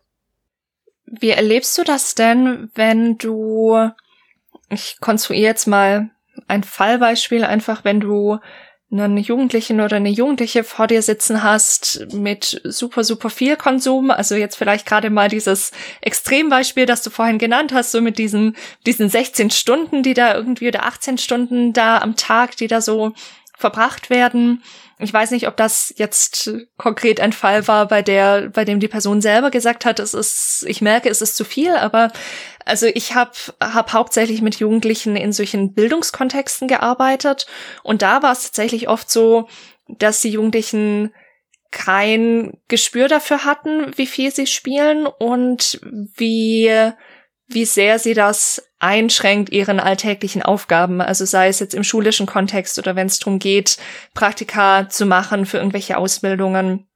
[1.05, 3.91] Wie erlebst du das denn, wenn du,
[4.69, 6.11] ich konstruiere jetzt mal
[6.47, 8.39] ein Fallbeispiel einfach, wenn du
[8.93, 14.11] einen Jugendlichen oder eine Jugendliche vor dir sitzen hast mit super, super viel Konsum.
[14.11, 15.71] Also jetzt vielleicht gerade mal dieses
[16.01, 20.69] Extrembeispiel, das du vorhin genannt hast, so mit diesen, diesen 16 Stunden, die da irgendwie
[20.69, 23.13] oder 18 Stunden da am Tag, die da so
[23.57, 24.63] verbracht werden.
[24.99, 28.89] Ich weiß nicht, ob das jetzt konkret ein Fall war, bei der, bei dem die
[28.89, 32.11] Person selber gesagt hat, es ist, ich merke, es ist zu viel, aber
[32.71, 37.47] also ich habe hab hauptsächlich mit Jugendlichen in solchen Bildungskontexten gearbeitet.
[37.83, 39.49] Und da war es tatsächlich oft so,
[39.89, 41.13] dass die Jugendlichen
[41.71, 45.81] kein Gespür dafür hatten, wie viel sie spielen und
[46.17, 46.93] wie
[47.53, 52.79] wie sehr sie das einschränkt ihren alltäglichen Aufgaben, also sei es jetzt im schulischen Kontext
[52.79, 53.77] oder wenn es darum geht,
[54.15, 56.87] Praktika zu machen für irgendwelche Ausbildungen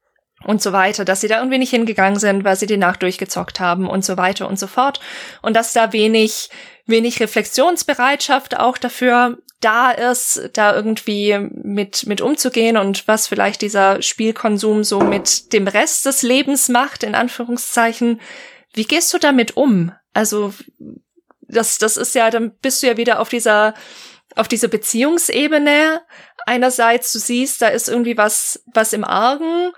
[0.44, 3.60] und so weiter, dass sie da irgendwie nicht hingegangen sind, weil sie die Nacht durchgezockt
[3.60, 5.00] haben und so weiter und so fort
[5.42, 6.50] und dass da wenig
[6.86, 14.02] wenig Reflexionsbereitschaft auch dafür da ist, da irgendwie mit mit umzugehen und was vielleicht dieser
[14.02, 18.20] Spielkonsum so mit dem Rest des Lebens macht in Anführungszeichen.
[18.74, 19.92] Wie gehst du damit um?
[20.12, 20.52] Also
[21.48, 23.74] das, das ist ja, dann bist du ja wieder auf dieser,
[24.36, 26.02] auf dieser Beziehungsebene.
[26.46, 29.72] Einerseits, du siehst, da ist irgendwie was, was im Argen.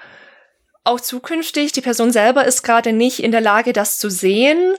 [0.86, 4.76] Auch zukünftig, die Person selber ist gerade nicht in der Lage, das zu sehen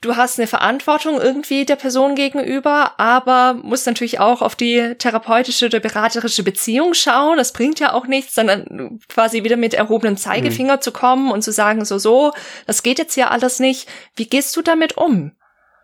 [0.00, 5.66] du hast eine Verantwortung irgendwie der Person gegenüber, aber musst natürlich auch auf die therapeutische
[5.66, 7.36] oder beraterische Beziehung schauen.
[7.36, 10.80] Das bringt ja auch nichts, sondern quasi wieder mit erhobenem Zeigefinger mhm.
[10.80, 12.32] zu kommen und zu sagen, so, so,
[12.66, 13.88] das geht jetzt ja alles nicht.
[14.14, 15.32] Wie gehst du damit um?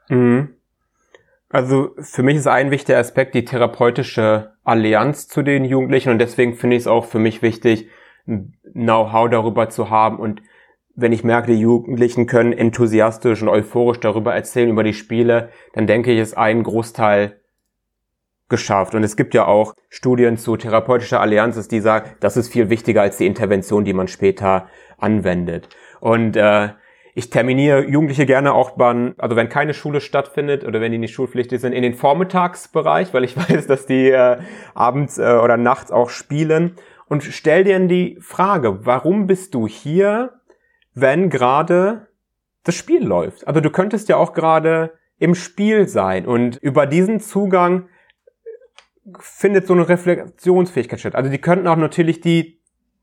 [0.09, 0.55] Mhm.
[1.49, 6.57] Also für mich ist ein wichtiger Aspekt die therapeutische Allianz zu den Jugendlichen und deswegen
[6.57, 7.89] finde ich es auch für mich wichtig,
[8.27, 10.43] Know-how darüber zu haben und
[10.95, 15.87] wenn ich merke, die Jugendlichen können enthusiastisch und euphorisch darüber erzählen, über die Spiele, dann
[15.87, 17.41] denke ich, ist ein Großteil
[18.49, 18.95] geschafft.
[18.95, 23.01] Und es gibt ja auch Studien zu therapeutischer Allianz, die sagen, das ist viel wichtiger
[23.01, 24.69] als die Intervention, die man später
[24.99, 25.71] anwendet.
[26.01, 26.71] Und äh,
[27.15, 31.15] ich terminiere Jugendliche gerne auch beim, also wenn keine Schule stattfindet oder wenn die nicht
[31.15, 34.39] schulpflichtig sind, in den Vormittagsbereich, weil ich weiß, dass die äh,
[34.75, 36.77] abends äh, oder nachts auch spielen.
[37.13, 40.43] Und stell dir die Frage, warum bist du hier?
[40.95, 42.09] wenn gerade
[42.65, 43.47] das Spiel läuft.
[43.47, 47.89] Also du könntest ja auch gerade im Spiel sein und über diesen Zugang
[49.19, 51.15] findet so eine Reflexionsfähigkeit statt.
[51.15, 52.61] Also die könnten auch natürlich die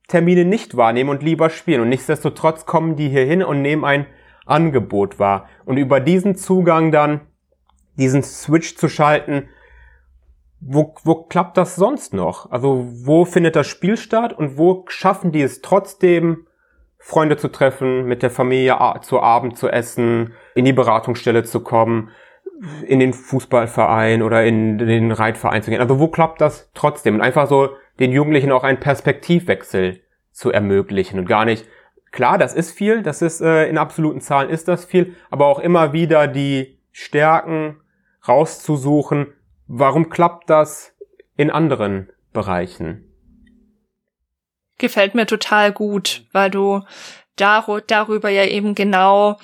[0.07, 4.05] Termine nicht wahrnehmen und lieber spielen und nichtsdestotrotz kommen die hier hin und nehmen ein
[4.45, 5.47] Angebot war.
[5.65, 7.21] Und über diesen Zugang dann,
[7.97, 9.49] diesen Switch zu schalten,
[10.61, 12.51] wo, wo klappt das sonst noch?
[12.51, 16.45] Also wo findet das Spiel statt und wo schaffen die es trotzdem,
[16.97, 22.09] Freunde zu treffen, mit der Familie zu Abend zu essen, in die Beratungsstelle zu kommen,
[22.85, 25.79] in den Fußballverein oder in den Reitverein zu gehen.
[25.79, 27.15] Also wo klappt das trotzdem?
[27.15, 27.69] Und einfach so
[27.99, 31.65] den Jugendlichen auch einen Perspektivwechsel zu ermöglichen und gar nicht,
[32.11, 35.59] klar, das ist viel, das ist äh, in absoluten Zahlen ist das viel, aber auch
[35.59, 37.77] immer wieder die Stärken
[38.27, 39.27] rauszusuchen,
[39.69, 40.93] warum klappt das
[41.37, 43.05] in anderen Bereichen?
[44.77, 46.81] Gefällt mir total gut, weil du
[47.35, 49.39] dar darüber ja eben genau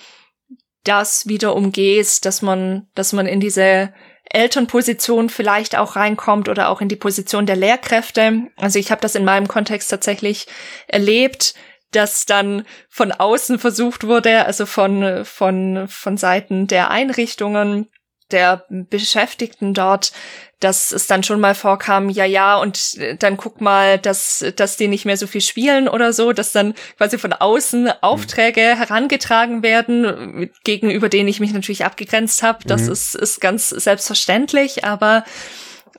[0.84, 3.94] das wieder umgehst, dass man, dass man in diese
[4.30, 8.48] Elternposition vielleicht auch reinkommt oder auch in die Position der Lehrkräfte.
[8.58, 10.48] Also ich habe das in meinem Kontext tatsächlich
[10.88, 11.54] erlebt,
[11.92, 17.88] dass dann von außen versucht wurde, also von, von, von Seiten der Einrichtungen,
[18.32, 20.12] der Beschäftigten dort,
[20.60, 24.88] dass es dann schon mal vorkam, ja, ja, und dann guck mal, dass, dass die
[24.88, 28.78] nicht mehr so viel spielen oder so, dass dann quasi von außen Aufträge mhm.
[28.78, 32.60] herangetragen werden, gegenüber denen ich mich natürlich abgegrenzt habe.
[32.66, 32.94] Das mhm.
[32.94, 35.24] ist, ist ganz selbstverständlich, aber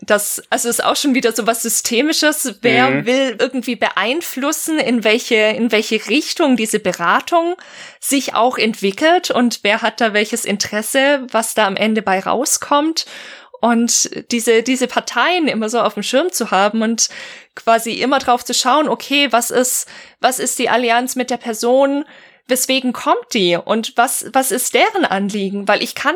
[0.01, 2.57] das, also ist auch schon wieder so was Systemisches.
[2.61, 3.07] Wer mhm.
[3.07, 7.57] will irgendwie beeinflussen, in welche, in welche Richtung diese Beratung
[8.01, 13.07] sich auch entwickelt und wer hat da welches Interesse, was da am Ende bei rauskommt?
[13.61, 17.09] Und diese, diese Parteien immer so auf dem Schirm zu haben und
[17.55, 19.89] quasi immer drauf zu schauen, okay, was ist,
[20.21, 22.05] was ist die Allianz mit der Person,
[22.49, 25.67] weswegen kommt die und was, was ist deren Anliegen?
[25.67, 26.15] Weil ich kann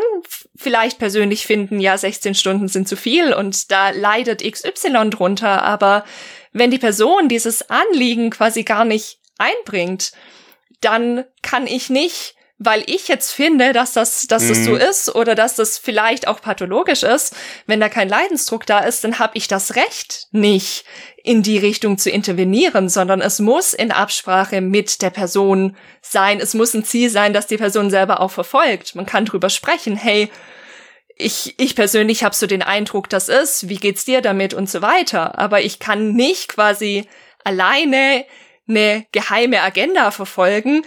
[0.55, 6.05] vielleicht persönlich finden, ja, 16 Stunden sind zu viel und da leidet XY drunter, aber
[6.53, 10.13] wenn die Person dieses Anliegen quasi gar nicht einbringt,
[10.81, 14.49] dann kann ich nicht weil ich jetzt finde, dass das, dass mhm.
[14.49, 14.77] das so mhm.
[14.77, 17.35] ist oder dass das vielleicht auch pathologisch ist,
[17.67, 20.85] wenn da kein Leidensdruck da ist, dann habe ich das Recht nicht
[21.25, 26.39] in die Richtung zu intervenieren, sondern es muss in Absprache mit der Person sein.
[26.39, 28.95] Es muss ein Ziel sein, das die Person selber auch verfolgt.
[28.95, 30.31] Man kann drüber sprechen, hey,
[31.17, 34.83] ich, ich persönlich habe so den Eindruck, das ist, wie geht's dir damit und so
[34.83, 35.39] weiter.
[35.39, 37.07] Aber ich kann nicht quasi
[37.43, 38.27] alleine
[38.71, 40.83] eine geheime Agenda verfolgen,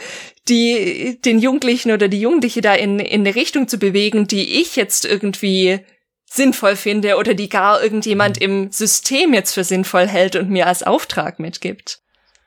[0.49, 4.75] die den Jugendlichen oder die Jugendliche da in, in eine Richtung zu bewegen, die ich
[4.75, 5.79] jetzt irgendwie
[6.25, 10.83] sinnvoll finde oder die gar irgendjemand im System jetzt für sinnvoll hält und mir als
[10.83, 12.01] Auftrag mitgibt.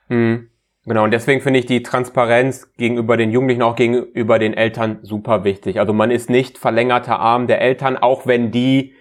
[0.08, 0.50] Hm.
[0.84, 5.42] Genau, und deswegen finde ich die Transparenz gegenüber den Jugendlichen, auch gegenüber den Eltern super
[5.42, 5.80] wichtig.
[5.80, 8.94] Also man ist nicht verlängerter Arm der Eltern, auch wenn die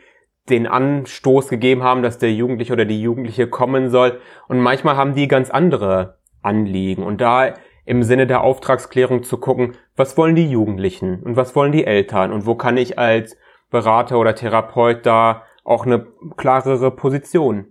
[0.50, 4.20] den Anstoß gegeben haben, dass der Jugendliche oder die Jugendliche kommen soll.
[4.48, 7.04] Und manchmal haben die ganz andere Anliegen.
[7.04, 7.54] Und da
[7.86, 12.32] im Sinne der Auftragsklärung zu gucken, was wollen die Jugendlichen und was wollen die Eltern
[12.32, 13.38] und wo kann ich als
[13.70, 16.08] Berater oder Therapeut da auch eine
[16.38, 17.68] klarere Position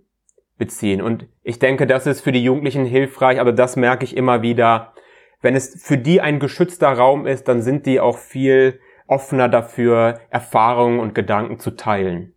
[0.57, 1.01] beziehen.
[1.01, 4.93] Und ich denke, das ist für die Jugendlichen hilfreich, aber das merke ich immer wieder.
[5.41, 10.21] Wenn es für die ein geschützter Raum ist, dann sind die auch viel offener dafür,
[10.31, 12.35] Erfahrungen und Gedanken zu teilen.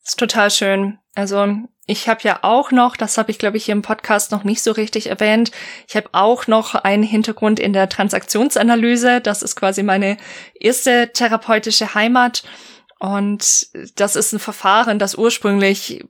[0.00, 0.98] Das ist total schön.
[1.14, 1.46] Also
[1.86, 4.62] ich habe ja auch noch, das habe ich glaube ich hier im Podcast noch nicht
[4.62, 5.50] so richtig erwähnt,
[5.86, 9.20] ich habe auch noch einen Hintergrund in der Transaktionsanalyse.
[9.20, 10.16] Das ist quasi meine
[10.58, 12.42] erste therapeutische Heimat.
[12.98, 16.04] Und das ist ein Verfahren, das ursprünglich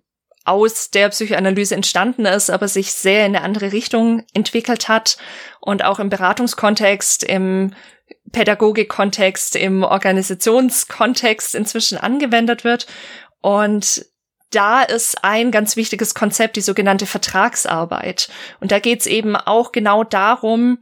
[0.44, 5.16] aus der Psychoanalyse entstanden ist, aber sich sehr in eine andere Richtung entwickelt hat
[5.60, 7.72] und auch im Beratungskontext, im
[8.30, 12.86] Pädagogikkontext, im Organisationskontext inzwischen angewendet wird.
[13.40, 14.04] Und
[14.54, 18.28] da ist ein ganz wichtiges Konzept die sogenannte Vertragsarbeit.
[18.60, 20.78] Und da geht's eben auch genau darum,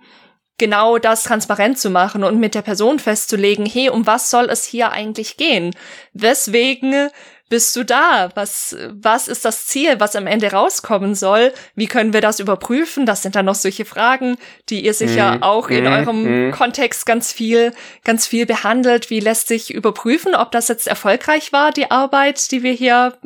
[0.58, 4.64] genau das transparent zu machen und mit der Person festzulegen, hey, um was soll es
[4.64, 5.74] hier eigentlich gehen?
[6.12, 7.08] Weswegen
[7.52, 8.30] bist du da?
[8.34, 11.52] Was, was ist das Ziel, was am Ende rauskommen soll?
[11.74, 13.04] Wie können wir das überprüfen?
[13.04, 14.38] Das sind dann noch solche Fragen,
[14.70, 16.52] die ihr sicher mm, auch in mm, eurem mm.
[16.52, 17.74] Kontext ganz viel,
[18.04, 19.10] ganz viel behandelt.
[19.10, 23.18] Wie lässt sich überprüfen, ob das jetzt erfolgreich war, die Arbeit, die wir hier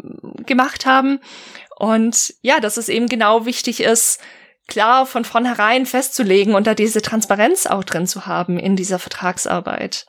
[0.45, 1.21] gemacht haben?
[1.79, 4.19] Und ja, dass es eben genau wichtig ist,
[4.67, 10.07] klar von vornherein festzulegen und da diese Transparenz auch drin zu haben in dieser Vertragsarbeit.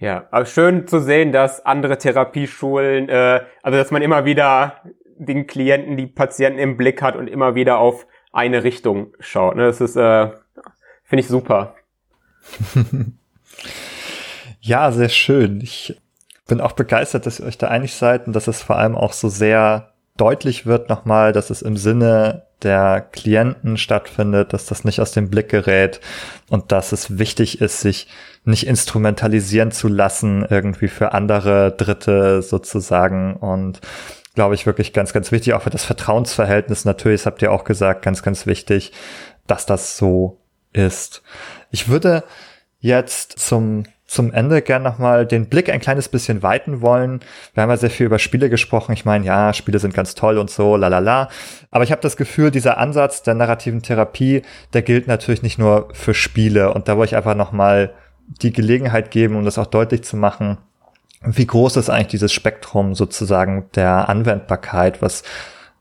[0.00, 4.80] Ja, aber schön zu sehen, dass andere Therapieschulen, äh, also dass man immer wieder
[5.18, 9.56] den Klienten, die Patienten im Blick hat und immer wieder auf eine Richtung schaut.
[9.56, 9.66] Ne?
[9.66, 10.30] Das ist, äh,
[11.02, 11.74] finde ich super.
[14.60, 15.60] ja, sehr schön.
[15.60, 16.00] Ich
[16.46, 19.12] bin auch begeistert, dass ihr euch da einig seid und dass es vor allem auch
[19.12, 25.00] so sehr deutlich wird nochmal, dass es im Sinne der Klienten stattfindet, dass das nicht
[25.00, 26.00] aus dem Blick gerät
[26.48, 28.08] und dass es wichtig ist, sich
[28.44, 33.80] nicht instrumentalisieren zu lassen, irgendwie für andere Dritte sozusagen und
[34.34, 37.64] glaube ich wirklich ganz, ganz wichtig, auch für das Vertrauensverhältnis natürlich, das habt ihr auch
[37.64, 38.92] gesagt, ganz, ganz wichtig,
[39.46, 40.40] dass das so
[40.72, 41.22] ist.
[41.70, 42.24] Ich würde
[42.80, 47.20] jetzt zum zum Ende gern nochmal den Blick ein kleines bisschen weiten wollen.
[47.52, 48.92] Wir haben ja sehr viel über Spiele gesprochen.
[48.92, 51.28] Ich meine, ja, Spiele sind ganz toll und so, la la la.
[51.70, 55.90] Aber ich habe das Gefühl, dieser Ansatz der narrativen Therapie, der gilt natürlich nicht nur
[55.92, 56.72] für Spiele.
[56.72, 57.92] Und da wollte ich einfach nochmal
[58.26, 60.56] die Gelegenheit geben, um das auch deutlich zu machen,
[61.20, 65.02] wie groß ist eigentlich dieses Spektrum sozusagen der Anwendbarkeit?
[65.02, 65.22] Was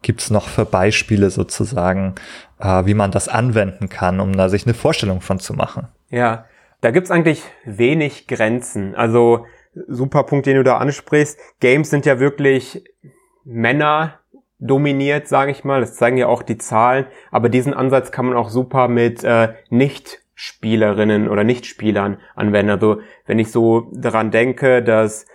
[0.01, 2.15] gibt's noch für Beispiele sozusagen,
[2.59, 5.87] äh, wie man das anwenden kann, um da sich eine Vorstellung von zu machen?
[6.09, 6.45] Ja,
[6.81, 8.95] da gibt's eigentlich wenig Grenzen.
[8.95, 9.45] Also
[9.87, 11.39] super Punkt, den du da ansprichst.
[11.59, 12.83] Games sind ja wirklich
[13.43, 14.19] Männer
[14.59, 15.81] dominiert, sage ich mal.
[15.81, 17.05] Das zeigen ja auch die Zahlen.
[17.31, 22.71] Aber diesen Ansatz kann man auch super mit äh, Nicht-Spielerinnen oder Nichtspielern anwenden.
[22.71, 25.25] Also wenn ich so daran denke, dass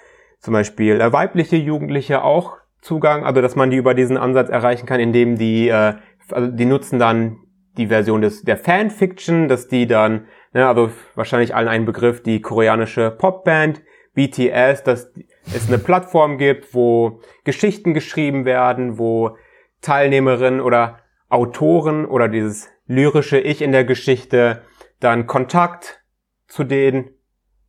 [0.41, 4.87] zum Beispiel äh, weibliche Jugendliche auch Zugang, also dass man die über diesen Ansatz erreichen
[4.87, 5.95] kann, indem die, äh,
[6.31, 7.39] also die nutzen dann
[7.77, 12.41] die Version des der Fanfiction, dass die dann Ne, also wahrscheinlich allen ein Begriff, die
[12.41, 13.83] koreanische Popband
[14.15, 15.11] BTS, dass
[15.55, 19.37] es eine Plattform gibt, wo Geschichten geschrieben werden, wo
[19.81, 20.99] Teilnehmerinnen oder
[21.31, 24.63] Autoren oder dieses lyrische Ich in der Geschichte
[25.01, 26.03] dann Kontakt
[26.47, 27.11] zu den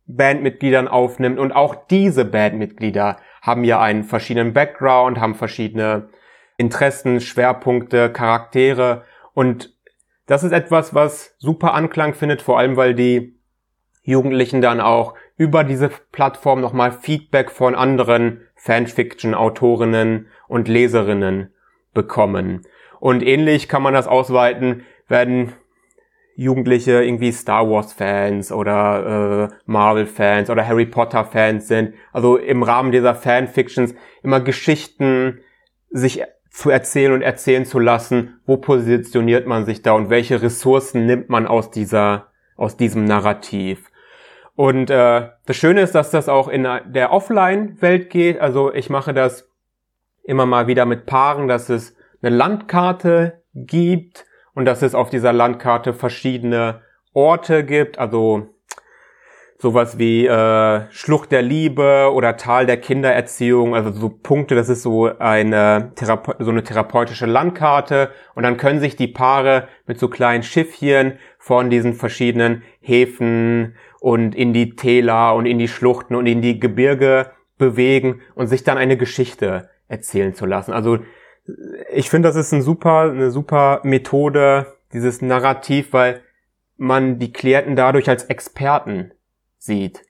[0.06, 1.38] Bandmitgliedern aufnimmt.
[1.38, 6.10] Und auch diese Bandmitglieder haben ja einen verschiedenen Background, haben verschiedene
[6.58, 9.04] Interessen, Schwerpunkte, Charaktere.
[9.32, 9.73] Und
[10.26, 13.38] das ist etwas, was super Anklang findet, vor allem weil die
[14.02, 21.52] Jugendlichen dann auch über diese Plattform nochmal Feedback von anderen Fanfiction-Autorinnen und Leserinnen
[21.92, 22.66] bekommen.
[23.00, 25.52] Und ähnlich kann man das ausweiten, wenn
[26.36, 31.94] Jugendliche irgendwie Star Wars Fans oder äh, Marvel Fans oder Harry Potter Fans sind.
[32.12, 35.40] Also im Rahmen dieser Fanfictions immer Geschichten
[35.90, 36.22] sich
[36.54, 41.28] zu erzählen und erzählen zu lassen, wo positioniert man sich da und welche Ressourcen nimmt
[41.28, 43.90] man aus dieser, aus diesem Narrativ.
[44.54, 48.38] Und äh, das Schöne ist, dass das auch in der Offline-Welt geht.
[48.38, 49.50] Also ich mache das
[50.22, 54.24] immer mal wieder mit Paaren, dass es eine Landkarte gibt
[54.54, 56.82] und dass es auf dieser Landkarte verschiedene
[57.12, 58.53] Orte gibt, also
[59.58, 64.82] sowas wie äh, Schlucht der Liebe oder Tal der Kindererziehung, also so Punkte, das ist
[64.82, 70.08] so eine, Therape so eine therapeutische Landkarte und dann können sich die Paare mit so
[70.08, 76.26] kleinen Schiffchen von diesen verschiedenen Häfen und in die Täler und in die Schluchten und
[76.26, 80.72] in die Gebirge bewegen und sich dann eine Geschichte erzählen zu lassen.
[80.72, 80.98] Also
[81.92, 86.22] ich finde, das ist ein super, eine super Methode, dieses Narrativ, weil
[86.76, 89.12] man die Klienten dadurch als Experten
[89.64, 90.02] sieht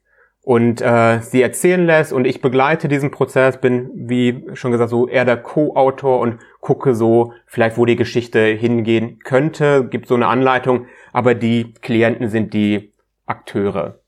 [0.44, 5.08] und äh, sie erzählen lässt und ich begleite diesen Prozess, bin wie schon gesagt so
[5.08, 10.26] eher der Co-Autor und gucke so vielleicht, wo die Geschichte hingehen könnte, gibt so eine
[10.26, 12.92] Anleitung, aber die Klienten sind die
[13.24, 14.00] Akteure.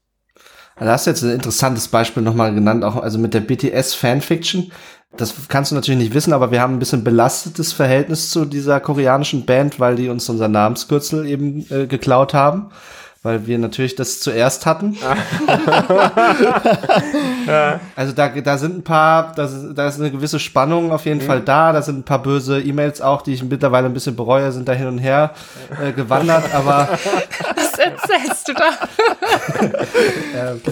[0.77, 4.73] Also hast du jetzt ein interessantes Beispiel nochmal genannt, auch also mit der BTS Fanfiction.
[5.17, 8.81] Das kannst du natürlich nicht wissen, aber wir haben ein bisschen belastetes Verhältnis zu dieser
[8.81, 12.71] koreanischen Band, weil die uns unser Namenskürzel eben äh, geklaut haben
[13.27, 14.97] weil wir natürlich das zuerst hatten.
[17.97, 21.27] also da, da sind ein paar, da, da ist eine gewisse Spannung auf jeden mhm.
[21.27, 21.73] Fall da.
[21.73, 24.75] Da sind ein paar böse E-Mails auch, die ich mittlerweile ein bisschen bereue, sind da
[24.75, 25.33] hin und her
[25.83, 26.89] äh, gewandert, aber.
[27.57, 28.71] Was erzählst du da?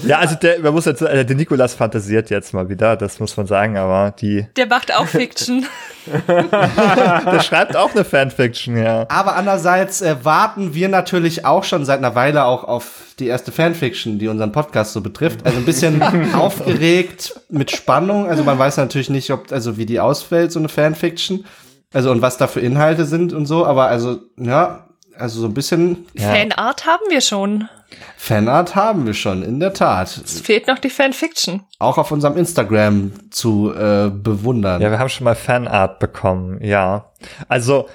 [0.06, 3.36] ja, also der, man muss jetzt, äh, der Nikolas fantasiert jetzt mal wieder, das muss
[3.36, 4.46] man sagen, aber die.
[4.56, 5.66] Der macht auch Fiction.
[6.28, 9.06] der schreibt auch eine Fanfiction, ja.
[9.08, 13.52] Aber andererseits äh, warten wir natürlich auch schon seit einer Weile auch auf die erste
[13.52, 15.44] Fanfiction, die unseren Podcast so betrifft.
[15.44, 16.02] Also ein bisschen
[16.34, 18.28] aufgeregt mit Spannung.
[18.28, 21.44] Also man weiß natürlich nicht, ob, also wie die ausfällt, so eine Fanfiction.
[21.92, 23.64] Also und was da für Inhalte sind und so.
[23.64, 24.88] Aber also, ja,
[25.18, 26.06] also so ein bisschen.
[26.14, 26.32] Ja.
[26.32, 27.68] Fanart haben wir schon.
[28.16, 30.20] Fanart haben wir schon, in der Tat.
[30.24, 31.62] Es fehlt noch die Fanfiction.
[31.78, 34.80] Auch auf unserem Instagram zu äh, bewundern.
[34.82, 37.12] Ja, wir haben schon mal Fanart bekommen, ja.
[37.48, 37.88] Also,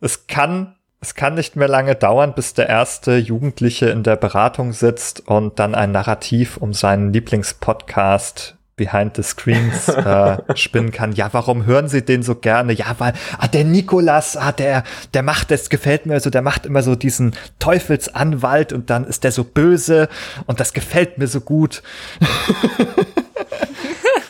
[0.00, 4.72] es kann, es kann nicht mehr lange dauern, bis der erste Jugendliche in der Beratung
[4.72, 11.12] sitzt und dann ein Narrativ um seinen Lieblingspodcast behind the screens äh, spinnen kann.
[11.12, 12.72] Ja, warum hören Sie den so gerne?
[12.72, 16.64] Ja, weil ah, der Nikolas, ah, der, der macht, das gefällt mir so, der macht
[16.64, 20.08] immer so diesen Teufelsanwalt und dann ist der so böse
[20.46, 21.82] und das gefällt mir so gut.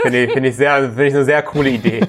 [0.03, 2.01] Finde ich, finde ich sehr, finde ich eine sehr coole Idee.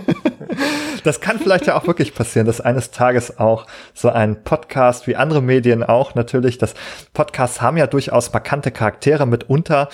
[1.04, 5.16] das kann vielleicht ja auch wirklich passieren, dass eines Tages auch so ein Podcast wie
[5.16, 6.74] andere Medien auch natürlich, das
[7.14, 9.90] Podcasts haben ja durchaus markante Charaktere mitunter,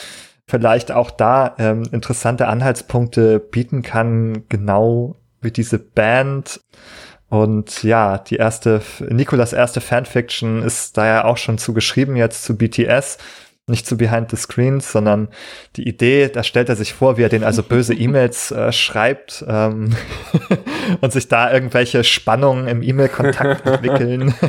[0.48, 6.62] vielleicht auch da ähm, interessante Anhaltspunkte bieten kann, genau wie diese Band.
[7.30, 12.58] Und ja, die erste, Nikolas erste Fanfiction ist da ja auch schon zugeschrieben jetzt zu
[12.58, 13.18] BTS
[13.70, 15.28] nicht zu Behind the Screens, sondern
[15.76, 19.44] die Idee, da stellt er sich vor, wie er den also böse E-Mails äh, schreibt
[19.48, 19.96] ähm,
[21.02, 24.34] und sich da irgendwelche Spannungen im E-Mail-Kontakt entwickeln.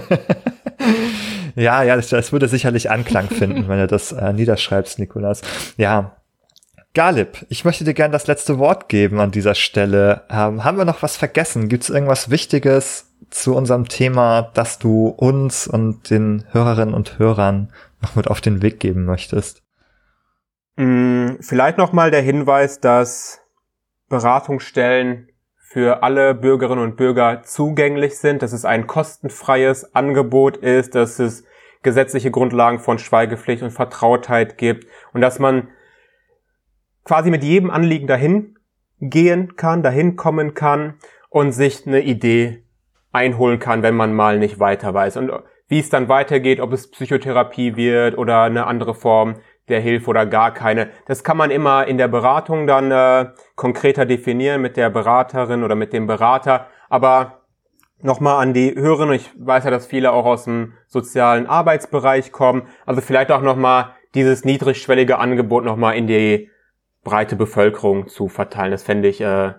[1.59, 5.43] ja, ja, das, das, würde sicherlich Anklang finden, wenn er das äh, niederschreibst, Nikolas.
[5.77, 6.15] Ja.
[6.95, 10.23] Galib, ich möchte dir gerne das letzte Wort geben an dieser Stelle.
[10.31, 11.69] Ähm, haben wir noch was vergessen?
[11.69, 17.73] Gibt es irgendwas Wichtiges zu unserem Thema, das du uns und den Hörerinnen und Hörern
[18.01, 19.63] noch mit auf den Weg geben möchtest?
[20.77, 23.41] Mm, vielleicht noch mal der Hinweis, dass
[24.09, 31.19] Beratungsstellen für alle Bürgerinnen und Bürger zugänglich sind, dass es ein kostenfreies Angebot ist, dass
[31.19, 31.45] es
[31.83, 35.69] gesetzliche Grundlagen von Schweigepflicht und Vertrautheit gibt und dass man
[37.05, 38.59] quasi mit jedem Anliegen dahin
[39.01, 40.95] gehen kann, dahin kommen kann
[41.31, 42.65] und sich eine Idee
[43.13, 45.17] einholen kann, wenn man mal nicht weiter weiß.
[45.17, 45.33] Und
[45.69, 49.37] wie es dann weitergeht, ob es Psychotherapie wird oder eine andere Form
[49.69, 50.91] der Hilfe oder gar keine.
[51.07, 55.75] Das kann man immer in der Beratung dann äh, konkreter definieren mit der Beraterin oder
[55.75, 56.67] mit dem Berater.
[56.89, 57.38] Aber
[58.01, 62.69] nochmal an die Hörerinnen, ich weiß ja, dass viele auch aus dem sozialen Arbeitsbereich kommen.
[62.87, 66.51] Also vielleicht auch nochmal dieses niedrigschwellige Angebot nochmal in die
[67.05, 68.71] breite Bevölkerung zu verteilen.
[68.71, 69.53] Das fände ich äh,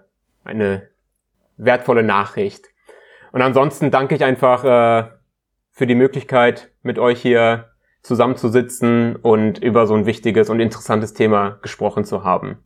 [0.43, 0.89] eine
[1.57, 2.69] wertvolle Nachricht.
[3.31, 5.09] Und ansonsten danke ich einfach äh,
[5.71, 7.68] für die Möglichkeit, mit euch hier
[8.09, 12.57] zusammenzusitzen und über so ein wichtiges und interessantes Thema gesprochen zu haben.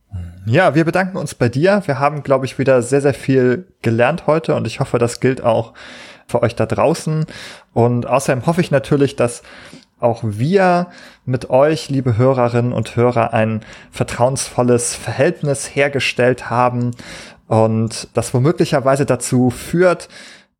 [0.46, 1.82] Ja, wir bedanken uns bei dir.
[1.84, 5.44] Wir haben, glaube ich, wieder sehr, sehr viel gelernt heute und ich hoffe, das gilt
[5.44, 5.74] auch
[6.26, 7.26] für euch da draußen.
[7.74, 9.42] Und außerdem hoffe ich natürlich, dass
[10.00, 10.86] auch wir
[11.26, 13.60] mit euch, liebe Hörerinnen und Hörer, ein
[13.90, 16.92] vertrauensvolles Verhältnis hergestellt haben
[17.48, 20.08] und das womöglicherweise dazu führt,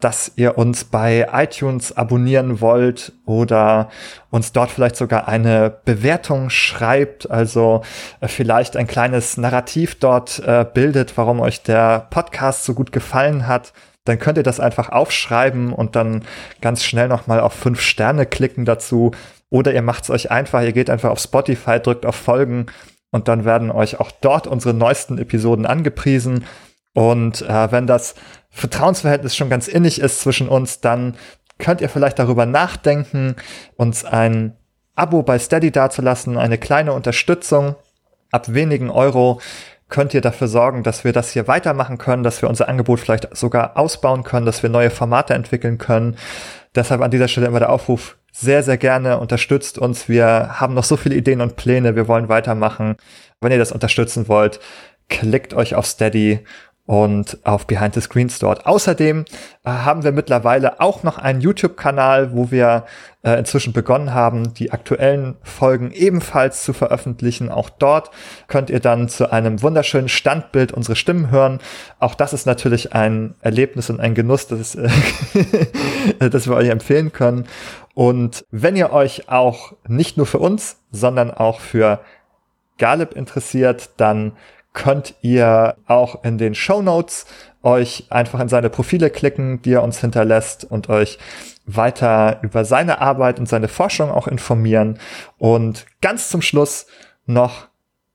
[0.00, 3.88] dass ihr uns bei iTunes abonnieren wollt oder
[4.30, 7.82] uns dort vielleicht sogar eine Bewertung schreibt, also
[8.20, 13.46] äh, vielleicht ein kleines Narrativ dort äh, bildet, warum euch der Podcast so gut gefallen
[13.46, 13.72] hat,
[14.04, 16.22] dann könnt ihr das einfach aufschreiben und dann
[16.60, 19.12] ganz schnell nochmal auf fünf Sterne klicken dazu.
[19.48, 22.66] Oder ihr macht es euch einfach, ihr geht einfach auf Spotify, drückt auf Folgen
[23.10, 26.44] und dann werden euch auch dort unsere neuesten Episoden angepriesen.
[26.94, 28.14] Und äh, wenn das
[28.50, 31.16] Vertrauensverhältnis schon ganz innig ist zwischen uns, dann
[31.58, 33.36] könnt ihr vielleicht darüber nachdenken,
[33.76, 34.56] uns ein
[34.96, 37.74] Abo bei Steady dazulassen, eine kleine Unterstützung.
[38.30, 39.40] Ab wenigen Euro
[39.88, 43.36] könnt ihr dafür sorgen, dass wir das hier weitermachen können, dass wir unser Angebot vielleicht
[43.36, 46.16] sogar ausbauen können, dass wir neue Formate entwickeln können.
[46.74, 50.08] Deshalb an dieser Stelle immer der Aufruf, sehr, sehr gerne unterstützt uns.
[50.08, 51.94] Wir haben noch so viele Ideen und Pläne.
[51.94, 52.96] Wir wollen weitermachen.
[53.40, 54.58] Wenn ihr das unterstützen wollt,
[55.08, 56.40] klickt euch auf Steady
[56.86, 58.66] und auf Behind the Screens dort.
[58.66, 59.24] Außerdem
[59.64, 62.84] äh, haben wir mittlerweile auch noch einen YouTube-Kanal, wo wir
[63.22, 67.50] äh, inzwischen begonnen haben, die aktuellen Folgen ebenfalls zu veröffentlichen.
[67.50, 68.10] Auch dort
[68.48, 71.60] könnt ihr dann zu einem wunderschönen Standbild unsere Stimmen hören.
[72.00, 74.90] Auch das ist natürlich ein Erlebnis und ein Genuss, das, äh,
[76.30, 77.46] das wir euch empfehlen können.
[77.94, 82.00] Und wenn ihr euch auch nicht nur für uns, sondern auch für
[82.76, 84.32] Galib interessiert, dann
[84.74, 87.24] könnt ihr auch in den Show Notes
[87.62, 91.18] euch einfach in seine Profile klicken, die er uns hinterlässt und euch
[91.64, 94.98] weiter über seine Arbeit und seine Forschung auch informieren.
[95.38, 96.86] Und ganz zum Schluss
[97.24, 97.68] noch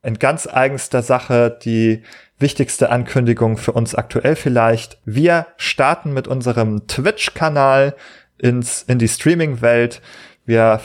[0.03, 2.03] in ganz eigenster Sache die
[2.37, 4.99] wichtigste Ankündigung für uns aktuell vielleicht.
[5.03, 7.95] Wir starten mit unserem Twitch-Kanal
[8.37, 10.01] ins, in die Streaming-Welt.
[10.45, 10.79] Wir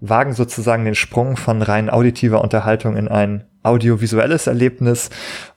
[0.00, 5.10] wagen sozusagen den Sprung von rein auditiver Unterhaltung in ein audiovisuelles Erlebnis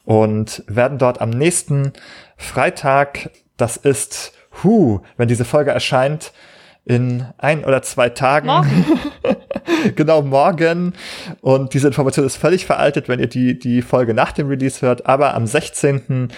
[0.06, 1.94] und werden dort am nächsten
[2.38, 4.34] Freitag, das ist,
[4.64, 6.34] hu, wenn diese Folge erscheint,
[6.84, 8.48] in ein oder zwei Tagen.
[8.48, 8.86] Morgen.
[9.96, 10.94] genau, morgen.
[11.42, 15.06] Und diese Information ist völlig veraltet, wenn ihr die, die Folge nach dem Release hört.
[15.06, 16.30] Aber am 16.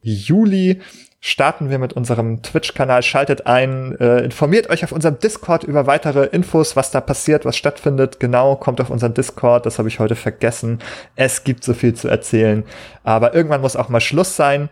[0.00, 0.80] Juli
[1.24, 3.02] starten wir mit unserem Twitch-Kanal.
[3.04, 7.56] Schaltet ein, äh, informiert euch auf unserem Discord über weitere Infos, was da passiert, was
[7.56, 8.18] stattfindet.
[8.18, 9.64] Genau, kommt auf unseren Discord.
[9.64, 10.80] Das habe ich heute vergessen.
[11.14, 12.64] Es gibt so viel zu erzählen.
[13.04, 14.68] Aber irgendwann muss auch mal Schluss sein.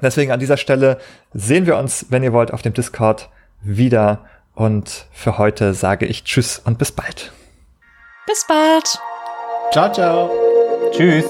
[0.00, 0.98] Deswegen an dieser Stelle
[1.34, 3.28] sehen wir uns, wenn ihr wollt, auf dem Discord
[3.62, 4.24] wieder.
[4.54, 7.30] Und für heute sage ich Tschüss und bis bald.
[8.26, 8.98] Bis bald.
[9.70, 10.30] Ciao, ciao.
[10.92, 11.26] Tschüss.